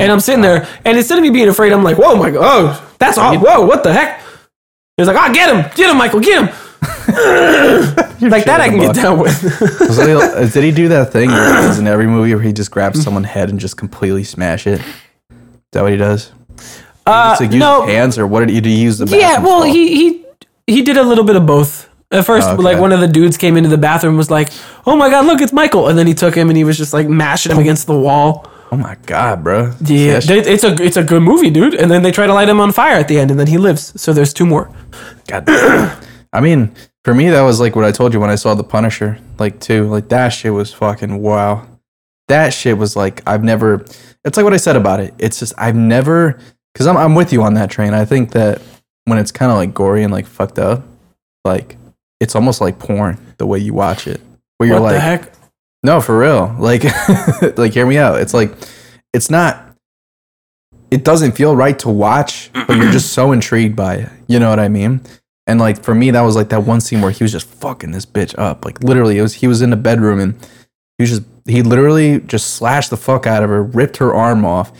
And 0.00 0.12
I'm 0.12 0.20
sitting 0.20 0.42
there, 0.42 0.64
and 0.84 0.96
instead 0.96 1.18
of 1.18 1.24
me 1.24 1.30
being 1.30 1.48
afraid, 1.48 1.72
I'm 1.72 1.82
like, 1.82 1.98
whoa, 1.98 2.14
my 2.14 2.30
God, 2.30 2.40
oh, 2.44 2.82
that's 2.98 3.18
all. 3.18 3.36
Whoa, 3.36 3.66
what 3.66 3.82
the 3.82 3.92
heck? 3.92 4.20
He's 4.98 5.06
like, 5.06 5.16
oh, 5.16 5.32
get 5.32 5.54
him, 5.54 5.70
get 5.76 5.90
him, 5.90 5.96
Michael, 5.96 6.20
get 6.20 6.42
him. 6.42 6.46
like 8.28 8.44
that, 8.44 8.60
I 8.60 8.68
can 8.68 8.80
get 8.80 8.96
down 8.96 9.20
with. 9.20 9.42
Was 9.80 9.96
he- 9.96 10.52
did 10.60 10.64
he 10.64 10.72
do 10.72 10.88
that 10.88 11.12
thing 11.12 11.30
where 11.30 11.46
he 11.46 11.62
does 11.68 11.78
in 11.78 11.86
every 11.86 12.06
movie 12.06 12.34
where 12.34 12.42
he 12.42 12.52
just 12.52 12.72
grabs 12.72 13.02
someone's 13.02 13.28
head 13.28 13.48
and 13.48 13.60
just 13.60 13.76
completely 13.76 14.24
smash 14.24 14.66
it? 14.66 14.80
Is 14.80 15.36
that 15.72 15.82
what 15.82 15.92
he 15.92 15.98
does? 15.98 16.32
Uh, 17.06 17.38
he 17.38 17.44
use 17.44 17.54
no, 17.54 17.82
his 17.86 17.94
hands 17.94 18.18
or 18.18 18.26
what 18.26 18.40
did 18.40 18.50
he, 18.50 18.56
did 18.56 18.66
he 18.66 18.82
use 18.82 18.98
the 18.98 19.06
yeah, 19.06 19.36
bathroom 19.36 19.44
well, 19.46 19.60
stall? 19.62 19.72
he 19.72 19.94
he 19.94 20.24
he 20.66 20.82
did 20.82 20.96
a 20.96 21.02
little 21.02 21.24
bit 21.24 21.36
of 21.36 21.46
both. 21.46 21.88
At 22.10 22.26
first, 22.26 22.48
Oh, 22.48 22.54
okay. 22.54 22.62
like 22.62 22.78
one 22.78 22.90
of 22.92 23.00
the 23.00 23.06
dudes 23.06 23.36
came 23.36 23.56
into 23.56 23.68
the 23.68 23.78
bathroom, 23.78 24.16
was 24.16 24.30
like, 24.30 24.50
"Oh 24.86 24.96
my 24.96 25.10
god, 25.10 25.26
look, 25.26 25.40
it's 25.40 25.52
Michael!" 25.52 25.88
And 25.88 25.98
then 25.98 26.06
he 26.06 26.14
took 26.14 26.34
him 26.34 26.48
and 26.48 26.56
he 26.56 26.64
was 26.64 26.76
just 26.76 26.92
like 26.92 27.08
mashing 27.08 27.52
him 27.52 27.58
against 27.58 27.86
the 27.86 27.98
wall. 27.98 28.50
Oh 28.70 28.76
my 28.76 28.96
god, 29.06 29.42
bro. 29.42 29.72
Yeah, 29.84 30.20
they- 30.20 30.40
it's 30.40 30.64
a 30.64 30.74
it's 30.82 30.96
a 30.96 31.02
good 31.02 31.22
movie, 31.22 31.50
dude. 31.50 31.74
And 31.74 31.90
then 31.90 32.02
they 32.02 32.10
try 32.12 32.26
to 32.26 32.34
light 32.34 32.48
him 32.48 32.60
on 32.60 32.72
fire 32.72 32.96
at 32.96 33.08
the 33.08 33.18
end, 33.18 33.30
and 33.30 33.40
then 33.40 33.46
he 33.46 33.56
lives. 33.58 33.98
So 34.00 34.12
there's 34.12 34.32
two 34.34 34.46
more. 34.46 34.70
God. 35.26 35.44
I 36.32 36.40
mean, 36.42 36.74
for 37.04 37.14
me, 37.14 37.30
that 37.30 37.40
was 37.40 37.58
like 37.60 37.74
what 37.74 37.86
I 37.86 37.92
told 37.92 38.12
you 38.12 38.20
when 38.20 38.28
I 38.28 38.34
saw 38.34 38.54
The 38.54 38.64
Punisher, 38.64 39.18
like, 39.38 39.60
too. 39.60 39.84
Like, 39.88 40.10
that 40.10 40.28
shit 40.28 40.52
was 40.52 40.72
fucking 40.74 41.22
wow. 41.22 41.66
That 42.28 42.52
shit 42.52 42.76
was 42.76 42.94
like, 42.96 43.22
I've 43.26 43.42
never, 43.42 43.82
it's 44.26 44.36
like 44.36 44.44
what 44.44 44.52
I 44.52 44.58
said 44.58 44.76
about 44.76 45.00
it. 45.00 45.14
It's 45.18 45.38
just, 45.38 45.54
I've 45.56 45.74
never, 45.74 46.38
because 46.74 46.86
I'm, 46.86 46.98
I'm 46.98 47.14
with 47.14 47.32
you 47.32 47.42
on 47.42 47.54
that 47.54 47.70
train. 47.70 47.94
I 47.94 48.04
think 48.04 48.32
that 48.32 48.60
when 49.06 49.16
it's 49.16 49.32
kind 49.32 49.50
of 49.50 49.56
like 49.56 49.72
gory 49.72 50.02
and 50.02 50.12
like 50.12 50.26
fucked 50.26 50.58
up, 50.58 50.82
like, 51.46 51.78
it's 52.20 52.34
almost 52.34 52.60
like 52.60 52.78
porn 52.78 53.16
the 53.38 53.46
way 53.46 53.58
you 53.58 53.72
watch 53.72 54.06
it. 54.06 54.20
Where 54.58 54.68
you're 54.68 54.78
what 54.78 54.88
the 54.88 54.94
like, 54.96 55.02
heck? 55.02 55.32
No, 55.82 56.00
for 56.00 56.18
real. 56.18 56.54
Like, 56.58 56.84
like, 57.58 57.72
hear 57.72 57.86
me 57.86 57.98
out. 57.98 58.20
It's 58.20 58.34
like, 58.34 58.52
it's 59.12 59.30
not, 59.30 59.64
it 60.90 61.04
doesn't 61.04 61.32
feel 61.32 61.54
right 61.54 61.78
to 61.80 61.88
watch, 61.88 62.50
but 62.52 62.76
you're 62.76 62.90
just 62.90 63.12
so 63.12 63.32
intrigued 63.32 63.76
by 63.76 63.94
it. 63.96 64.08
You 64.26 64.38
know 64.38 64.50
what 64.50 64.58
I 64.60 64.68
mean? 64.68 65.00
And 65.46 65.58
like 65.58 65.82
for 65.82 65.94
me, 65.94 66.10
that 66.10 66.20
was 66.20 66.36
like 66.36 66.50
that 66.50 66.64
one 66.64 66.80
scene 66.80 67.00
where 67.00 67.10
he 67.10 67.24
was 67.24 67.32
just 67.32 67.46
fucking 67.48 67.92
this 67.92 68.04
bitch 68.04 68.34
up. 68.38 68.64
Like 68.66 68.82
literally, 68.82 69.16
it 69.18 69.22
was 69.22 69.34
he 69.34 69.46
was 69.46 69.62
in 69.62 69.70
the 69.70 69.76
bedroom 69.76 70.20
and 70.20 70.34
he 70.98 71.02
was 71.04 71.10
just 71.10 71.22
he 71.46 71.62
literally 71.62 72.20
just 72.20 72.54
slashed 72.54 72.90
the 72.90 72.98
fuck 72.98 73.26
out 73.26 73.42
of 73.42 73.48
her, 73.48 73.62
ripped 73.62 73.96
her 73.96 74.14
arm 74.14 74.44
off, 74.44 74.72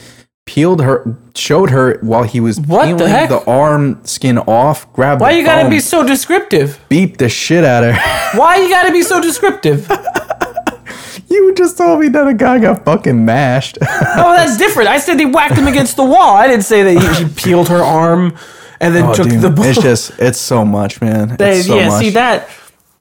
peeled 0.44 0.82
her, 0.82 1.16
showed 1.34 1.70
her 1.70 1.98
while 2.02 2.22
he 2.24 2.40
was 2.40 2.60
What 2.60 2.84
the 2.90 2.96
peeling 3.06 3.12
heck? 3.12 3.48
arm 3.48 4.00
skin 4.04 4.36
off, 4.38 4.92
grabbed 4.92 5.22
Why 5.22 5.32
the 5.32 5.38
you 5.38 5.44
gotta 5.46 5.70
be 5.70 5.80
so 5.80 6.06
descriptive? 6.06 6.78
beat 6.90 7.16
the 7.16 7.30
shit 7.30 7.64
out 7.64 7.84
of 7.84 7.94
her. 7.94 8.38
Why 8.38 8.56
you 8.56 8.68
gotta 8.68 8.92
be 8.92 9.00
so 9.02 9.22
descriptive? 9.22 9.90
you 11.30 11.54
just 11.54 11.76
told 11.78 12.00
me 12.00 12.08
that 12.08 12.26
a 12.26 12.34
guy 12.34 12.58
got 12.58 12.84
fucking 12.84 13.24
mashed. 13.24 13.78
Oh, 14.20 14.34
that's 14.36 14.56
different. 14.56 14.88
I 14.88 14.98
said 14.98 15.16
they 15.18 15.26
whacked 15.26 15.54
him 15.54 15.66
against 15.68 15.96
the 15.96 16.04
wall. 16.04 16.34
I 16.36 16.46
didn't 16.48 16.64
say 16.64 16.82
that 16.82 17.18
he, 17.18 17.24
he 17.24 17.30
peeled 17.34 17.68
her 17.68 17.82
arm 17.82 18.36
and 18.80 18.94
then 18.94 19.04
Oh, 19.04 19.14
took 19.14 19.28
dude, 19.28 19.40
the 19.40 19.50
ball. 19.50 19.64
it's 19.64 19.80
just 19.80 20.12
it's 20.18 20.38
so 20.40 20.64
much, 20.64 21.00
man. 21.00 21.36
They- 21.36 21.58
It's 21.58 21.66
so 21.68 21.76
yeah, 21.76 21.88
much. 21.88 22.00
see 22.02 22.10
that 22.10 22.48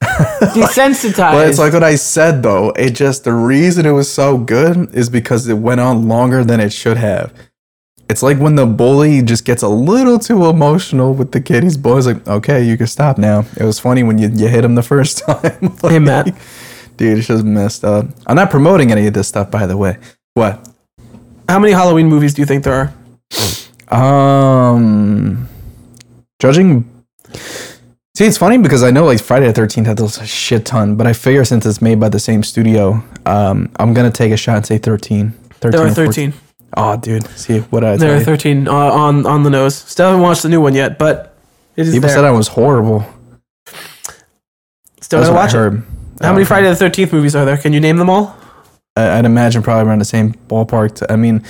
desensitized. 0.00 1.32
But 1.32 1.48
it's 1.48 1.58
like 1.58 1.72
what 1.72 1.82
I 1.82 1.96
said 1.96 2.42
though. 2.42 2.70
It 2.70 2.90
just 2.90 3.24
the 3.24 3.32
reason 3.32 3.86
it 3.86 3.90
was 3.92 4.10
so 4.12 4.38
good 4.38 4.94
is 4.94 5.08
because 5.10 5.48
it 5.48 5.54
went 5.58 5.80
on 5.80 6.08
longer 6.08 6.44
than 6.44 6.60
it 6.60 6.72
should 6.72 6.96
have. 6.96 7.32
It's 8.08 8.22
like 8.22 8.38
when 8.38 8.54
the 8.54 8.64
bully 8.64 9.20
just 9.22 9.44
gets 9.44 9.62
a 9.62 9.68
little 9.68 10.18
too 10.18 10.46
emotional 10.46 11.12
with 11.12 11.32
the 11.32 11.40
kid. 11.42 11.62
He's 11.62 11.76
boys 11.76 12.06
like, 12.06 12.26
okay, 12.26 12.62
you 12.62 12.76
can 12.78 12.86
stop 12.86 13.18
now. 13.18 13.44
It 13.58 13.64
was 13.64 13.78
funny 13.78 14.02
when 14.02 14.16
you, 14.16 14.28
you 14.32 14.48
hit 14.48 14.64
him 14.64 14.76
the 14.76 14.82
first 14.82 15.18
time. 15.26 15.76
Hey, 15.82 15.98
Matt. 15.98 16.28
Dude, 16.98 17.16
it's 17.16 17.28
just 17.28 17.44
messed 17.44 17.84
up. 17.84 18.06
I'm 18.26 18.34
not 18.36 18.50
promoting 18.50 18.90
any 18.90 19.06
of 19.06 19.14
this 19.14 19.28
stuff, 19.28 19.50
by 19.52 19.66
the 19.66 19.76
way. 19.76 19.98
What? 20.34 20.68
How 21.48 21.58
many 21.60 21.72
Halloween 21.72 22.08
movies 22.08 22.34
do 22.34 22.42
you 22.42 22.46
think 22.46 22.64
there 22.64 22.92
are? 23.90 23.96
Um, 23.96 25.48
judging. 26.40 26.84
See, 28.16 28.24
it's 28.26 28.36
funny 28.36 28.58
because 28.58 28.82
I 28.82 28.90
know 28.90 29.04
like 29.04 29.20
Friday 29.20 29.46
the 29.46 29.52
Thirteenth 29.52 29.86
had 29.86 29.96
those 29.96 30.18
a 30.18 30.26
shit 30.26 30.66
ton, 30.66 30.96
but 30.96 31.06
I 31.06 31.12
figure 31.12 31.44
since 31.44 31.64
it's 31.64 31.80
made 31.80 32.00
by 32.00 32.08
the 32.08 32.18
same 32.18 32.42
studio, 32.42 33.00
um, 33.26 33.70
I'm 33.78 33.94
gonna 33.94 34.10
take 34.10 34.32
a 34.32 34.36
shot 34.36 34.56
and 34.56 34.66
say 34.66 34.76
13. 34.78 35.30
13 35.60 35.70
There 35.70 35.80
are 35.80 35.90
or 35.90 35.94
14. 35.94 36.32
13. 36.32 36.34
Oh, 36.76 36.96
dude, 36.96 37.26
see 37.28 37.60
what 37.60 37.84
I 37.84 37.96
There 37.96 38.16
are 38.16 38.20
13 38.20 38.66
uh, 38.66 38.72
on 38.72 39.24
on 39.24 39.44
the 39.44 39.50
nose. 39.50 39.76
Still 39.76 40.06
haven't 40.06 40.20
watched 40.22 40.42
the 40.42 40.48
new 40.48 40.60
one 40.60 40.74
yet, 40.74 40.98
but 40.98 41.38
it 41.76 41.86
is 41.86 41.94
People 41.94 42.08
there. 42.08 42.16
said 42.16 42.24
I 42.24 42.32
was 42.32 42.48
horrible. 42.48 43.06
Still 45.00 45.20
That's 45.20 45.30
gotta 45.30 45.32
what 45.32 45.54
I 45.54 45.68
watch 45.70 45.74
it. 45.74 45.97
How 46.20 46.32
many 46.32 46.44
Friday 46.44 46.68
the 46.72 46.74
13th 46.84 47.12
movies 47.12 47.36
are 47.36 47.44
there? 47.44 47.56
Can 47.56 47.72
you 47.72 47.80
name 47.80 47.96
them 47.96 48.10
all? 48.10 48.36
I- 48.96 49.18
I'd 49.18 49.24
imagine 49.24 49.62
probably 49.62 49.88
around 49.88 50.00
the 50.00 50.04
same 50.04 50.34
ballpark. 50.48 50.96
To, 50.96 51.12
I 51.12 51.16
mean, 51.16 51.44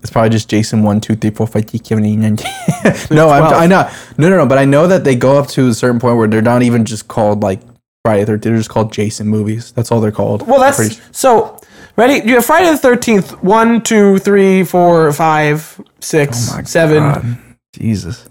it's 0.00 0.10
probably 0.10 0.30
just 0.30 0.48
Jason 0.48 0.82
one, 0.82 1.00
two, 1.00 1.16
three, 1.16 1.30
four, 1.30 1.46
five, 1.46 1.68
six, 1.68 1.86
seven, 1.88 2.04
eight, 2.04 2.16
nine, 2.16 2.36
ten. 2.36 2.94
No, 3.10 3.28
I'm, 3.30 3.42
I 3.54 3.66
know. 3.66 3.90
No, 4.18 4.28
no, 4.30 4.36
no. 4.38 4.46
But 4.46 4.58
I 4.58 4.64
know 4.64 4.86
that 4.86 5.04
they 5.04 5.16
go 5.16 5.38
up 5.38 5.48
to 5.48 5.68
a 5.68 5.74
certain 5.74 6.00
point 6.00 6.16
where 6.16 6.28
they're 6.28 6.42
not 6.42 6.62
even 6.62 6.84
just 6.84 7.08
called 7.08 7.42
like 7.42 7.60
Friday 8.04 8.24
the 8.24 8.32
13th. 8.32 8.42
They're 8.42 8.56
just 8.56 8.70
called 8.70 8.92
Jason 8.92 9.26
movies. 9.28 9.72
That's 9.72 9.90
all 9.90 10.00
they're 10.00 10.12
called. 10.12 10.46
Well, 10.46 10.60
that's 10.60 10.76
Pretty- 10.76 11.00
so. 11.12 11.58
Ready? 11.96 12.26
You 12.26 12.36
have 12.36 12.46
Friday 12.46 12.70
the 12.74 12.88
13th. 12.88 13.42
One, 13.42 13.82
two, 13.82 14.18
three, 14.18 14.64
four, 14.64 15.12
five, 15.12 15.78
six, 16.00 16.50
Oh 16.50 16.56
my 16.56 16.62
seven. 16.62 16.98
God. 17.02 17.38
Jesus. 17.74 18.26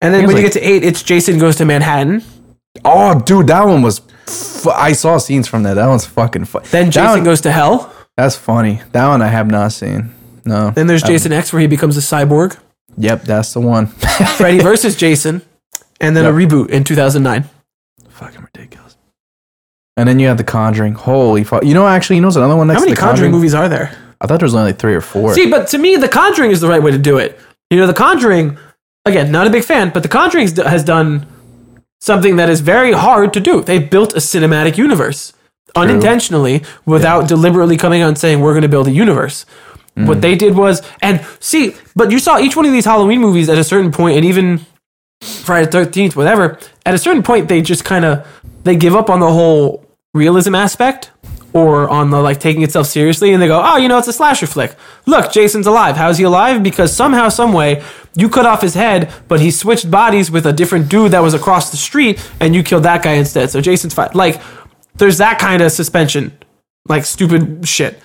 And 0.00 0.14
then 0.14 0.22
when 0.26 0.36
you 0.36 0.42
like- 0.42 0.52
get 0.52 0.60
to 0.60 0.60
eight, 0.60 0.84
it's 0.84 1.02
Jason 1.02 1.38
Goes 1.38 1.56
to 1.56 1.64
Manhattan. 1.64 2.22
Oh, 2.84 3.18
dude, 3.20 3.48
that 3.48 3.66
one 3.66 3.82
was. 3.82 4.00
Fu- 4.26 4.70
I 4.70 4.92
saw 4.92 5.18
scenes 5.18 5.48
from 5.48 5.62
that. 5.64 5.74
That 5.74 5.88
one's 5.88 6.06
fucking 6.06 6.44
fun. 6.46 6.62
Then 6.70 6.90
Jason 6.90 7.10
one, 7.10 7.24
Goes 7.24 7.40
to 7.42 7.52
Hell. 7.52 7.92
That's 8.16 8.36
funny. 8.36 8.80
That 8.92 9.08
one 9.08 9.22
I 9.22 9.28
have 9.28 9.50
not 9.50 9.72
seen. 9.72 10.14
No. 10.44 10.70
Then 10.70 10.86
there's 10.86 11.02
Jason 11.02 11.32
X 11.32 11.52
where 11.52 11.60
he 11.60 11.66
becomes 11.66 11.96
a 11.96 12.00
cyborg. 12.00 12.58
Yep, 12.98 13.22
that's 13.22 13.52
the 13.54 13.60
one. 13.60 13.86
Freddy 14.36 14.58
versus 14.60 14.96
Jason. 14.96 15.42
And 16.00 16.16
then 16.16 16.24
a 16.24 16.30
reboot 16.32 16.70
in 16.70 16.84
2009. 16.84 17.48
fucking 18.08 18.40
ridiculous. 18.42 18.96
And 19.96 20.08
then 20.08 20.18
you 20.18 20.26
have 20.28 20.36
The 20.38 20.44
Conjuring. 20.44 20.94
Holy 20.94 21.44
fuck! 21.44 21.64
You 21.64 21.74
know, 21.74 21.86
actually, 21.86 22.16
you 22.16 22.22
know, 22.22 22.28
what's 22.28 22.36
another 22.36 22.56
one 22.56 22.66
next 22.66 22.80
How 22.80 22.84
many 22.84 22.94
to 22.94 23.00
The 23.00 23.06
Conjuring 23.06 23.30
movies 23.30 23.54
are 23.54 23.68
there? 23.68 23.96
I 24.20 24.26
thought 24.26 24.38
there 24.40 24.46
was 24.46 24.54
only 24.54 24.70
like 24.72 24.78
three 24.78 24.94
or 24.94 25.00
four. 25.00 25.34
See, 25.34 25.50
but 25.50 25.68
to 25.68 25.78
me, 25.78 25.96
The 25.96 26.08
Conjuring 26.08 26.50
is 26.50 26.60
the 26.60 26.68
right 26.68 26.82
way 26.82 26.90
to 26.90 26.98
do 26.98 27.18
it. 27.18 27.38
You 27.70 27.78
know, 27.78 27.86
The 27.86 27.94
Conjuring, 27.94 28.56
again, 29.04 29.30
not 29.32 29.46
a 29.46 29.50
big 29.50 29.64
fan, 29.64 29.90
but 29.90 30.02
The 30.02 30.08
Conjuring 30.08 30.48
has 30.56 30.82
done 30.84 31.26
something 32.02 32.34
that 32.34 32.50
is 32.50 32.60
very 32.60 32.90
hard 32.90 33.32
to 33.32 33.38
do. 33.38 33.62
They've 33.62 33.88
built 33.88 34.12
a 34.14 34.16
cinematic 34.16 34.76
universe 34.76 35.32
unintentionally 35.76 36.64
without 36.84 37.28
deliberately 37.28 37.76
coming 37.76 38.02
out 38.02 38.08
and 38.08 38.18
saying, 38.18 38.40
we're 38.40 38.54
going 38.54 38.62
to 38.62 38.68
build 38.68 38.88
a 38.88 38.90
universe. 38.90 39.46
Mm. 39.96 40.08
What 40.08 40.20
they 40.20 40.34
did 40.34 40.56
was, 40.56 40.82
and 41.00 41.24
see, 41.38 41.76
but 41.94 42.10
you 42.10 42.18
saw 42.18 42.40
each 42.40 42.56
one 42.56 42.66
of 42.66 42.72
these 42.72 42.86
Halloween 42.86 43.20
movies 43.20 43.48
at 43.48 43.56
a 43.56 43.62
certain 43.62 43.92
point, 43.92 44.16
and 44.16 44.24
even 44.24 44.66
Friday 45.20 45.70
the 45.70 45.78
13th, 45.78 46.16
whatever, 46.16 46.58
at 46.84 46.92
a 46.92 46.98
certain 46.98 47.22
point, 47.22 47.46
they 47.46 47.62
just 47.62 47.84
kind 47.84 48.04
of, 48.04 48.26
they 48.64 48.74
give 48.74 48.96
up 48.96 49.08
on 49.08 49.20
the 49.20 49.30
whole 49.30 49.86
realism 50.12 50.56
aspect 50.56 51.12
or 51.54 51.88
on 51.88 52.10
the 52.10 52.20
like 52.20 52.40
taking 52.40 52.62
itself 52.62 52.86
seriously 52.86 53.32
and 53.32 53.42
they 53.42 53.46
go, 53.46 53.60
oh, 53.62 53.76
you 53.76 53.88
know, 53.88 53.98
it's 53.98 54.08
a 54.08 54.12
slasher 54.12 54.46
flick. 54.46 54.74
Look, 55.06 55.32
Jason's 55.32 55.66
alive. 55.66 55.96
How's 55.96 56.18
he 56.18 56.24
alive? 56.24 56.62
Because 56.62 56.94
somehow, 56.94 57.28
some 57.28 57.52
way, 57.52 57.82
you 58.14 58.28
cut 58.28 58.46
off 58.46 58.62
his 58.62 58.74
head, 58.74 59.12
but 59.28 59.40
he 59.40 59.50
switched 59.50 59.90
bodies 59.90 60.30
with 60.30 60.46
a 60.46 60.52
different 60.52 60.88
dude 60.88 61.12
that 61.12 61.20
was 61.20 61.34
across 61.34 61.70
the 61.70 61.76
street 61.76 62.18
and 62.40 62.54
you 62.54 62.62
killed 62.62 62.84
that 62.84 63.02
guy 63.02 63.12
instead. 63.14 63.50
So 63.50 63.60
Jason's 63.60 63.92
fine. 63.94 64.10
Like, 64.14 64.40
there's 64.94 65.18
that 65.18 65.38
kind 65.38 65.62
of 65.62 65.72
suspension, 65.72 66.36
like 66.88 67.04
stupid 67.04 67.66
shit. 67.68 68.00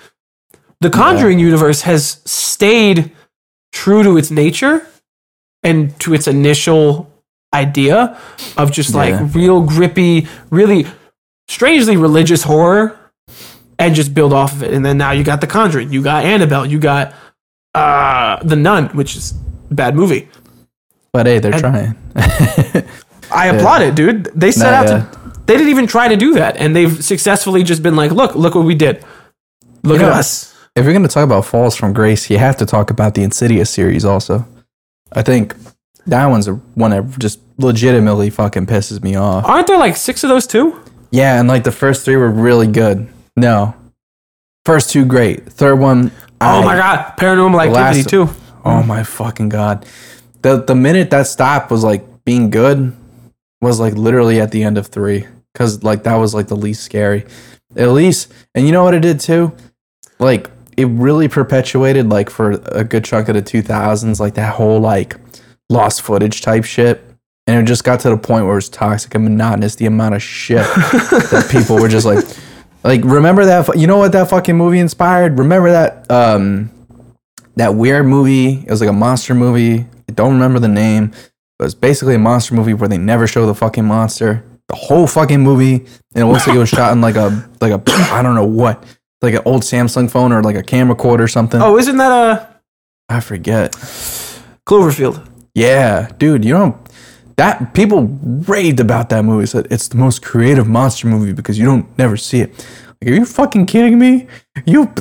The 0.80 0.90
Conjuring 0.90 1.38
universe 1.38 1.82
has 1.82 2.20
stayed 2.24 3.12
true 3.72 4.02
to 4.02 4.16
its 4.16 4.30
nature 4.30 4.86
and 5.62 5.98
to 6.00 6.14
its 6.14 6.26
initial 6.26 7.10
idea 7.54 8.18
of 8.56 8.70
just 8.72 8.94
like 8.94 9.10
Yeah. 9.10 9.28
real 9.32 9.62
grippy, 9.62 10.26
really 10.50 10.86
strangely 11.48 11.96
religious 11.96 12.42
horror 12.44 12.97
and 13.78 13.94
just 13.94 14.14
build 14.14 14.32
off 14.32 14.52
of 14.52 14.62
it. 14.62 14.72
And 14.72 14.84
then 14.84 14.98
now 14.98 15.12
you 15.12 15.24
got 15.24 15.40
The 15.40 15.46
Conjuring, 15.46 15.92
you 15.92 16.02
got 16.02 16.24
Annabelle, 16.24 16.66
you 16.66 16.78
got 16.78 17.14
uh 17.74 18.42
The 18.42 18.56
Nun, 18.56 18.88
which 18.96 19.16
is 19.16 19.34
a 19.70 19.74
bad 19.74 19.94
movie. 19.94 20.28
but 21.12 21.26
hey, 21.26 21.38
they're 21.38 21.52
trying. 21.58 21.96
I 23.30 23.46
applaud 23.54 23.82
it, 23.82 23.94
dude. 23.94 24.24
They 24.34 24.50
set 24.52 24.70
Nah, 24.70 24.76
out 24.78 24.88
yeah. 24.88 25.10
to 25.10 25.18
they 25.46 25.54
didn't 25.56 25.70
even 25.70 25.86
try 25.86 26.08
to 26.08 26.16
do 26.16 26.34
that 26.34 26.56
and 26.58 26.76
they've 26.76 27.02
successfully 27.02 27.62
just 27.62 27.82
been 27.82 27.96
like, 27.96 28.10
look, 28.10 28.34
look 28.34 28.54
what 28.54 28.64
we 28.66 28.74
did. 28.74 29.02
Look 29.82 29.98
You 30.00 30.06
at 30.06 30.10
know, 30.10 30.14
us. 30.18 30.54
If 30.76 30.84
you're 30.84 30.92
gonna 30.92 31.08
talk 31.08 31.24
about 31.24 31.44
Falls 31.46 31.74
from 31.74 31.92
Grace, 31.92 32.28
you 32.30 32.38
have 32.38 32.56
to 32.58 32.66
talk 32.66 32.90
about 32.90 33.14
the 33.14 33.22
Insidious 33.22 33.70
series 33.70 34.04
also. 34.04 34.46
I 35.12 35.22
think 35.22 35.54
that 36.06 36.26
one's 36.26 36.48
a 36.48 36.54
one 36.74 36.90
that 36.90 37.18
just 37.18 37.40
legitimately 37.58 38.30
fucking 38.30 38.66
pisses 38.66 39.02
me 39.02 39.14
off. 39.16 39.44
Aren't 39.46 39.66
there 39.66 39.78
like 39.78 39.96
six 39.96 40.22
of 40.22 40.28
those 40.28 40.46
too? 40.46 40.78
Yeah, 41.10 41.40
and 41.40 41.48
like 41.48 41.64
the 41.64 41.72
first 41.72 42.04
three 42.04 42.16
were 42.16 42.30
really 42.30 42.66
good. 42.66 43.08
No, 43.40 43.74
first 44.64 44.90
two 44.90 45.04
great. 45.04 45.46
Third 45.46 45.76
one, 45.76 46.10
Oh 46.40 46.60
I- 46.60 46.64
my 46.64 46.76
god, 46.76 47.14
Paranormal 47.18 47.58
Activity 47.60 48.02
last- 48.02 48.08
too. 48.08 48.28
Oh 48.64 48.82
my 48.82 49.02
fucking 49.02 49.48
god. 49.48 49.86
The 50.42 50.62
the 50.62 50.74
minute 50.74 51.10
that 51.10 51.26
stop 51.26 51.70
was 51.70 51.82
like 51.84 52.04
being 52.24 52.50
good 52.50 52.92
was 53.60 53.80
like 53.80 53.94
literally 53.94 54.40
at 54.40 54.50
the 54.52 54.62
end 54.62 54.78
of 54.78 54.86
3 54.88 55.26
cuz 55.54 55.82
like 55.82 56.02
that 56.04 56.16
was 56.16 56.34
like 56.34 56.48
the 56.48 56.56
least 56.56 56.82
scary. 56.84 57.24
At 57.76 57.90
least 57.90 58.32
and 58.54 58.66
you 58.66 58.72
know 58.72 58.84
what 58.84 58.94
it 58.94 59.00
did 59.00 59.20
too? 59.20 59.52
Like 60.18 60.50
it 60.76 60.86
really 60.86 61.26
perpetuated 61.28 62.08
like 62.08 62.30
for 62.30 62.52
a 62.66 62.84
good 62.84 63.04
chunk 63.04 63.28
of 63.28 63.34
the 63.34 63.42
2000s 63.42 64.20
like 64.20 64.34
that 64.34 64.54
whole 64.54 64.78
like 64.80 65.16
lost 65.70 66.02
footage 66.02 66.40
type 66.42 66.64
shit. 66.64 67.02
And 67.46 67.58
it 67.60 67.66
just 67.66 67.82
got 67.82 68.00
to 68.00 68.10
the 68.10 68.16
point 68.18 68.44
where 68.44 68.52
it 68.52 68.56
was 68.56 68.68
toxic 68.68 69.14
and 69.14 69.24
monotonous 69.24 69.74
the 69.76 69.86
amount 69.86 70.14
of 70.14 70.22
shit 70.22 70.58
that 71.30 71.48
people 71.50 71.76
were 71.76 71.88
just 71.88 72.04
like 72.06 72.24
like 72.84 73.02
remember 73.04 73.44
that 73.46 73.76
you 73.78 73.86
know 73.86 73.98
what 73.98 74.12
that 74.12 74.30
fucking 74.30 74.56
movie 74.56 74.78
inspired? 74.78 75.38
Remember 75.38 75.70
that 75.70 76.10
um 76.10 76.70
that 77.56 77.74
weird 77.74 78.06
movie. 78.06 78.60
It 78.60 78.70
was 78.70 78.80
like 78.80 78.90
a 78.90 78.94
monster 78.94 79.34
movie. 79.34 79.86
I 80.08 80.12
don't 80.12 80.34
remember 80.34 80.58
the 80.58 80.68
name. 80.68 81.12
But 81.58 81.66
it's 81.66 81.74
basically 81.74 82.14
a 82.14 82.18
monster 82.20 82.54
movie 82.54 82.72
where 82.72 82.88
they 82.88 82.98
never 82.98 83.26
show 83.26 83.46
the 83.46 83.54
fucking 83.54 83.84
monster. 83.84 84.44
The 84.68 84.76
whole 84.76 85.06
fucking 85.06 85.40
movie, 85.40 85.86
and 86.14 86.24
it 86.24 86.26
looks 86.26 86.46
like 86.46 86.54
it 86.54 86.58
was 86.58 86.68
shot 86.68 86.92
in 86.92 87.00
like 87.00 87.16
a 87.16 87.48
like 87.60 87.72
a 87.72 87.82
I 88.12 88.22
don't 88.22 88.34
know 88.34 88.44
what, 88.44 88.84
like 89.22 89.34
an 89.34 89.42
old 89.44 89.62
Samsung 89.62 90.10
phone 90.10 90.30
or 90.30 90.42
like 90.42 90.56
a 90.56 90.62
camcorder 90.62 91.20
or 91.20 91.28
something. 91.28 91.60
Oh, 91.60 91.78
isn't 91.78 91.96
that 91.96 92.12
a 92.12 92.60
I 93.08 93.20
forget. 93.20 93.72
Cloverfield? 94.66 95.26
Yeah, 95.54 96.10
dude, 96.18 96.44
you 96.44 96.52
know 96.52 96.78
that 97.38 97.72
people 97.72 98.02
raved 98.46 98.80
about 98.80 99.08
that 99.08 99.24
movie. 99.24 99.46
Said 99.46 99.66
it's 99.70 99.88
the 99.88 99.96
most 99.96 100.22
creative 100.22 100.68
monster 100.68 101.06
movie 101.08 101.32
because 101.32 101.58
you 101.58 101.64
don't 101.64 101.86
never 101.96 102.16
see 102.16 102.40
it. 102.42 102.50
Like, 103.00 103.10
are 103.10 103.14
you 103.14 103.24
fucking 103.24 103.66
kidding 103.66 103.98
me? 103.98 104.26
You 104.66 104.92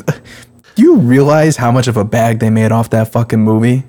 do 0.76 0.82
you 0.84 0.96
realize 0.98 1.58
how 1.58 1.72
much 1.72 1.88
of 1.88 1.98
a 1.98 2.06
bag 2.06 2.40
they 2.40 2.50
made 2.50 2.72
off 2.72 2.90
that 2.92 3.12
fucking 3.12 3.40
movie? 3.42 3.84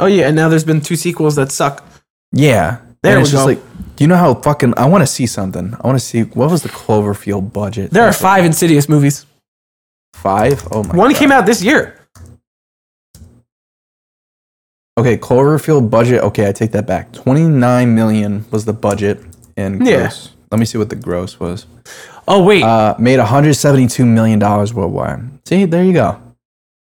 Oh 0.00 0.06
yeah, 0.06 0.26
and 0.26 0.34
now 0.34 0.48
there's 0.48 0.64
been 0.64 0.80
two 0.80 0.96
sequels 0.96 1.36
that 1.36 1.52
suck. 1.52 1.84
Yeah. 2.32 2.80
There 3.02 3.12
and 3.12 3.20
it's 3.22 3.30
just 3.30 3.42
go. 3.42 3.46
like 3.52 3.60
you 3.98 4.06
know 4.06 4.16
how 4.16 4.34
fucking 4.34 4.74
I 4.78 4.86
want 4.86 5.02
to 5.02 5.06
see 5.06 5.26
something. 5.26 5.74
I 5.78 5.86
want 5.86 5.98
to 5.98 6.04
see 6.04 6.22
what 6.22 6.50
was 6.50 6.62
the 6.62 6.70
Cloverfield 6.70 7.52
budget? 7.52 7.90
There 7.90 8.02
are 8.04 8.12
five 8.14 8.44
Insidious 8.46 8.88
movies. 8.88 9.26
five. 10.14 10.66
Oh 10.72 10.82
my 10.84 10.96
One 10.96 11.10
God. 11.12 11.18
came 11.18 11.30
out 11.32 11.44
this 11.46 11.62
year. 11.62 12.00
Okay, 14.96 15.16
Cloverfield 15.16 15.90
budget. 15.90 16.22
Okay, 16.22 16.48
I 16.48 16.52
take 16.52 16.70
that 16.72 16.86
back. 16.86 17.12
Twenty 17.12 17.44
nine 17.44 17.94
million 17.94 18.44
was 18.50 18.64
the 18.64 18.72
budget, 18.72 19.20
and 19.56 19.84
Yeah. 19.84 19.96
gross. 20.02 20.30
Let 20.52 20.60
me 20.60 20.66
see 20.66 20.78
what 20.78 20.88
the 20.88 20.96
gross 20.96 21.40
was. 21.40 21.66
Oh 22.28 22.44
wait, 22.44 22.62
Uh, 22.62 22.94
made 22.98 23.18
one 23.18 23.26
hundred 23.26 23.54
seventy 23.54 23.86
two 23.88 24.06
million 24.06 24.38
dollars 24.38 24.72
worldwide. 24.72 25.20
See, 25.46 25.64
there 25.64 25.82
you 25.84 25.92
go. 25.92 26.16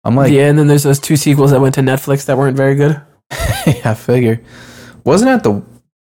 I'm 0.04 0.16
like, 0.16 0.32
yeah, 0.32 0.48
and 0.48 0.58
then 0.58 0.66
there's 0.66 0.82
those 0.82 0.98
two 0.98 1.16
sequels 1.16 1.52
that 1.52 1.60
went 1.60 1.76
to 1.76 1.80
Netflix 1.80 2.24
that 2.26 2.36
weren't 2.36 2.56
very 2.56 2.74
good. 2.74 3.00
I 3.30 3.94
figure. 3.94 4.40
Wasn't 5.04 5.28
that 5.30 5.44
the? 5.48 5.62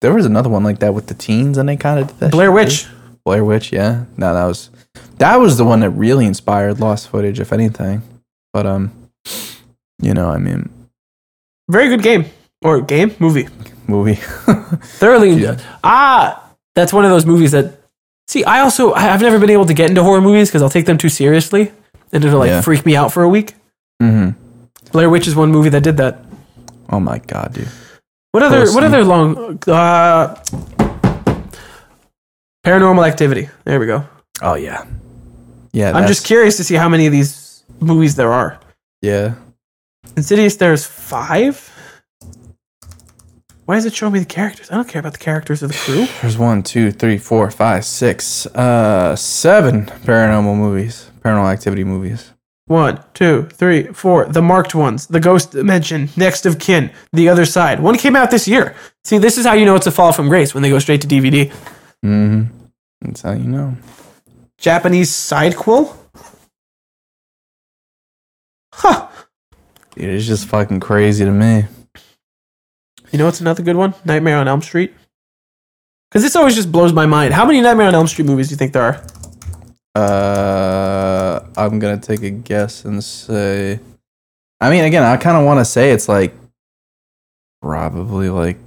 There 0.00 0.12
was 0.12 0.26
another 0.26 0.50
one 0.50 0.64
like 0.64 0.80
that 0.80 0.92
with 0.92 1.06
the 1.06 1.14
teens, 1.14 1.56
and 1.56 1.68
they 1.68 1.76
kind 1.76 2.00
of 2.00 2.08
did 2.08 2.18
that. 2.18 2.30
Blair 2.32 2.48
shit, 2.48 2.54
Witch. 2.54 2.82
too. 2.84 2.90
Blair 3.24 3.44
Witch, 3.44 3.72
yeah. 3.72 4.04
No, 4.16 4.34
that 4.34 4.44
was 4.44 4.70
that 5.18 5.36
was 5.36 5.56
the 5.56 5.64
one 5.64 5.80
that 5.80 5.90
really 5.90 6.26
inspired 6.26 6.80
Lost 6.80 7.08
Footage, 7.08 7.38
if 7.38 7.52
anything. 7.52 8.02
But 8.52 8.66
um, 8.66 8.92
you 10.02 10.12
know, 10.14 10.28
I 10.30 10.38
mean, 10.38 10.68
Very 11.68 11.88
good 11.88 12.02
game 12.02 12.26
or 12.62 12.80
game 12.80 13.14
movie. 13.18 13.48
movie. 13.88 14.14
Thoroughly. 15.00 15.46
Ah, 15.82 16.42
that's 16.74 16.92
one 16.92 17.04
of 17.04 17.10
those 17.10 17.26
movies 17.26 17.52
that. 17.52 17.80
See, 18.28 18.44
I 18.44 18.60
also 18.60 18.92
I've 18.92 19.20
never 19.22 19.38
been 19.38 19.50
able 19.50 19.66
to 19.66 19.74
get 19.74 19.88
into 19.90 20.02
horror 20.02 20.20
movies 20.20 20.48
because 20.48 20.62
I'll 20.62 20.70
take 20.70 20.86
them 20.86 20.98
too 20.98 21.08
seriously, 21.08 21.72
and 22.12 22.24
it'll 22.24 22.38
like 22.40 22.48
Yeah. 22.48 22.60
freak 22.60 22.84
me 22.84 22.96
out 22.96 23.12
for 23.12 23.22
a 23.22 23.28
week. 23.28 23.54
Mm 24.02 24.10
hmm 24.12 24.30
Blair 24.92 25.10
Witch 25.10 25.26
is 25.26 25.34
one 25.34 25.50
movie 25.50 25.68
that 25.70 25.82
did 25.82 25.96
that. 25.98 26.24
Oh 26.90 27.00
my 27.00 27.18
god, 27.18 27.52
dude. 27.54 27.68
What 28.32 28.42
other 28.42 28.62
Close 28.62 28.74
what 28.74 28.84
other 28.84 29.04
long 29.04 29.58
uh 29.68 30.34
Paranormal 32.64 33.06
Activity. 33.06 33.48
There 33.64 33.78
we 33.80 33.86
go. 33.86 34.04
Oh 34.42 34.54
yeah, 34.54 34.84
yeah. 35.72 35.92
I'm 35.96 36.06
just 36.06 36.26
curious 36.26 36.56
to 36.58 36.64
see 36.64 36.74
how 36.74 36.88
many 36.88 37.06
of 37.06 37.12
these 37.12 37.62
movies 37.80 38.16
there 38.16 38.32
are. 38.32 38.58
yeah. 39.02 39.34
Insidious 40.16 40.56
there's 40.56 40.86
5? 40.86 41.72
Why 43.66 43.74
does 43.74 43.84
it 43.84 43.94
show 43.94 44.08
me 44.10 44.20
the 44.20 44.24
characters? 44.24 44.70
I 44.70 44.76
don't 44.76 44.88
care 44.88 45.00
about 45.00 45.12
the 45.12 45.18
characters 45.18 45.62
of 45.62 45.72
the 45.72 45.76
crew. 45.76 46.06
There's 46.22 46.38
one, 46.38 46.62
two, 46.62 46.92
three, 46.92 47.18
four, 47.18 47.50
five, 47.50 47.84
six, 47.84 48.46
uh, 48.46 49.16
seven 49.16 49.86
paranormal 49.86 50.56
movies, 50.56 51.10
paranormal 51.20 51.52
activity 51.52 51.82
movies. 51.82 52.32
One, 52.66 53.02
two, 53.12 53.48
three, 53.52 53.88
four. 53.88 54.26
The 54.26 54.40
marked 54.40 54.74
ones. 54.74 55.08
The 55.08 55.18
Ghost 55.18 55.50
Dimension. 55.50 56.08
Next 56.16 56.46
of 56.46 56.60
Kin. 56.60 56.92
The 57.12 57.28
Other 57.28 57.44
Side. 57.44 57.80
One 57.80 57.98
came 57.98 58.14
out 58.14 58.30
this 58.30 58.46
year. 58.46 58.76
See, 59.04 59.18
this 59.18 59.36
is 59.36 59.46
how 59.46 59.54
you 59.54 59.64
know 59.64 59.74
it's 59.74 59.86
a 59.86 59.92
fall 59.92 60.12
from 60.12 60.28
grace 60.28 60.54
when 60.54 60.62
they 60.62 60.70
go 60.70 60.78
straight 60.78 61.00
to 61.00 61.08
DVD. 61.08 61.52
Mm-hmm. 62.04 62.44
That's 63.00 63.22
how 63.22 63.32
you 63.32 63.48
know. 63.48 63.76
Japanese 64.58 65.10
sidequel? 65.10 65.96
Huh. 68.72 69.08
Dude, 69.96 70.10
it's 70.10 70.26
just 70.26 70.46
fucking 70.46 70.80
crazy 70.80 71.24
to 71.24 71.30
me. 71.30 71.64
You 73.10 73.18
know 73.18 73.24
what's 73.24 73.40
another 73.40 73.62
good 73.62 73.76
one? 73.76 73.94
Nightmare 74.04 74.36
on 74.36 74.46
Elm 74.46 74.60
Street. 74.60 74.92
Because 76.10 76.22
this 76.22 76.36
always 76.36 76.54
just 76.54 76.70
blows 76.70 76.92
my 76.92 77.06
mind. 77.06 77.32
How 77.32 77.46
many 77.46 77.60
Nightmare 77.62 77.88
on 77.88 77.94
Elm 77.94 78.06
Street 78.06 78.26
movies 78.26 78.48
do 78.48 78.52
you 78.52 78.58
think 78.58 78.72
there 78.72 78.82
are? 78.82 79.02
Uh, 79.94 81.40
I'm 81.56 81.78
gonna 81.78 81.98
take 81.98 82.22
a 82.22 82.30
guess 82.30 82.84
and 82.84 83.02
say. 83.02 83.80
I 84.60 84.70
mean, 84.70 84.84
again, 84.84 85.02
I 85.02 85.16
kind 85.16 85.36
of 85.36 85.46
want 85.46 85.60
to 85.60 85.64
say 85.64 85.92
it's 85.92 86.08
like 86.08 86.34
probably 87.62 88.28
like 88.28 88.58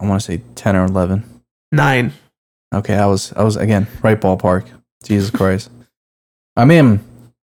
I 0.00 0.06
want 0.06 0.22
to 0.22 0.26
say 0.26 0.42
ten 0.54 0.76
or 0.76 0.86
eleven. 0.86 1.42
Nine. 1.70 2.14
Okay, 2.74 2.94
I 2.94 3.06
was 3.06 3.34
I 3.34 3.42
was 3.42 3.56
again 3.56 3.86
right 4.02 4.18
ballpark. 4.18 4.66
Jesus 5.04 5.28
Christ. 5.28 5.70
I 6.56 6.64
mean, 6.64 7.00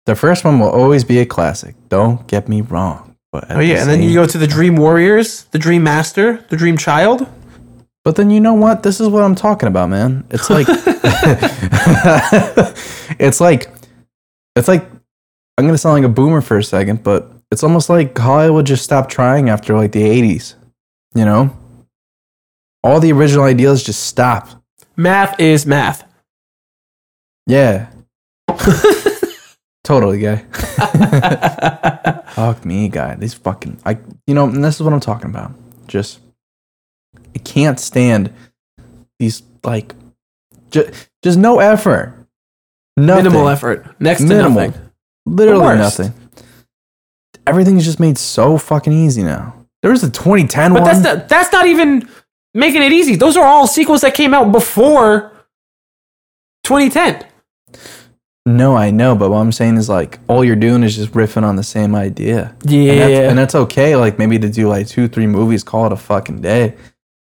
the 0.10 0.16
first 0.16 0.44
one 0.44 0.60
will 0.60 0.72
always 0.72 1.04
be 1.04 1.20
a 1.20 1.26
classic. 1.26 1.76
Don't 1.88 2.28
get 2.28 2.50
me 2.50 2.62
wrong. 2.62 3.16
But 3.32 3.52
Oh 3.52 3.58
the 3.58 3.66
yeah, 3.66 3.82
and 3.82 3.88
then 3.88 4.02
you 4.02 4.16
go 4.16 4.26
to 4.26 4.40
the 4.40 4.48
Dream 4.48 4.76
Warriors, 4.76 5.44
the 5.52 5.60
Dream 5.60 5.84
Master, 5.84 6.44
the 6.50 6.58
Dream 6.58 6.78
Child. 6.78 7.28
But 8.04 8.16
then 8.16 8.32
you 8.32 8.40
know 8.40 8.56
what? 8.56 8.82
This 8.82 9.00
is 9.00 9.08
what 9.08 9.22
I'm 9.22 9.36
talking 9.36 9.68
about, 9.68 9.90
man. 9.90 10.26
It's 10.32 10.50
like 10.50 10.66
it's 13.20 13.40
like 13.40 13.70
it's 14.56 14.68
like 14.68 14.84
I'm 15.60 15.68
gonna 15.68 15.78
sound 15.78 16.02
like 16.02 16.10
a 16.10 16.14
boomer 16.14 16.42
for 16.42 16.58
a 16.58 16.64
second, 16.64 17.04
but 17.04 17.32
it's 17.52 17.62
almost 17.62 17.88
like 17.88 18.18
Hollywood 18.18 18.66
just 18.66 18.84
stopped 18.84 19.12
trying 19.12 19.48
after 19.48 19.76
like 19.76 19.92
the 19.92 20.02
80s. 20.02 20.56
You 21.14 21.26
know, 21.26 21.56
all 22.84 23.00
the 23.00 23.12
original 23.12 23.44
ideas 23.44 23.84
just 23.84 24.06
stopped. 24.06 24.56
Math 24.96 25.40
is 25.40 25.68
math. 25.68 26.04
Yeah, 27.46 27.92
totally, 29.84 30.20
guy. 30.20 30.38
Fuck 32.34 32.66
me, 32.66 32.90
guy. 32.90 33.16
These 33.16 33.34
fucking 33.36 33.80
I. 33.86 33.98
You 34.28 34.34
know, 34.36 34.46
and 34.48 34.64
this 34.64 34.76
is 34.76 34.82
what 34.84 34.94
I'm 34.94 35.00
talking 35.00 35.30
about. 35.30 35.52
Just 35.88 36.20
I 37.36 37.40
can't 37.40 37.80
stand 37.80 38.32
these 39.18 39.44
like 39.64 39.94
just 40.72 41.10
just 41.24 41.38
no 41.38 41.60
effort. 41.60 42.14
Nothing. 42.98 43.24
Minimal 43.26 43.48
effort. 43.50 43.96
Next 44.00 44.22
to 44.22 44.28
Minimal. 44.28 44.68
nothing. 44.68 44.82
Literally 45.26 45.78
nothing. 45.78 46.14
Everything's 47.48 47.86
just 47.86 48.00
made 48.00 48.18
so 48.18 48.58
fucking 48.58 48.94
easy 48.94 49.24
now. 49.24 49.56
There 49.82 49.92
was 49.92 50.04
a 50.04 50.10
2010 50.10 50.74
But 50.74 50.82
one. 50.82 50.84
that's 50.92 51.04
not, 51.04 51.30
that's 51.30 51.52
not 51.54 51.66
even 51.66 52.08
making 52.54 52.84
it 52.84 52.92
easy. 52.92 53.16
Those 53.16 53.38
are 53.38 53.46
all 53.46 53.66
sequels 53.66 54.02
that 54.02 54.14
came 54.14 54.34
out 54.34 54.52
before 54.52 55.32
2010. 56.66 57.26
No, 58.58 58.76
I 58.76 58.92
know, 58.92 59.16
but 59.16 59.30
what 59.30 59.38
I'm 59.38 59.52
saying 59.52 59.78
is 59.78 59.90
like 59.90 60.20
all 60.28 60.44
you're 60.44 60.56
doing 60.56 60.84
is 60.84 60.96
just 60.96 61.12
riffing 61.14 61.44
on 61.44 61.56
the 61.56 61.64
same 61.64 61.96
idea. 61.96 62.56
Yeah. 62.64 62.92
And 62.92 63.00
that's, 63.00 63.30
and 63.30 63.38
that's 63.38 63.56
okay, 63.56 63.96
like 63.96 64.20
maybe 64.20 64.38
to 64.40 64.50
do 64.50 64.68
like 64.68 64.88
two, 64.88 65.08
three 65.08 65.28
movies, 65.28 65.64
call 65.64 65.86
it 65.86 65.94
a 65.94 65.98
fucking 65.98 66.42
day. 66.42 66.76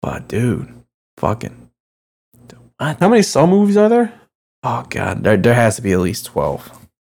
But 0.01 0.27
dude, 0.27 0.73
fucking 1.17 1.69
what? 2.77 2.99
How 2.99 3.09
many 3.09 3.21
Saw 3.21 3.45
movies 3.45 3.77
are 3.77 3.89
there? 3.89 4.13
Oh 4.63 4.85
god, 4.89 5.23
there 5.23 5.37
there 5.37 5.53
has 5.53 5.75
to 5.75 5.81
be 5.81 5.91
at 5.91 5.99
least 5.99 6.25
twelve. 6.25 6.69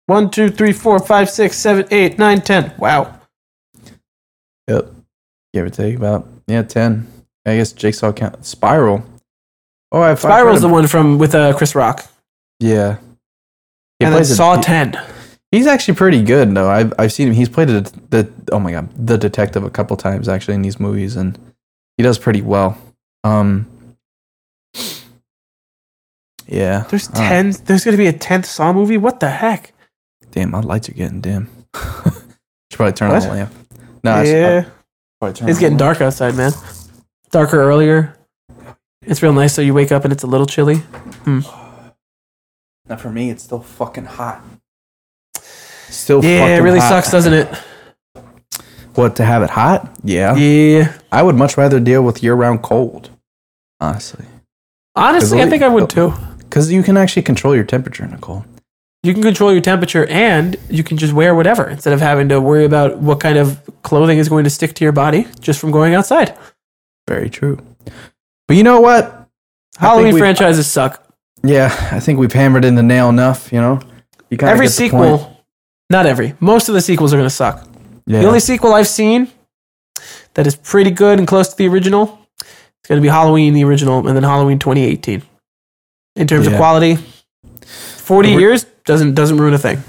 One, 0.08 0.32
two, 0.32 0.50
three, 0.50 0.74
four, 0.74 1.00
five, 1.00 1.30
six, 1.30 1.58
seven, 1.58 1.86
eight, 1.92 2.18
nine, 2.18 2.42
ten. 2.42 2.74
Wow. 2.80 3.20
Yep. 4.68 4.92
Give 5.54 5.66
or 5.66 5.70
take 5.70 5.96
about 5.96 6.28
yeah, 6.48 6.64
ten. 6.64 7.08
I 7.46 7.58
guess 7.58 7.72
Jigsaw 7.72 8.12
count 8.14 8.46
Spiral. 8.46 9.04
Oh, 9.92 10.02
I've 10.02 10.18
I've 10.18 10.22
heard 10.22 10.30
Spiral's 10.32 10.62
the 10.62 10.68
one 10.68 10.88
from 10.88 11.18
with 11.18 11.36
uh, 11.36 11.56
Chris 11.56 11.76
Rock. 11.76 12.06
Yeah. 12.60 12.98
He 14.00 14.06
and 14.06 14.14
then 14.14 14.20
plays 14.20 14.32
a- 14.32 14.36
Saw 14.36 14.60
10. 14.62 14.98
He's 15.52 15.68
actually 15.68 15.96
pretty 15.96 16.22
good 16.24 16.54
though. 16.54 16.70
I've 16.70 16.94
I've 17.00 17.12
seen 17.12 17.28
him. 17.30 17.34
He's 17.34 17.50
played 17.50 17.70
the, 17.70 17.82
the 18.12 18.32
oh 18.52 18.60
my 18.60 18.72
god 18.72 18.90
the 18.96 19.18
detective 19.18 19.64
a 19.64 19.70
couple 19.70 19.98
times 19.98 20.30
actually 20.30 20.54
in 20.56 20.62
these 20.62 20.80
movies, 20.80 21.16
and 21.16 21.38
he 21.98 22.04
does 22.04 22.20
pretty 22.20 22.42
well. 22.42 22.78
Um. 23.24 23.66
Yeah. 26.48 26.86
There's 26.90 27.10
Uh, 27.10 27.14
10. 27.14 27.52
There's 27.66 27.84
going 27.84 27.94
to 27.94 27.98
be 27.98 28.08
a 28.08 28.14
10th 28.14 28.46
Saw 28.46 28.74
movie? 28.74 28.98
What 28.98 29.20
the 29.20 29.30
heck? 29.30 29.74
damn, 30.32 30.52
my 30.52 30.60
lights 30.62 30.88
are 30.90 30.94
getting 30.94 31.22
dim. 31.22 31.50
Should 31.76 32.14
probably 32.74 32.94
turn 32.94 33.10
on 33.12 33.20
the 33.20 33.28
lamp. 33.30 33.54
No, 34.04 34.24
should- 34.24 34.32
yeah. 34.32 34.62
turn 34.62 35.30
It's 35.30 35.42
on 35.42 35.48
getting 35.48 35.70
lamp. 35.70 35.80
dark 35.80 36.02
outside, 36.02 36.36
man. 36.36 36.52
Darker 37.32 37.60
earlier. 37.62 38.16
It's 39.02 39.22
real 39.24 39.34
nice 39.34 39.54
so 39.54 39.62
you 39.64 39.74
wake 39.74 39.92
up 39.92 40.04
and 40.04 40.14
it's 40.14 40.24
a 40.24 40.28
little 40.28 40.46
chilly. 40.46 40.84
Now 42.90 42.96
for 42.98 43.12
me, 43.12 43.30
it's 43.30 43.44
still 43.44 43.60
fucking 43.62 44.06
hot. 44.06 44.42
Still 45.36 46.22
fucking 46.22 46.38
hot. 46.40 46.46
Yeah, 46.48 46.58
it 46.58 46.62
really 46.62 46.80
hot. 46.80 46.90
sucks, 46.90 47.12
doesn't 47.12 47.34
it? 47.34 47.48
What 48.96 49.16
to 49.18 49.24
have 49.24 49.44
it 49.44 49.52
hot? 49.52 49.96
Yeah. 50.04 50.36
Yeah. 50.36 50.94
I 51.12 51.22
would 51.24 51.36
much 51.36 51.56
rather 51.58 51.80
deal 51.80 52.04
with 52.04 52.22
year-round 52.24 52.64
cold. 52.64 53.12
Honestly, 53.80 54.26
Honestly, 54.96 55.42
I 55.42 55.48
think 55.50 55.64
I 55.64 55.70
would 55.70 55.90
too. 55.90 56.14
because 56.40 56.70
you 56.70 56.84
can 56.84 56.98
actually 56.98 57.22
control 57.22 57.56
your 57.56 57.64
temperature 57.64 58.04
in 58.04 58.12
the 58.12 58.18
cold. 58.18 58.44
You 59.04 59.14
can 59.14 59.22
control 59.24 59.54
your 59.54 59.62
temperature 59.62 60.06
and 60.08 60.58
you 60.70 60.84
can 60.84 60.98
just 60.98 61.14
wear 61.14 61.34
whatever 61.34 61.70
instead 61.70 61.94
of 61.94 62.02
having 62.02 62.28
to 62.30 62.42
worry 62.42 62.66
about 62.66 62.98
what 62.98 63.22
kind 63.22 63.38
of 63.38 63.62
clothing 63.84 64.18
is 64.18 64.28
going 64.28 64.44
to 64.44 64.50
stick 64.50 64.74
to 64.74 64.84
your 64.84 64.92
body 64.92 65.28
just 65.40 65.62
from 65.62 65.72
going 65.72 65.94
outside. 65.94 66.38
Very 67.08 67.30
true. 67.30 67.58
But 68.50 68.58
you 68.58 68.64
know 68.64 68.82
what? 68.82 69.30
Halloween 69.78 70.18
franchises 70.18 70.68
suck. 70.70 71.09
Yeah, 71.44 71.68
I 71.92 72.00
think 72.00 72.20
we've 72.20 72.34
hammered 72.34 72.66
in 72.66 72.76
the 72.76 72.84
nail 72.84 73.10
enough. 73.10 73.52
You 73.54 73.62
know, 73.62 73.80
you 74.30 74.38
Every 74.42 74.68
get 74.68 74.76
the 74.76 74.90
point. 74.90 75.20
sequel, 75.20 75.46
not 75.90 76.06
every, 76.06 76.36
most 76.40 76.68
of 76.70 76.76
the 76.76 76.82
sequels 76.82 77.14
are 77.14 77.18
going 77.18 77.30
to 77.30 77.34
suck. 77.36 77.68
Yeah. 78.06 78.22
The 78.22 78.28
only 78.28 78.40
sequel 78.40 78.74
I've 78.74 78.88
seen 78.88 79.30
that 80.34 80.46
is 80.48 80.56
pretty 80.56 80.92
good 80.92 81.20
and 81.20 81.28
close 81.28 81.50
to 81.50 81.56
the 81.56 81.68
original, 81.68 82.20
it's 82.40 82.88
going 82.88 83.00
to 83.00 83.02
be 83.02 83.08
Halloween, 83.10 83.54
the 83.54 83.64
original, 83.64 84.06
and 84.08 84.16
then 84.16 84.24
Halloween 84.24 84.60
2018. 84.60 85.22
In 86.16 86.28
terms 86.28 86.48
of 86.48 86.56
quality, 86.56 86.98
40 87.66 88.30
years 88.30 88.66
doesn't 88.86 89.14
doesn't 89.14 89.38
ruin 89.38 89.54
a 89.54 89.58
thing. 89.58 89.82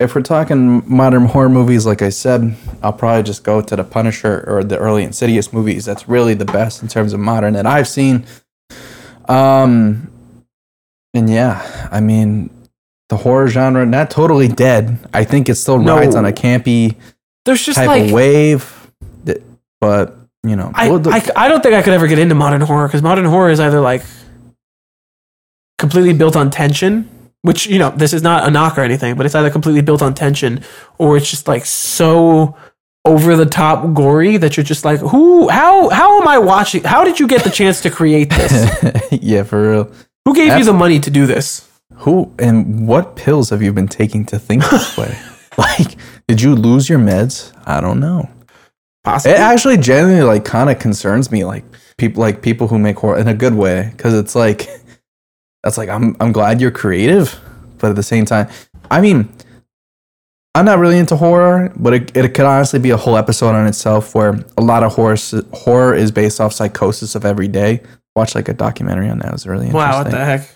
if 0.00 0.14
we're 0.14 0.22
talking 0.22 0.82
modern 0.86 1.26
horror 1.26 1.48
movies, 1.50 1.84
like 1.84 2.00
I 2.00 2.08
said, 2.08 2.56
I'll 2.82 2.92
probably 2.92 3.22
just 3.24 3.44
go 3.44 3.60
to 3.60 3.76
the 3.76 3.84
Punisher 3.84 4.44
or 4.46 4.64
the 4.64 4.78
early 4.78 5.02
Insidious 5.02 5.52
movies. 5.52 5.84
That's 5.84 6.08
really 6.08 6.34
the 6.34 6.44
best 6.46 6.80
in 6.82 6.88
terms 6.88 7.12
of 7.12 7.20
modern 7.20 7.52
that 7.54 7.66
I've 7.66 7.88
seen. 7.88 8.24
Um, 9.28 10.10
and 11.14 11.30
yeah, 11.30 11.88
I 11.90 12.00
mean, 12.00 12.50
the 13.08 13.16
horror 13.16 13.48
genre 13.48 13.86
not 13.86 14.10
totally 14.10 14.48
dead. 14.48 14.98
I 15.14 15.24
think 15.24 15.48
it 15.48 15.54
still 15.54 15.78
No. 15.78 15.96
rides 15.96 16.14
on 16.14 16.24
a 16.24 16.32
campy 16.32 16.96
There's 17.44 17.64
just 17.64 17.76
type 17.78 17.86
like 17.88 18.02
of 18.04 18.12
wave. 18.12 18.90
but 19.80 20.16
you 20.42 20.56
know, 20.56 20.70
I, 20.74 20.88
the- 20.98 21.10
I, 21.10 21.44
I 21.44 21.48
don't 21.48 21.62
think 21.62 21.74
I 21.74 21.82
could 21.82 21.92
ever 21.94 22.06
get 22.06 22.18
into 22.18 22.34
modern 22.34 22.60
horror 22.60 22.86
because 22.88 23.02
modern 23.02 23.24
horror 23.24 23.50
is 23.50 23.60
either 23.60 23.80
like 23.80 24.02
completely 25.78 26.12
built 26.12 26.36
on 26.36 26.50
tension, 26.50 27.08
which, 27.42 27.66
you 27.66 27.78
know, 27.78 27.90
this 27.90 28.12
is 28.12 28.22
not 28.22 28.46
a 28.46 28.50
knock 28.50 28.78
or 28.78 28.82
anything, 28.82 29.14
but 29.16 29.26
it's 29.26 29.34
either 29.34 29.50
completely 29.50 29.80
built 29.82 30.02
on 30.02 30.14
tension 30.14 30.62
or 30.98 31.16
it's 31.16 31.30
just 31.30 31.48
like 31.48 31.64
so 31.64 32.56
over 33.06 33.36
the 33.36 33.44
top 33.46 33.92
gory 33.94 34.36
that 34.38 34.56
you're 34.56 34.64
just 34.64 34.84
like, 34.84 34.98
who, 35.00 35.48
how, 35.48 35.88
how 35.90 36.20
am 36.20 36.28
I 36.28 36.38
watching? 36.38 36.82
How 36.84 37.04
did 37.04 37.20
you 37.20 37.26
get 37.26 37.44
the 37.44 37.50
chance 37.50 37.80
to 37.82 37.90
create 37.90 38.30
this? 38.30 39.08
yeah, 39.12 39.42
for 39.42 39.70
real. 39.70 39.92
Who 40.24 40.34
gave 40.34 40.58
you 40.58 40.64
the 40.64 40.72
money 40.72 41.00
to 41.00 41.10
do 41.10 41.26
this? 41.26 41.68
Who 41.96 42.32
and 42.38 42.88
what 42.88 43.16
pills 43.16 43.50
have 43.50 43.62
you 43.62 43.72
been 43.72 43.88
taking 43.88 44.24
to 44.26 44.38
think 44.38 44.68
this 44.70 44.96
way? 44.96 45.16
like, 45.58 45.96
did 46.26 46.40
you 46.40 46.54
lose 46.54 46.88
your 46.88 46.98
meds? 46.98 47.52
I 47.66 47.80
don't 47.80 48.00
know. 48.00 48.28
Possibly. 49.04 49.32
It 49.32 49.38
actually 49.38 49.76
genuinely 49.76 50.24
like 50.24 50.44
kind 50.44 50.70
of 50.70 50.78
concerns 50.78 51.30
me, 51.30 51.44
like 51.44 51.64
people 51.98 52.20
like 52.20 52.40
people 52.40 52.68
who 52.68 52.78
make 52.78 52.96
horror 52.96 53.18
in 53.18 53.28
a 53.28 53.34
good 53.34 53.54
way, 53.54 53.90
because 53.92 54.14
it's 54.14 54.34
like 54.34 54.66
that's 55.62 55.76
like 55.76 55.90
I'm 55.90 56.16
I'm 56.20 56.32
glad 56.32 56.60
you're 56.60 56.70
creative, 56.70 57.38
but 57.78 57.90
at 57.90 57.96
the 57.96 58.02
same 58.02 58.24
time, 58.24 58.48
I 58.90 59.02
mean, 59.02 59.28
I'm 60.54 60.64
not 60.64 60.78
really 60.78 60.98
into 60.98 61.16
horror, 61.16 61.70
but 61.76 61.92
it 61.92 62.16
it 62.16 62.32
could 62.32 62.46
honestly 62.46 62.78
be 62.78 62.90
a 62.90 62.96
whole 62.96 63.18
episode 63.18 63.54
on 63.54 63.66
itself 63.66 64.14
where 64.14 64.42
a 64.56 64.62
lot 64.62 64.82
of 64.82 64.94
horror 64.94 65.16
horror 65.52 65.94
is 65.94 66.10
based 66.10 66.40
off 66.40 66.54
psychosis 66.54 67.14
of 67.14 67.26
every 67.26 67.48
day. 67.48 67.82
Watch 68.16 68.34
like 68.34 68.48
a 68.48 68.54
documentary 68.54 69.08
on 69.08 69.18
that. 69.18 69.28
It 69.28 69.32
was 69.32 69.46
really 69.46 69.66
interesting. 69.66 69.90
wow, 69.90 70.02
what 70.02 70.10
the 70.10 70.24
heck? 70.24 70.48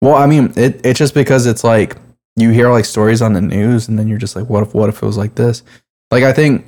Well, 0.00 0.14
I 0.14 0.26
mean, 0.26 0.52
it, 0.56 0.80
it's 0.84 0.98
just 0.98 1.14
because 1.14 1.46
it's 1.46 1.64
like 1.64 1.96
you 2.36 2.50
hear 2.50 2.70
like 2.70 2.84
stories 2.84 3.20
on 3.22 3.32
the 3.32 3.40
news, 3.40 3.88
and 3.88 3.98
then 3.98 4.06
you're 4.08 4.18
just 4.18 4.36
like, 4.36 4.48
what 4.48 4.62
if, 4.62 4.74
what 4.74 4.88
if 4.88 5.02
it 5.02 5.06
was 5.06 5.16
like 5.16 5.34
this? 5.34 5.62
Like, 6.10 6.22
I 6.24 6.32
think 6.32 6.66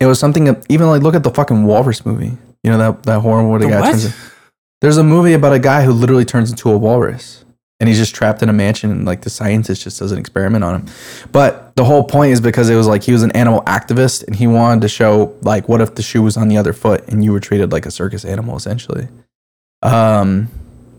it 0.00 0.06
was 0.06 0.18
something 0.18 0.44
that 0.44 0.64
even 0.68 0.86
like 0.86 1.02
look 1.02 1.14
at 1.14 1.24
the 1.24 1.30
fucking 1.30 1.64
Walrus 1.64 2.06
movie. 2.06 2.36
You 2.62 2.70
know 2.70 2.78
that 2.78 3.02
that 3.04 3.20
horror 3.20 3.58
the, 3.58 3.66
The 3.66 3.70
guy 3.70 3.80
what? 3.80 3.90
turns. 3.90 4.04
In, 4.06 4.12
there's 4.80 4.96
a 4.96 5.04
movie 5.04 5.32
about 5.32 5.52
a 5.52 5.58
guy 5.58 5.82
who 5.82 5.92
literally 5.92 6.24
turns 6.24 6.50
into 6.50 6.70
a 6.70 6.76
walrus, 6.78 7.44
and 7.80 7.88
he's 7.88 7.98
just 7.98 8.14
trapped 8.14 8.42
in 8.42 8.48
a 8.48 8.52
mansion, 8.52 8.90
and 8.90 9.04
like 9.04 9.22
the 9.22 9.30
scientist 9.30 9.82
just 9.82 9.98
does 9.98 10.12
an 10.12 10.18
experiment 10.18 10.62
on 10.62 10.80
him. 10.82 10.86
But 11.32 11.74
the 11.74 11.84
whole 11.84 12.04
point 12.04 12.32
is 12.32 12.40
because 12.40 12.68
it 12.70 12.76
was 12.76 12.86
like 12.86 13.02
he 13.02 13.12
was 13.12 13.22
an 13.22 13.32
animal 13.32 13.62
activist, 13.62 14.24
and 14.26 14.36
he 14.36 14.46
wanted 14.46 14.82
to 14.82 14.88
show 14.88 15.36
like 15.42 15.68
what 15.68 15.80
if 15.80 15.94
the 15.96 16.02
shoe 16.02 16.22
was 16.22 16.36
on 16.36 16.48
the 16.48 16.56
other 16.56 16.72
foot, 16.72 17.08
and 17.08 17.24
you 17.24 17.32
were 17.32 17.40
treated 17.40 17.72
like 17.72 17.86
a 17.86 17.90
circus 17.90 18.24
animal 18.24 18.56
essentially. 18.56 19.08
Um, 19.82 20.48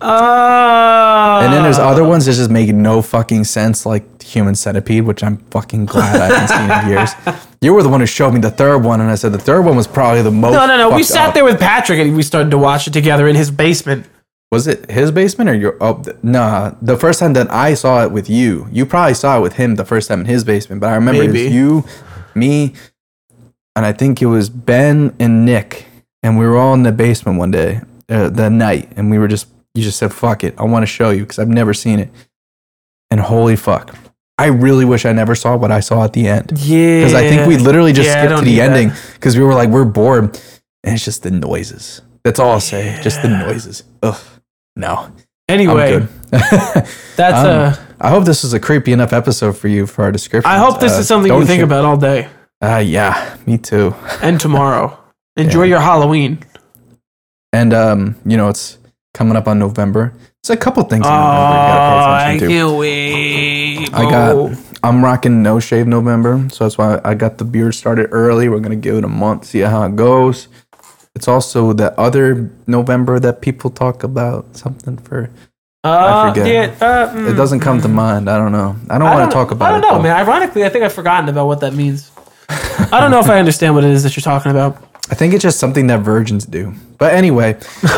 Uh, 0.01 1.41
and 1.43 1.51
then 1.53 1.63
there's 1.63 1.77
other 1.77 2.05
ones 2.05 2.25
that 2.25 2.33
just 2.33 2.49
make 2.49 2.73
no 2.73 3.01
fucking 3.01 3.43
sense, 3.43 3.85
like 3.85 4.21
Human 4.23 4.55
Centipede, 4.55 5.03
which 5.03 5.21
I'm 5.23 5.37
fucking 5.51 5.87
glad 5.87 6.21
I 6.21 6.39
haven't 6.39 6.47
seen 6.47 6.89
in 6.89 6.97
years. 6.97 7.11
You 7.61 7.73
were 7.73 7.83
the 7.83 7.89
one 7.89 7.99
who 7.99 8.05
showed 8.05 8.31
me 8.33 8.39
the 8.39 8.51
third 8.51 8.85
one, 8.85 9.01
and 9.01 9.09
I 9.11 9.15
said 9.15 9.33
the 9.33 9.37
third 9.37 9.65
one 9.65 9.75
was 9.75 9.85
probably 9.85 10.21
the 10.21 10.31
most. 10.31 10.53
No, 10.53 10.65
no, 10.65 10.77
no. 10.77 10.95
We 10.95 11.03
sat 11.03 11.27
up. 11.27 11.33
there 11.33 11.43
with 11.43 11.59
Patrick 11.59 11.99
and 11.99 12.15
we 12.15 12.23
started 12.23 12.51
to 12.51 12.57
watch 12.57 12.87
it 12.87 12.93
together 12.93 13.27
in 13.27 13.35
his 13.35 13.51
basement. 13.51 14.05
Was 14.49 14.65
it 14.65 14.89
his 14.89 15.11
basement 15.11 15.49
or 15.49 15.53
your? 15.55 15.75
Oh, 15.81 16.01
nah. 16.23 16.71
The 16.81 16.95
first 16.95 17.19
time 17.19 17.33
that 17.33 17.51
I 17.51 17.73
saw 17.73 18.01
it 18.05 18.11
with 18.13 18.29
you, 18.29 18.69
you 18.71 18.85
probably 18.85 19.13
saw 19.13 19.37
it 19.37 19.41
with 19.41 19.57
him 19.57 19.75
the 19.75 19.83
first 19.83 20.07
time 20.07 20.21
in 20.21 20.25
his 20.27 20.45
basement. 20.45 20.79
But 20.79 20.91
I 20.91 20.95
remember 20.95 21.21
it 21.21 21.31
was 21.33 21.51
you, 21.51 21.83
me, 22.33 22.75
and 23.75 23.85
I 23.85 23.91
think 23.91 24.21
it 24.21 24.27
was 24.27 24.49
Ben 24.49 25.13
and 25.19 25.45
Nick, 25.45 25.85
and 26.23 26.39
we 26.39 26.45
were 26.47 26.57
all 26.57 26.73
in 26.75 26.83
the 26.83 26.93
basement 26.93 27.39
one 27.39 27.51
day, 27.51 27.81
uh, 28.09 28.29
that 28.29 28.51
night, 28.51 28.91
and 28.95 29.09
we 29.11 29.17
were 29.17 29.27
just. 29.27 29.47
You 29.75 29.83
just 29.83 29.99
said, 29.99 30.11
"Fuck 30.13 30.43
it, 30.43 30.55
I 30.57 30.63
want 30.63 30.83
to 30.83 30.87
show 30.87 31.11
you 31.11 31.21
because 31.21 31.37
I've 31.39 31.47
never 31.47 31.73
seen 31.73 31.99
it." 31.99 32.09
And 33.11 33.19
holy 33.19 33.55
fuck, 33.55 33.95
I 34.37 34.47
really 34.47 34.83
wish 34.85 35.05
I 35.05 35.13
never 35.13 35.35
saw 35.35 35.55
what 35.55 35.71
I 35.71 35.79
saw 35.79 36.03
at 36.03 36.13
the 36.13 36.27
end 36.27 36.51
Yeah. 36.55 36.99
because 36.99 37.13
I 37.13 37.27
think 37.29 37.47
we 37.47 37.57
literally 37.57 37.93
just 37.93 38.07
Yeah, 38.07 38.25
skipped 38.25 38.39
to 38.39 38.45
the 38.45 38.61
ending 38.61 38.91
because 39.13 39.37
we 39.37 39.43
were 39.43 39.53
like, 39.53 39.69
we're 39.69 39.85
bored, 39.85 40.23
and 40.83 40.95
it's 40.95 41.05
just 41.05 41.23
the 41.23 41.31
noises. 41.31 42.01
That's 42.23 42.39
all 42.39 42.51
I'll 42.51 42.59
say. 42.59 42.99
Just 43.01 43.21
the 43.21 43.29
noises. 43.29 43.83
Ugh. 44.03 44.17
No. 44.75 45.11
Anyway, 45.47 46.05
that's 46.31 47.37
Um, 47.37 47.45
uh. 47.47 47.75
I 48.01 48.09
hope 48.09 48.25
this 48.25 48.43
is 48.43 48.53
a 48.53 48.59
creepy 48.59 48.91
enough 48.91 49.13
episode 49.13 49.57
for 49.57 49.67
you 49.67 49.85
for 49.85 50.03
our 50.03 50.11
description. 50.11 50.49
I 50.51 50.57
hope 50.57 50.79
this 50.79 50.97
is 50.97 51.07
something 51.07 51.31
you 51.33 51.45
think 51.45 51.63
about 51.63 51.85
all 51.85 51.97
day 51.97 52.27
Uh, 52.61 52.77
yeah, 52.85 53.35
me 53.45 53.57
too. 53.57 53.93
and 54.21 54.39
tomorrow. 54.39 54.97
Enjoy 55.37 55.63
Yeah. 55.63 55.69
your 55.75 55.79
Halloween. 55.79 56.39
And 57.53 57.73
um, 57.73 58.15
you 58.25 58.37
know, 58.37 58.49
it's 58.49 58.77
coming 59.13 59.35
up 59.35 59.47
on 59.47 59.59
November. 59.59 60.13
It's 60.41 60.49
a 60.49 60.57
couple 60.57 60.83
things 60.83 61.05
in 61.05 61.11
Oh, 61.11 61.15
November 61.15 61.55
you 61.55 61.67
gotta 61.67 62.23
pay 62.25 62.35
I 62.35 62.37
to. 62.39 62.47
can't 62.47 62.77
wait. 62.79 63.93
I 63.93 64.09
got. 64.09 64.57
I'm 64.81 65.03
rocking 65.03 65.43
no 65.43 65.59
shave 65.59 65.87
November, 65.87 66.47
so 66.51 66.63
that's 66.63 66.77
why 66.77 67.01
I 67.03 67.13
got 67.13 67.37
the 67.37 67.43
beard 67.43 67.75
started 67.75 68.09
early. 68.11 68.47
We're 68.47 68.59
gonna 68.61 68.75
give 68.77 68.95
it 68.95 69.03
a 69.03 69.07
month, 69.09 69.45
see 69.45 69.59
how 69.59 69.83
it 69.83 69.95
goes. 69.95 70.47
It's 71.15 71.27
also 71.27 71.73
the 71.73 71.99
other 71.99 72.49
November 72.67 73.19
that 73.19 73.41
people 73.41 73.69
talk 73.71 74.03
about 74.03 74.55
something 74.55 74.97
for. 74.97 75.29
Uh, 75.83 76.29
forget. 76.33 76.47
yeah, 76.79 76.85
uh, 76.85 77.13
mm, 77.13 77.29
It 77.29 77.33
doesn't 77.33 77.61
come 77.61 77.81
to 77.81 77.87
mind. 77.87 78.29
I 78.29 78.37
don't 78.37 78.51
know. 78.51 78.75
I 78.89 78.97
don't 78.97 79.09
want 79.09 79.29
to 79.29 79.33
talk 79.33 79.51
about 79.51 79.65
it. 79.65 79.67
I 79.67 79.71
don't 79.71 79.83
it. 79.83 79.87
know, 79.91 79.97
though. 79.97 80.03
man. 80.03 80.15
Ironically, 80.15 80.63
I 80.65 80.69
think 80.69 80.83
I've 80.85 80.93
forgotten 80.93 81.29
about 81.29 81.47
what 81.47 81.59
that 81.61 81.73
means. 81.73 82.11
I 82.49 82.99
don't 83.01 83.11
know 83.11 83.19
if 83.19 83.29
I 83.29 83.39
understand 83.39 83.75
what 83.75 83.83
it 83.83 83.91
is 83.91 84.03
that 84.03 84.15
you're 84.15 84.21
talking 84.21 84.51
about. 84.51 84.81
I 85.11 85.15
think 85.15 85.33
it's 85.33 85.41
just 85.43 85.59
something 85.59 85.87
that 85.87 86.01
virgins 86.01 86.45
do. 86.45 86.73
But 86.97 87.13
anyway, 87.13 87.55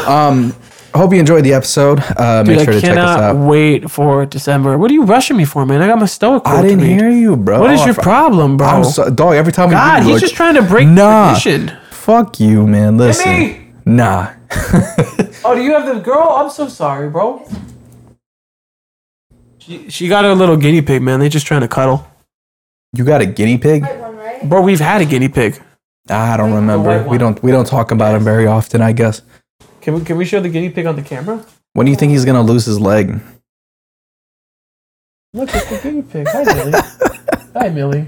um, 0.07 0.55
I 0.93 0.97
hope 0.97 1.14
you 1.14 1.20
enjoyed 1.20 1.43
the 1.43 1.53
episode. 1.53 1.99
Uh, 2.18 2.43
Dude, 2.43 2.55
make 2.57 2.66
sure 2.66 2.74
I 2.74 2.76
to 2.76 2.82
check 2.82 2.91
us 2.91 2.95
cannot 2.97 3.20
out. 3.20 3.36
wait 3.47 3.89
for 3.91 4.26
December. 4.26 4.78
What 4.78 4.89
are 4.91 4.93
you 4.93 5.03
rushing 5.03 5.36
me 5.38 5.45
for, 5.45 5.66
man? 5.66 5.82
I 5.82 5.88
got 5.88 5.99
my 5.99 6.05
stoic. 6.05 6.43
I 6.45 6.51
quote 6.51 6.62
to 6.64 6.70
didn't 6.70 6.84
read. 6.86 6.99
hear 6.99 7.09
you, 7.09 7.36
bro. 7.36 7.59
What 7.62 7.72
is 7.74 7.82
Oh, 7.82 7.86
your 7.88 7.99
I- 7.99 8.03
problem, 8.03 8.57
bro? 8.57 8.68
I'm 8.68 8.84
so, 8.84 9.09
dog. 9.09 9.36
Every 9.36 9.51
time 9.53 9.70
we 9.70 9.76
God, 9.76 9.99
do, 10.01 10.03
he's 10.05 10.14
like, 10.14 10.22
just 10.22 10.36
trying 10.36 10.55
to 10.55 10.62
break 10.62 10.88
Nah. 10.88 11.30
tradition. 11.38 11.72
fuck 11.91 12.39
you, 12.39 12.66
man. 12.68 12.97
Listen, 12.97 13.30
me. 13.30 13.59
nah. 13.86 14.32
Oh, 15.43 15.55
do 15.55 15.62
you 15.64 15.72
have 15.74 15.88
the 15.88 15.99
girl? 16.01 16.30
I'm 16.38 16.49
so 16.51 16.68
sorry, 16.68 17.09
bro. 17.09 17.43
She, 19.57 19.89
she 19.89 20.07
got 20.07 20.24
her 20.24 20.34
little 20.36 20.57
guinea 20.57 20.82
pig, 20.82 21.01
man. 21.01 21.20
They 21.20 21.30
just 21.30 21.45
trying 21.47 21.62
to 21.62 21.68
cuddle. 21.68 22.07
you 22.93 23.03
got 23.03 23.22
a 23.22 23.26
guinea 23.26 23.57
pig? 23.57 23.82
White 23.84 23.99
one, 23.99 24.16
right? 24.18 24.47
Bro, 24.47 24.62
we've 24.62 24.80
had 24.80 25.01
a 25.01 25.05
guinea 25.05 25.30
pig. 25.30 25.59
I 26.12 26.38
don't 26.38 26.53
remember. 26.53 27.03
We 27.07 27.18
don't. 27.18 27.41
We 27.41 27.51
don't 27.51 27.66
talk 27.68 27.91
about 27.91 28.16
him 28.16 28.24
very 28.24 28.45
often. 28.47 28.82
I 28.82 28.91
guess. 28.91 29.22
Can 29.82 29.95
we 29.95 30.01
can 30.01 30.18
we 30.18 30.26
show 30.26 30.39
the 30.39 30.49
guinea 30.49 30.70
pig 30.70 30.86
on 30.86 30.95
the 30.95 31.01
camera? 31.01 31.43
When 31.74 31.86
do 31.86 31.91
you 31.91 31.95
think 31.97 32.12
he's 32.12 32.26
gonna 32.26 32.41
lose 32.43 32.66
his 32.66 32.80
leg? 32.80 33.20
Look, 35.34 35.49
it's 35.53 35.70
the 35.70 35.80
guinea 35.82 36.01
pig. 36.01 36.28
Hi, 36.30 36.43
Millie. 36.43 36.80
Hi, 37.55 37.70
Millie. 37.70 38.05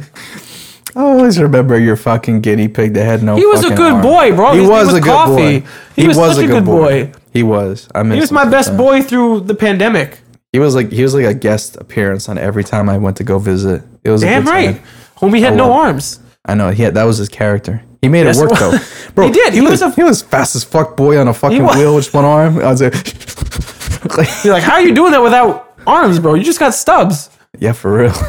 I 0.95 0.99
always 1.01 1.39
remember 1.39 1.79
your 1.79 1.95
fucking 1.95 2.41
guinea 2.41 2.67
pig 2.67 2.93
that 2.93 3.05
had 3.05 3.23
no. 3.23 3.35
He 3.35 3.45
was 3.45 3.63
a 3.63 3.69
good 3.69 3.93
arm. 3.93 4.01
boy, 4.01 4.35
bro. 4.35 4.51
He 4.53 4.59
His 4.59 4.69
was 4.69 4.93
a 4.93 4.99
good 5.01 5.03
Coffee. 5.09 5.59
boy. 5.61 5.67
He, 5.95 6.07
was, 6.07 6.17
such 6.17 6.43
a 6.43 6.47
good 6.47 6.65
boy. 6.65 7.11
He 7.31 7.41
was. 7.41 7.87
I 7.95 8.03
miss 8.03 8.15
He 8.15 8.19
was 8.21 8.31
my 8.31 8.45
best 8.45 8.67
sometimes. 8.67 9.03
boy 9.03 9.07
through 9.07 9.39
the 9.41 9.55
pandemic. 9.55 10.19
He 10.51 10.59
was 10.59 10.75
like 10.75 10.91
he 10.91 11.01
was 11.01 11.15
like 11.15 11.25
a 11.25 11.33
guest 11.33 11.77
appearance 11.77 12.29
on 12.29 12.37
every 12.37 12.63
time 12.63 12.87
I 12.89 12.97
went 12.99 13.17
to 13.17 13.23
go 13.23 13.39
visit. 13.39 13.81
It 14.03 14.11
was 14.11 14.21
a 14.21 14.27
Damn 14.27 14.43
good 14.43 14.51
right. 14.51 14.75
time. 14.75 14.85
Homie 15.17 15.39
had 15.39 15.53
I 15.53 15.55
no 15.55 15.69
love- 15.69 15.85
arms. 15.85 16.19
I 16.45 16.55
know. 16.55 16.71
He 16.71 16.83
had, 16.83 16.93
that 16.95 17.03
was 17.05 17.17
his 17.17 17.29
character. 17.29 17.81
He 18.01 18.09
made 18.09 18.25
Yes, 18.25 18.37
it 18.37 18.41
work 18.41 18.51
it 18.51 18.59
though, 18.59 18.77
bro. 19.15 19.27
He 19.27 19.31
did. 19.33 19.53
He, 19.53 19.59
He 19.59 19.65
was, 19.65 19.81
was 19.81 19.93
a- 19.93 19.95
he 19.95 20.03
was 20.03 20.21
fast 20.21 20.55
as 20.55 20.63
fuck 20.63 20.97
boy 20.97 21.17
on 21.17 21.27
a 21.29 21.33
fucking 21.33 21.65
wheel 21.65 21.95
with 21.95 22.13
one 22.13 22.25
arm. 22.25 22.59
I 22.59 22.69
was 22.69 22.81
like, 22.81 22.93
You're 24.43 24.53
like, 24.53 24.63
how 24.63 24.73
are 24.73 24.81
you 24.81 24.93
doing 24.93 25.11
that 25.13 25.21
without 25.23 25.73
arms, 25.87 26.19
bro? 26.19 26.33
You 26.33 26.43
just 26.43 26.59
got 26.59 26.73
stubs. 26.73 27.29
yeah, 27.59 27.71
for 27.73 27.97
real. 27.97 28.13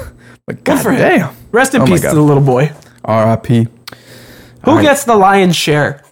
But 0.47 0.63
Good 0.63 0.79
for 0.83 0.93
him. 0.93 1.35
Rest 1.53 1.75
in 1.75 1.81
Oh 1.81 1.87
peace 1.87 2.03
to 2.03 2.15
the 2.15 2.21
little 2.21 2.43
boy. 2.43 2.71
R.I.P. 3.03 3.67
Who 4.67 4.73
right. 4.73 4.83
gets 4.83 5.05
the 5.05 5.17
lion's 5.17 5.57
share? 5.57 6.03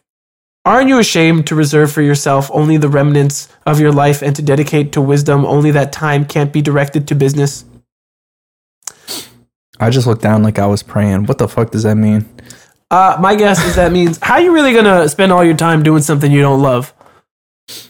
Aren't 0.65 0.89
you 0.89 0.99
ashamed 0.99 1.47
to 1.49 1.55
reserve 1.55 1.93
for 1.93 2.01
yourself 2.01 2.49
only 2.55 2.79
the 2.79 2.89
remnants 2.89 3.49
of 3.67 3.79
your 3.79 3.93
life 3.93 4.23
and 4.23 4.35
to 4.37 4.41
dedicate 4.41 4.91
to 4.93 5.03
wisdom 5.03 5.45
only 5.45 5.71
that 5.73 5.93
time 5.93 6.25
can't 6.25 6.51
be 6.51 6.63
directed 6.63 7.07
to 7.09 7.15
business? 7.15 7.67
I 9.83 9.91
just 9.91 10.07
looked 10.07 10.23
down 10.23 10.45
like 10.45 10.61
I 10.61 10.67
was 10.67 10.81
praying. 10.81 11.27
What 11.27 11.39
the 11.39 11.49
fuck 11.49 11.73
does 11.73 11.83
that 11.83 11.97
mean? 11.97 12.25
Uh, 12.89 13.17
my 13.21 13.35
guess 13.35 13.65
is 13.65 13.75
that 13.75 13.91
means 13.91 14.17
how 14.23 14.39
you 14.39 14.53
really 14.53 14.73
gonna 14.73 15.09
spend 15.09 15.33
all 15.33 15.43
your 15.43 15.57
time 15.57 15.83
doing 15.83 16.03
something 16.03 16.31
you 16.31 16.41
don't 16.41 16.63
love? 16.63 16.95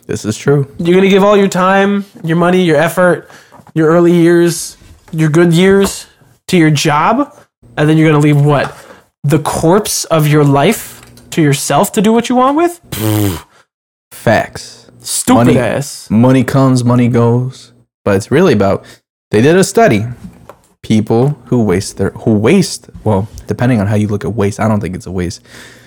This 0.06 0.24
is 0.24 0.38
true. 0.38 0.74
You're 0.78 0.94
gonna 0.94 1.10
give 1.10 1.22
all 1.22 1.36
your 1.36 1.48
time, 1.48 2.06
your 2.24 2.38
money, 2.38 2.62
your 2.62 2.76
effort, 2.78 3.28
your 3.74 3.88
early 3.88 4.12
years, 4.14 4.78
your 5.12 5.28
good 5.28 5.52
years 5.52 6.06
to 6.48 6.56
your 6.56 6.70
job, 6.70 7.36
and 7.76 7.86
then 7.86 7.98
you're 7.98 8.08
gonna 8.10 8.22
leave 8.22 8.40
what? 8.40 8.74
The 9.22 9.40
corpse 9.40 10.06
of 10.06 10.26
your 10.26 10.44
life 10.44 11.02
to 11.30 11.42
yourself 11.42 11.92
to 11.92 12.00
do 12.00 12.10
what 12.10 12.30
you 12.30 12.36
want 12.36 12.56
with? 12.56 12.80
Facts. 14.12 14.90
Stupid 15.00 15.46
Money. 15.46 15.58
ass. 15.58 16.08
Money 16.08 16.42
comes, 16.42 16.84
money 16.84 17.08
goes. 17.08 17.74
But 18.02 18.16
it's 18.16 18.30
really 18.30 18.54
about. 18.54 18.86
They 19.30 19.42
did 19.42 19.56
a 19.56 19.64
study. 19.64 20.06
People 20.82 21.30
who 21.46 21.62
waste 21.62 21.96
their 21.96 22.10
who 22.10 22.34
waste 22.34 22.90
well, 23.04 23.28
depending 23.46 23.80
on 23.80 23.86
how 23.86 23.94
you 23.94 24.08
look 24.08 24.24
at 24.24 24.34
waste, 24.34 24.58
I 24.60 24.66
don't 24.68 24.80
think 24.80 24.94
it's 24.96 25.06
a 25.06 25.12
waste. 25.12 25.40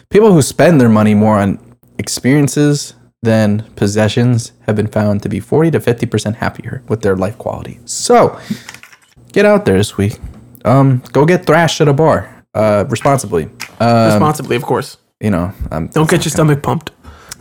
People 0.10 0.32
who 0.34 0.42
spend 0.42 0.80
their 0.80 0.90
money 0.90 1.14
more 1.14 1.38
on 1.38 1.60
experiences 2.00 2.94
than 3.22 3.64
possessions 3.76 4.54
have 4.68 4.76
been 4.76 4.88
found 4.88 5.22
to 5.24 5.30
be 5.30 5.40
40 5.40 5.72
to 5.72 5.80
50% 5.80 6.36
happier 6.36 6.82
with 6.88 7.02
their 7.02 7.16
life 7.16 7.38
quality. 7.38 7.80
So, 7.86 8.40
get 9.34 9.46
out 9.46 9.66
there 9.66 9.78
this 9.78 9.98
week. 9.98 10.18
Um, 10.64 11.02
go 11.12 11.26
get 11.26 11.46
thrashed 11.46 11.82
at 11.82 11.88
a 11.88 11.94
bar. 11.94 12.44
Uh, 12.54 12.86
responsibly. 12.88 13.50
Uh, 13.80 14.10
Responsibly, 14.14 14.56
of 14.56 14.64
course. 14.64 14.98
you 15.20 15.30
know, 15.32 15.52
I'm, 15.72 15.88
Don't 15.88 16.10
get 16.10 16.24
your 16.24 16.32
stomach 16.32 16.62
pumped. 16.64 16.92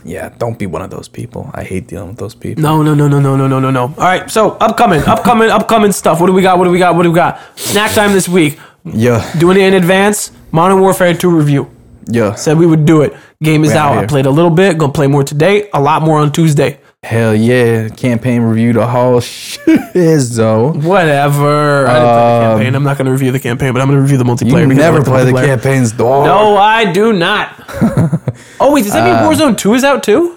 Yeah, 0.05 0.29
don't 0.37 0.57
be 0.57 0.65
one 0.67 0.81
of 0.81 0.89
those 0.91 1.07
people. 1.09 1.49
I 1.53 1.63
hate 1.63 1.87
dealing 1.87 2.09
with 2.09 2.17
those 2.17 2.35
people. 2.35 2.61
No, 2.61 2.81
no, 2.83 2.93
no, 2.93 3.07
no, 3.07 3.19
no, 3.19 3.35
no, 3.35 3.47
no, 3.47 3.59
no, 3.59 3.71
no. 3.71 3.81
All 3.81 3.93
right, 3.97 4.29
so 4.29 4.51
upcoming, 4.61 5.01
upcoming, 5.03 5.49
upcoming 5.49 5.91
stuff. 5.91 6.21
What 6.21 6.27
do 6.27 6.33
we 6.33 6.41
got? 6.41 6.57
What 6.57 6.65
do 6.65 6.71
we 6.71 6.79
got? 6.79 6.95
What 6.95 7.03
do 7.03 7.11
we 7.11 7.15
got? 7.15 7.39
Snack 7.57 7.91
time 7.93 8.13
this 8.13 8.29
week. 8.29 8.59
Yeah, 8.85 9.19
Doing 9.39 9.57
it 9.57 9.63
in 9.63 9.73
advance. 9.73 10.31
Modern 10.51 10.79
Warfare 10.79 11.13
2 11.15 11.29
review. 11.35 11.69
yeah. 12.05 12.35
Said 12.35 12.57
we 12.59 12.67
would 12.67 12.85
do 12.85 13.01
it. 13.01 13.13
Game 13.41 13.63
is 13.65 13.71
out 13.73 13.97
out. 13.97 14.03
I 14.03 14.07
played 14.07 14.27
a 14.27 14.29
little 14.31 14.51
bit. 14.51 14.77
Gonna 14.77 14.93
play 14.93 15.07
more 15.07 15.23
today. 15.23 15.69
A 15.73 15.81
lot 15.81 16.03
more 16.03 16.19
on 16.19 16.31
Tuesday. 16.31 16.79
Hell 17.05 17.35
yeah. 17.35 17.87
Campaign 17.89 18.41
review 18.41 18.73
the 18.73 18.87
whole 18.87 19.19
shiz 19.21 20.35
though. 20.35 20.71
Whatever. 20.73 21.85
I 21.87 21.93
didn't 21.93 22.07
play 22.07 22.39
the 22.39 22.41
campaign. 22.57 22.75
I'm 22.75 22.83
not 22.83 22.97
gonna 22.97 23.11
review 23.11 23.31
the 23.31 23.39
campaign, 23.39 23.73
but 23.73 23.81
I'm 23.81 23.87
gonna 23.87 24.01
review 24.01 24.17
the 24.17 24.23
multiplayer. 24.23 24.61
You 24.61 24.67
because 24.69 24.83
I 24.83 24.91
never 24.91 24.97
like 24.99 25.05
play 25.07 25.23
the 25.25 25.31
multiplayer. 25.31 25.45
campaigns, 25.45 25.91
dog. 25.91 26.25
No, 26.25 26.57
I 26.57 26.91
do 26.91 27.13
not. 27.13 27.53
oh 28.59 28.71
wait, 28.73 28.83
does 28.85 28.93
that 28.93 29.07
Uh, 29.07 29.29
mean 29.29 29.37
Warzone 29.37 29.55
2 29.57 29.73
is 29.75 29.83
out 29.83 30.01
too? 30.01 30.35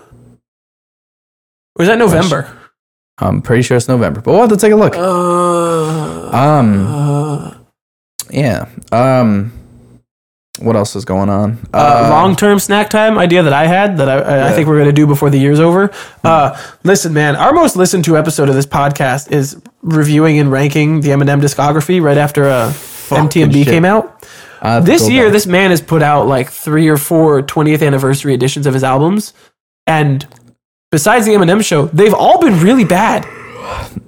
Or 1.76 1.82
is 1.84 1.88
that 1.88 1.96
November? 1.98 2.54
I'm 3.18 3.40
pretty 3.40 3.62
sure 3.62 3.76
it's 3.78 3.88
November, 3.88 4.20
but 4.20 4.32
we'll 4.32 4.40
have 4.42 4.50
to 4.50 4.56
take 4.58 4.72
a 4.72 4.76
look. 4.76 4.94
Uh, 4.94 6.36
Um, 6.36 6.86
uh, 6.86 7.54
yeah. 8.30 8.68
Um, 8.92 9.52
what 10.58 10.76
else 10.76 10.96
is 10.96 11.04
going 11.04 11.28
on? 11.28 11.58
uh, 11.72 12.08
long-term 12.10 12.58
snack 12.58 12.90
time 12.90 13.18
idea 13.18 13.42
that 13.42 13.52
I 13.52 13.66
had 13.66 13.96
that 13.98 14.08
I, 14.08 14.18
I, 14.18 14.48
I 14.48 14.52
think 14.52 14.68
we're 14.68 14.78
gonna 14.78 14.92
do 14.92 15.06
before 15.06 15.30
the 15.30 15.38
year's 15.38 15.60
over. 15.60 15.90
Uh, 16.24 16.60
listen, 16.84 17.12
man, 17.12 17.36
our 17.36 17.52
most 17.52 17.76
listened 17.76 18.04
to 18.06 18.16
episode 18.16 18.48
of 18.48 18.54
this 18.54 18.66
podcast 18.66 19.30
is 19.32 19.60
reviewing 19.82 20.38
and 20.38 20.50
ranking 20.50 21.00
the 21.00 21.08
Eminem 21.10 21.40
discography 21.40 22.02
right 22.02 22.18
after 22.18 22.44
uh, 22.44 22.70
MTMB 23.08 23.52
shit. 23.64 23.66
came 23.68 23.84
out. 23.84 24.20
To 24.62 24.82
This 24.84 25.08
year, 25.08 25.26
back. 25.26 25.32
this 25.32 25.46
man 25.46 25.70
has 25.70 25.80
put 25.80 26.02
out 26.02 26.26
like 26.26 26.50
three 26.50 26.88
or 26.88 26.96
four 26.96 27.42
20th 27.42 27.86
anniversary 27.86 28.34
editions 28.34 28.66
of 28.66 28.74
his 28.74 28.82
albums, 28.82 29.32
and 29.86 30.26
besides 30.90 31.26
the 31.26 31.32
Eminem 31.32 31.64
show, 31.64 31.86
they've 31.86 32.14
all 32.14 32.40
been 32.40 32.58
really 32.60 32.84
bad. 32.84 33.24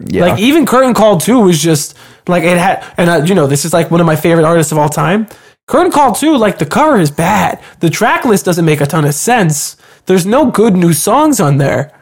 yeah. 0.06 0.26
Like 0.26 0.40
even 0.40 0.66
Curtain 0.66 0.94
Call 0.94 1.18
2 1.18 1.38
was 1.40 1.62
just 1.62 1.96
like 2.26 2.42
it 2.42 2.58
had, 2.58 2.84
and 2.96 3.08
uh, 3.10 3.22
you 3.24 3.34
know 3.34 3.46
this 3.46 3.64
is 3.64 3.72
like 3.72 3.90
one 3.90 4.00
of 4.00 4.06
my 4.06 4.16
favorite 4.16 4.44
artists 4.44 4.72
of 4.72 4.78
all 4.78 4.88
time. 4.88 5.28
Curtain 5.66 5.92
Call 5.92 6.14
2, 6.14 6.36
like 6.36 6.58
the 6.58 6.66
cover 6.66 6.98
is 6.98 7.10
bad. 7.10 7.60
The 7.80 7.90
track 7.90 8.24
list 8.24 8.44
doesn't 8.44 8.64
make 8.64 8.80
a 8.80 8.86
ton 8.86 9.04
of 9.04 9.14
sense. 9.14 9.76
There's 10.06 10.26
no 10.26 10.50
good 10.50 10.74
new 10.74 10.92
songs 10.92 11.40
on 11.40 11.58
there. 11.58 11.92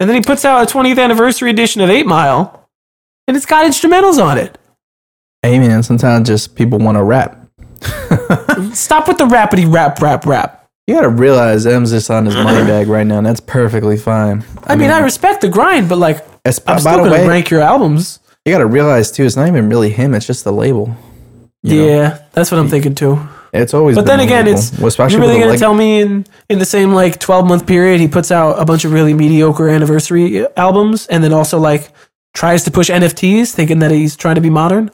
And 0.00 0.08
then 0.08 0.14
he 0.16 0.22
puts 0.22 0.44
out 0.44 0.62
a 0.62 0.72
20th 0.72 1.02
anniversary 1.02 1.50
edition 1.50 1.80
of 1.80 1.90
8 1.90 2.06
Mile, 2.06 2.68
and 3.26 3.36
it's 3.36 3.46
got 3.46 3.66
instrumentals 3.66 4.22
on 4.22 4.38
it. 4.38 4.56
hey 5.42 5.58
man, 5.58 5.82
sometimes 5.82 6.28
just 6.28 6.54
people 6.54 6.78
want 6.78 6.96
to 6.96 7.02
rap. 7.02 7.44
Stop 8.72 9.08
with 9.08 9.18
the 9.18 9.26
rapidy 9.26 9.70
rap, 9.72 10.00
rap, 10.00 10.24
rap. 10.24 10.58
You 10.86 10.94
gotta 10.94 11.10
realize 11.10 11.66
M's 11.66 11.90
just 11.90 12.10
on 12.10 12.24
his 12.24 12.34
money 12.34 12.66
bag 12.66 12.88
right 12.88 13.06
now, 13.06 13.18
and 13.18 13.26
that's 13.26 13.40
perfectly 13.40 13.98
fine. 13.98 14.42
I, 14.64 14.74
mean, 14.74 14.90
I 14.90 15.00
respect 15.00 15.42
the 15.42 15.48
grind, 15.48 15.88
but 15.88 15.98
like, 15.98 16.24
I'm 16.46 16.52
still 16.52 16.80
gonna 16.80 17.10
way, 17.10 17.28
rank 17.28 17.50
your 17.50 17.60
albums. 17.60 18.20
you 18.46 18.52
gotta 18.52 18.66
realize 18.66 19.10
too, 19.10 19.24
it's 19.24 19.36
not 19.36 19.48
even 19.48 19.68
really 19.68 19.90
him; 19.90 20.14
it's 20.14 20.26
just 20.26 20.44
the 20.44 20.52
label. 20.52 20.96
You 21.62 21.80
know? 21.80 21.86
yeah, 21.86 22.18
that's 22.32 22.50
what 22.50 22.58
I'm 22.60 22.68
thinking 22.68 22.94
too. 22.94 23.18
It's 23.52 23.72
always. 23.74 23.96
But 23.96 24.04
then 24.06 24.20
again, 24.20 24.46
it's 24.46 24.76
Well, 24.78 24.88
especially 24.88 25.16
you're 25.18 25.26
really 25.26 25.38
gonna 25.40 25.52
leg- 25.52 25.58
tell 25.58 25.74
me 25.74 26.00
in 26.00 26.26
in 26.48 26.58
the 26.58 26.64
same 26.66 26.92
like 26.92 27.18
12 27.18 27.46
month 27.48 27.66
period 27.66 27.98
he 28.00 28.06
puts 28.08 28.30
out 28.30 28.58
a 28.60 28.64
bunch 28.64 28.84
of 28.84 28.92
really 28.92 29.14
mediocre 29.14 29.68
anniversary 29.68 30.46
albums 30.56 31.06
and 31.06 31.24
then 31.24 31.32
also 31.32 31.58
like 31.58 31.90
tries 32.34 32.62
to 32.64 32.70
push 32.70 32.90
NFTs 32.90 33.52
thinking 33.52 33.78
that 33.80 33.90
he's 33.90 34.16
trying 34.16 34.34
to 34.36 34.40
be 34.40 34.50
modern. 34.50 34.90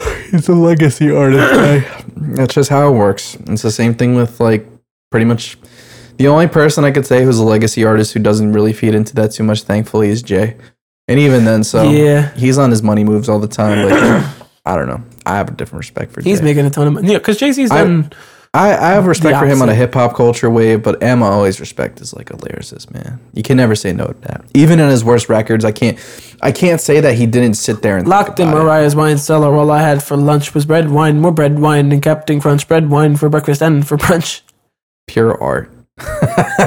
He's 0.30 0.48
a 0.48 0.54
legacy 0.54 1.10
artist. 1.10 1.50
guy. 1.54 2.02
That's 2.36 2.54
just 2.54 2.70
how 2.70 2.88
it 2.88 2.96
works. 2.96 3.36
It's 3.48 3.62
the 3.62 3.70
same 3.72 3.94
thing 3.94 4.14
with 4.14 4.40
like 4.40 4.66
pretty 5.10 5.26
much 5.26 5.58
the 6.18 6.28
only 6.28 6.46
person 6.48 6.84
I 6.84 6.90
could 6.92 7.04
say 7.06 7.24
who's 7.24 7.38
a 7.38 7.44
legacy 7.44 7.84
artist 7.84 8.12
who 8.14 8.20
doesn't 8.20 8.52
really 8.52 8.72
feed 8.72 8.94
into 8.94 9.14
that 9.16 9.32
too 9.32 9.42
much, 9.42 9.62
thankfully, 9.64 10.08
is 10.10 10.22
Jay. 10.22 10.56
And 11.08 11.18
even 11.18 11.44
then, 11.44 11.64
so 11.64 11.82
Yeah. 11.90 12.30
he's 12.34 12.58
on 12.58 12.70
his 12.70 12.82
money 12.82 13.04
moves 13.04 13.28
all 13.28 13.40
the 13.40 13.48
time. 13.48 13.88
Like 13.88 14.24
I 14.64 14.76
don't 14.76 14.86
know. 14.86 15.02
I 15.26 15.36
have 15.36 15.48
a 15.48 15.52
different 15.52 15.80
respect 15.80 16.12
for 16.12 16.22
He's 16.22 16.38
Jay. 16.40 16.44
making 16.44 16.66
a 16.66 16.70
ton 16.70 16.86
of 16.86 16.92
money. 16.94 17.12
Yeah, 17.12 17.18
because 17.18 17.36
Jay 17.38 17.52
Z's 17.52 17.70
done. 17.70 18.10
I, 18.52 18.70
I 18.76 18.88
have 18.94 19.06
respect 19.06 19.38
for 19.38 19.46
him 19.46 19.62
on 19.62 19.68
a 19.68 19.74
hip 19.76 19.94
hop 19.94 20.16
culture 20.16 20.50
wave, 20.50 20.82
but 20.82 21.00
Emma 21.04 21.24
always 21.24 21.60
respect 21.60 22.00
is 22.00 22.12
like 22.12 22.30
a 22.30 22.36
lyricist, 22.36 22.92
man. 22.92 23.20
You 23.32 23.44
can 23.44 23.56
never 23.56 23.76
say 23.76 23.92
no 23.92 24.08
to 24.08 24.14
that. 24.22 24.44
Even 24.54 24.80
in 24.80 24.88
his 24.90 25.04
worst 25.04 25.28
records, 25.28 25.64
I 25.64 25.70
can't 25.70 25.96
I 26.42 26.50
can't 26.50 26.80
say 26.80 26.98
that 27.00 27.14
he 27.14 27.26
didn't 27.26 27.54
sit 27.54 27.80
there 27.82 27.96
and 27.96 28.06
think 28.06 28.10
Locked 28.10 28.40
in 28.40 28.48
about 28.48 28.58
it. 28.58 28.64
Mariah's 28.64 28.96
wine 28.96 29.18
cellar. 29.18 29.54
All 29.54 29.70
I 29.70 29.82
had 29.82 30.02
for 30.02 30.16
lunch 30.16 30.52
was 30.52 30.64
bread, 30.66 30.90
wine, 30.90 31.20
more 31.20 31.30
bread, 31.30 31.60
wine, 31.60 31.92
and 31.92 32.02
Captain 32.02 32.40
Crunch 32.40 32.66
bread, 32.66 32.90
wine 32.90 33.16
for 33.16 33.28
breakfast 33.28 33.62
and 33.62 33.86
for 33.86 33.96
brunch. 33.96 34.40
pure 35.06 35.40
art. 35.40 35.70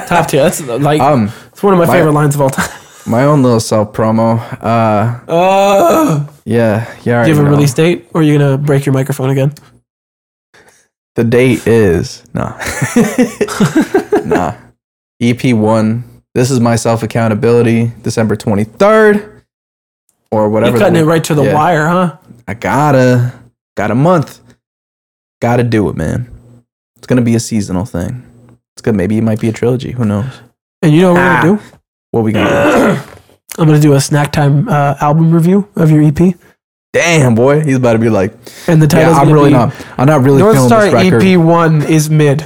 Top 0.08 0.28
tier. 0.28 0.44
That's 0.44 0.62
like 0.62 1.02
Um, 1.02 1.32
it's 1.52 1.62
one 1.62 1.74
of 1.74 1.80
my, 1.80 1.86
my- 1.86 1.94
favorite 1.94 2.14
lines 2.14 2.36
of 2.36 2.40
all 2.42 2.50
time. 2.50 2.70
My 3.06 3.24
own 3.24 3.44
little 3.44 3.60
self 3.60 3.94
promo. 3.94 4.40
Uh, 4.62 5.20
Uh, 5.28 6.28
yeah, 6.46 6.94
yeah. 7.04 7.24
do 7.24 7.30
you 7.30 7.36
have 7.36 7.44
a 7.46 7.50
know. 7.50 7.56
release 7.56 7.74
date, 7.74 8.08
or 8.14 8.22
are 8.22 8.24
you 8.24 8.38
gonna 8.38 8.58
break 8.58 8.86
your 8.86 8.94
microphone 8.94 9.30
again? 9.30 9.54
The 11.16 11.24
date 11.24 11.68
is 11.68 12.24
no, 12.34 12.58
nah. 14.26 14.56
EP 15.22 15.54
one. 15.56 16.04
This 16.34 16.50
is 16.50 16.60
my 16.60 16.76
self 16.76 17.04
accountability. 17.04 17.92
December 18.02 18.36
twenty 18.36 18.64
third, 18.64 19.44
or 20.32 20.50
whatever. 20.50 20.78
You're 20.78 20.86
cutting 20.88 21.02
it 21.02 21.06
right 21.06 21.24
to 21.26 21.36
the 21.36 21.44
yeah. 21.44 21.54
wire, 21.54 21.86
huh? 21.88 22.18
I 22.48 22.56
gotta, 22.56 23.32
got 23.78 23.92
a 23.92 23.96
month. 23.96 24.40
Gotta 25.42 25.64
do 25.64 25.88
it, 25.90 25.96
man. 25.96 26.30
It's 26.98 27.06
gonna 27.08 27.22
be 27.22 27.36
a 27.36 27.40
seasonal 27.40 27.86
thing. 27.86 28.24
It's 28.76 28.82
good. 28.82 28.96
Maybe 28.96 29.18
it 29.18 29.22
might 29.24 29.40
be 29.40 29.50
a 29.50 29.54
trilogy. 29.54 29.92
Who 29.92 30.06
knows? 30.06 30.42
And 30.82 30.94
you 30.94 31.02
know 31.02 31.14
what 31.14 31.20
we're 31.20 31.28
Ah. 31.30 31.42
gonna 31.44 31.58
do? 31.58 31.64
What 32.14 32.24
we 32.24 32.32
gonna? 32.32 33.04
I'm 33.58 33.66
gonna 33.66 33.80
do 33.80 33.94
a 33.94 34.00
snack 34.00 34.32
time 34.32 34.70
uh, 34.70 34.96
album 35.02 35.32
review 35.32 35.68
of 35.76 35.90
your 35.90 36.04
EP, 36.04 36.36
Damn, 36.94 37.34
boy, 37.34 37.62
he's 37.62 37.78
about 37.78 37.94
to 37.94 38.00
be 38.00 38.10
like, 38.10 38.34
and 38.68 38.80
the 38.80 38.96
yeah, 38.96 39.10
I'm 39.10 39.34
really 39.34 39.50
not. 39.50 39.74
I'm 39.98 40.06
not 40.06 40.22
really 40.22 40.38
North 40.38 40.60
Star. 40.62 40.86
EP 40.96 41.40
one 41.40 41.82
is 41.82 42.12
mid. 42.12 42.44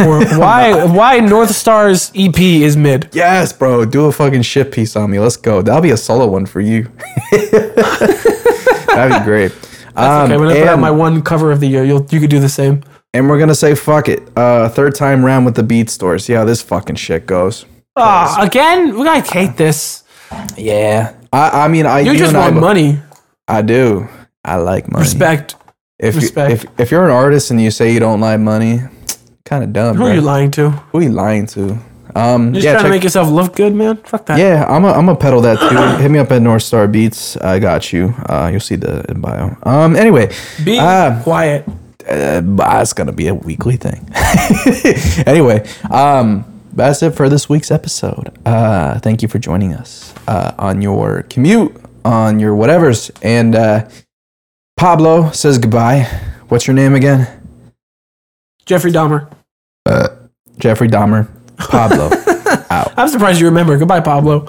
Or 0.00 0.24
why 0.38 0.86
why 0.86 1.18
North 1.20 1.50
Star's 1.50 2.10
EP 2.14 2.38
is 2.40 2.74
mid? 2.74 3.10
Yes, 3.12 3.52
bro. 3.52 3.84
Do 3.84 4.06
a 4.06 4.12
fucking 4.12 4.42
shit 4.42 4.72
piece 4.72 4.96
on 4.96 5.10
me. 5.10 5.18
Let's 5.18 5.36
go. 5.36 5.60
That'll 5.60 5.82
be 5.82 5.90
a 5.90 5.98
solo 5.98 6.26
one 6.26 6.46
for 6.46 6.62
you. 6.62 6.90
That'd 7.32 9.20
be 9.20 9.24
great. 9.26 9.52
Um, 9.94 10.24
Okay, 10.24 10.36
when 10.38 10.48
I 10.48 10.54
put 10.54 10.68
out 10.68 10.72
and, 10.72 10.80
my 10.80 10.90
one 10.90 11.20
cover 11.20 11.52
of 11.52 11.60
the 11.60 11.66
year, 11.66 11.84
you'll 11.84 12.06
you 12.10 12.18
could 12.18 12.30
do 12.30 12.40
the 12.40 12.48
same. 12.48 12.82
and 13.12 13.28
we're 13.28 13.38
gonna 13.38 13.54
say 13.54 13.74
fuck 13.74 14.08
it. 14.08 14.22
Uh, 14.34 14.70
third 14.70 14.94
time 14.94 15.22
round 15.22 15.44
with 15.44 15.54
the 15.54 15.62
beat 15.62 15.90
store. 15.90 16.18
See 16.18 16.32
how 16.32 16.46
this 16.46 16.62
fucking 16.62 16.96
shit 16.96 17.26
goes. 17.26 17.66
Ah, 17.96 18.42
again, 18.42 18.96
we 18.98 19.04
gotta 19.04 19.20
hate 19.30 19.56
this. 19.56 20.04
Yeah. 20.56 21.14
I, 21.32 21.64
I 21.64 21.68
mean, 21.68 21.86
I 21.86 22.00
You, 22.00 22.16
just 22.16 22.28
and 22.34 22.36
I 22.38 22.48
want 22.50 22.60
money, 22.60 22.98
I 23.48 23.62
do. 23.62 24.08
I 24.44 24.56
like 24.56 24.90
money. 24.90 25.02
respect. 25.04 25.56
If 25.98 26.16
respect. 26.16 26.48
You, 26.50 26.54
if 26.70 26.80
if 26.80 26.90
you're 26.90 27.04
an 27.04 27.10
artist 27.10 27.50
and 27.50 27.60
you 27.60 27.70
say 27.70 27.92
you 27.92 28.00
don't 28.00 28.20
like 28.20 28.40
money, 28.40 28.80
kind 29.44 29.62
of 29.62 29.72
dumb. 29.72 29.96
Who 29.96 30.04
are 30.04 30.14
you 30.14 30.20
lying 30.22 30.50
to? 30.52 30.70
Who 30.70 30.98
are 30.98 31.02
you 31.02 31.10
lying 31.12 31.46
to? 31.48 31.78
Um, 32.14 32.46
You're 32.52 32.54
just 32.54 32.64
yeah, 32.64 32.72
trying 32.72 32.84
to 32.84 32.90
make 32.90 33.04
yourself 33.04 33.28
look 33.30 33.54
good, 33.56 33.74
man. 33.74 33.96
Fuck 34.04 34.26
that. 34.26 34.38
yeah, 34.38 34.66
I'm 34.68 34.84
a, 34.84 34.88
I'm 34.92 35.06
gonna 35.06 35.16
pedal 35.16 35.40
that 35.42 35.56
too. 35.60 36.02
Hit 36.02 36.10
me 36.10 36.18
up 36.18 36.30
at 36.32 36.42
North 36.42 36.62
Star 36.62 36.86
Beats. 36.88 37.36
I 37.38 37.58
got 37.58 37.90
you. 37.92 38.14
Uh, 38.28 38.48
you'll 38.50 38.60
see 38.60 38.76
the 38.76 39.02
in 39.10 39.20
bio. 39.20 39.56
Um, 39.62 39.96
anyway, 39.96 40.30
Be 40.64 40.78
Ah. 40.78 41.20
quiet. 41.22 41.64
uh, 42.08 42.42
it's 42.82 42.92
gonna 42.92 43.12
be 43.12 43.28
a 43.28 43.34
weekly 43.34 43.76
thing. 43.76 44.04
anyway, 45.26 45.66
um, 45.90 46.44
that's 46.72 47.02
it 47.02 47.10
for 47.14 47.28
this 47.28 47.48
week's 47.48 47.70
episode. 47.70 48.32
Uh, 48.46 48.98
thank 49.00 49.22
you 49.22 49.28
for 49.28 49.38
joining 49.38 49.72
us 49.72 50.14
uh, 50.26 50.54
on 50.58 50.82
your 50.82 51.22
commute, 51.24 51.74
on 52.04 52.38
your 52.40 52.54
whatevers, 52.56 53.10
and 53.22 53.54
uh, 53.54 53.88
Pablo 54.76 55.30
says 55.30 55.58
goodbye. 55.58 56.02
What's 56.48 56.66
your 56.66 56.74
name 56.74 56.94
again? 56.94 57.28
Jeffrey 58.66 58.92
Dahmer. 58.92 59.32
Jeffrey 60.58 60.88
Dahmer. 60.88 61.28
Pablo. 61.56 62.10
out. 62.70 62.92
I'm 62.98 63.08
surprised 63.08 63.40
you 63.40 63.46
remember. 63.46 63.76
Goodbye, 63.76 64.00
Pablo. 64.00 64.46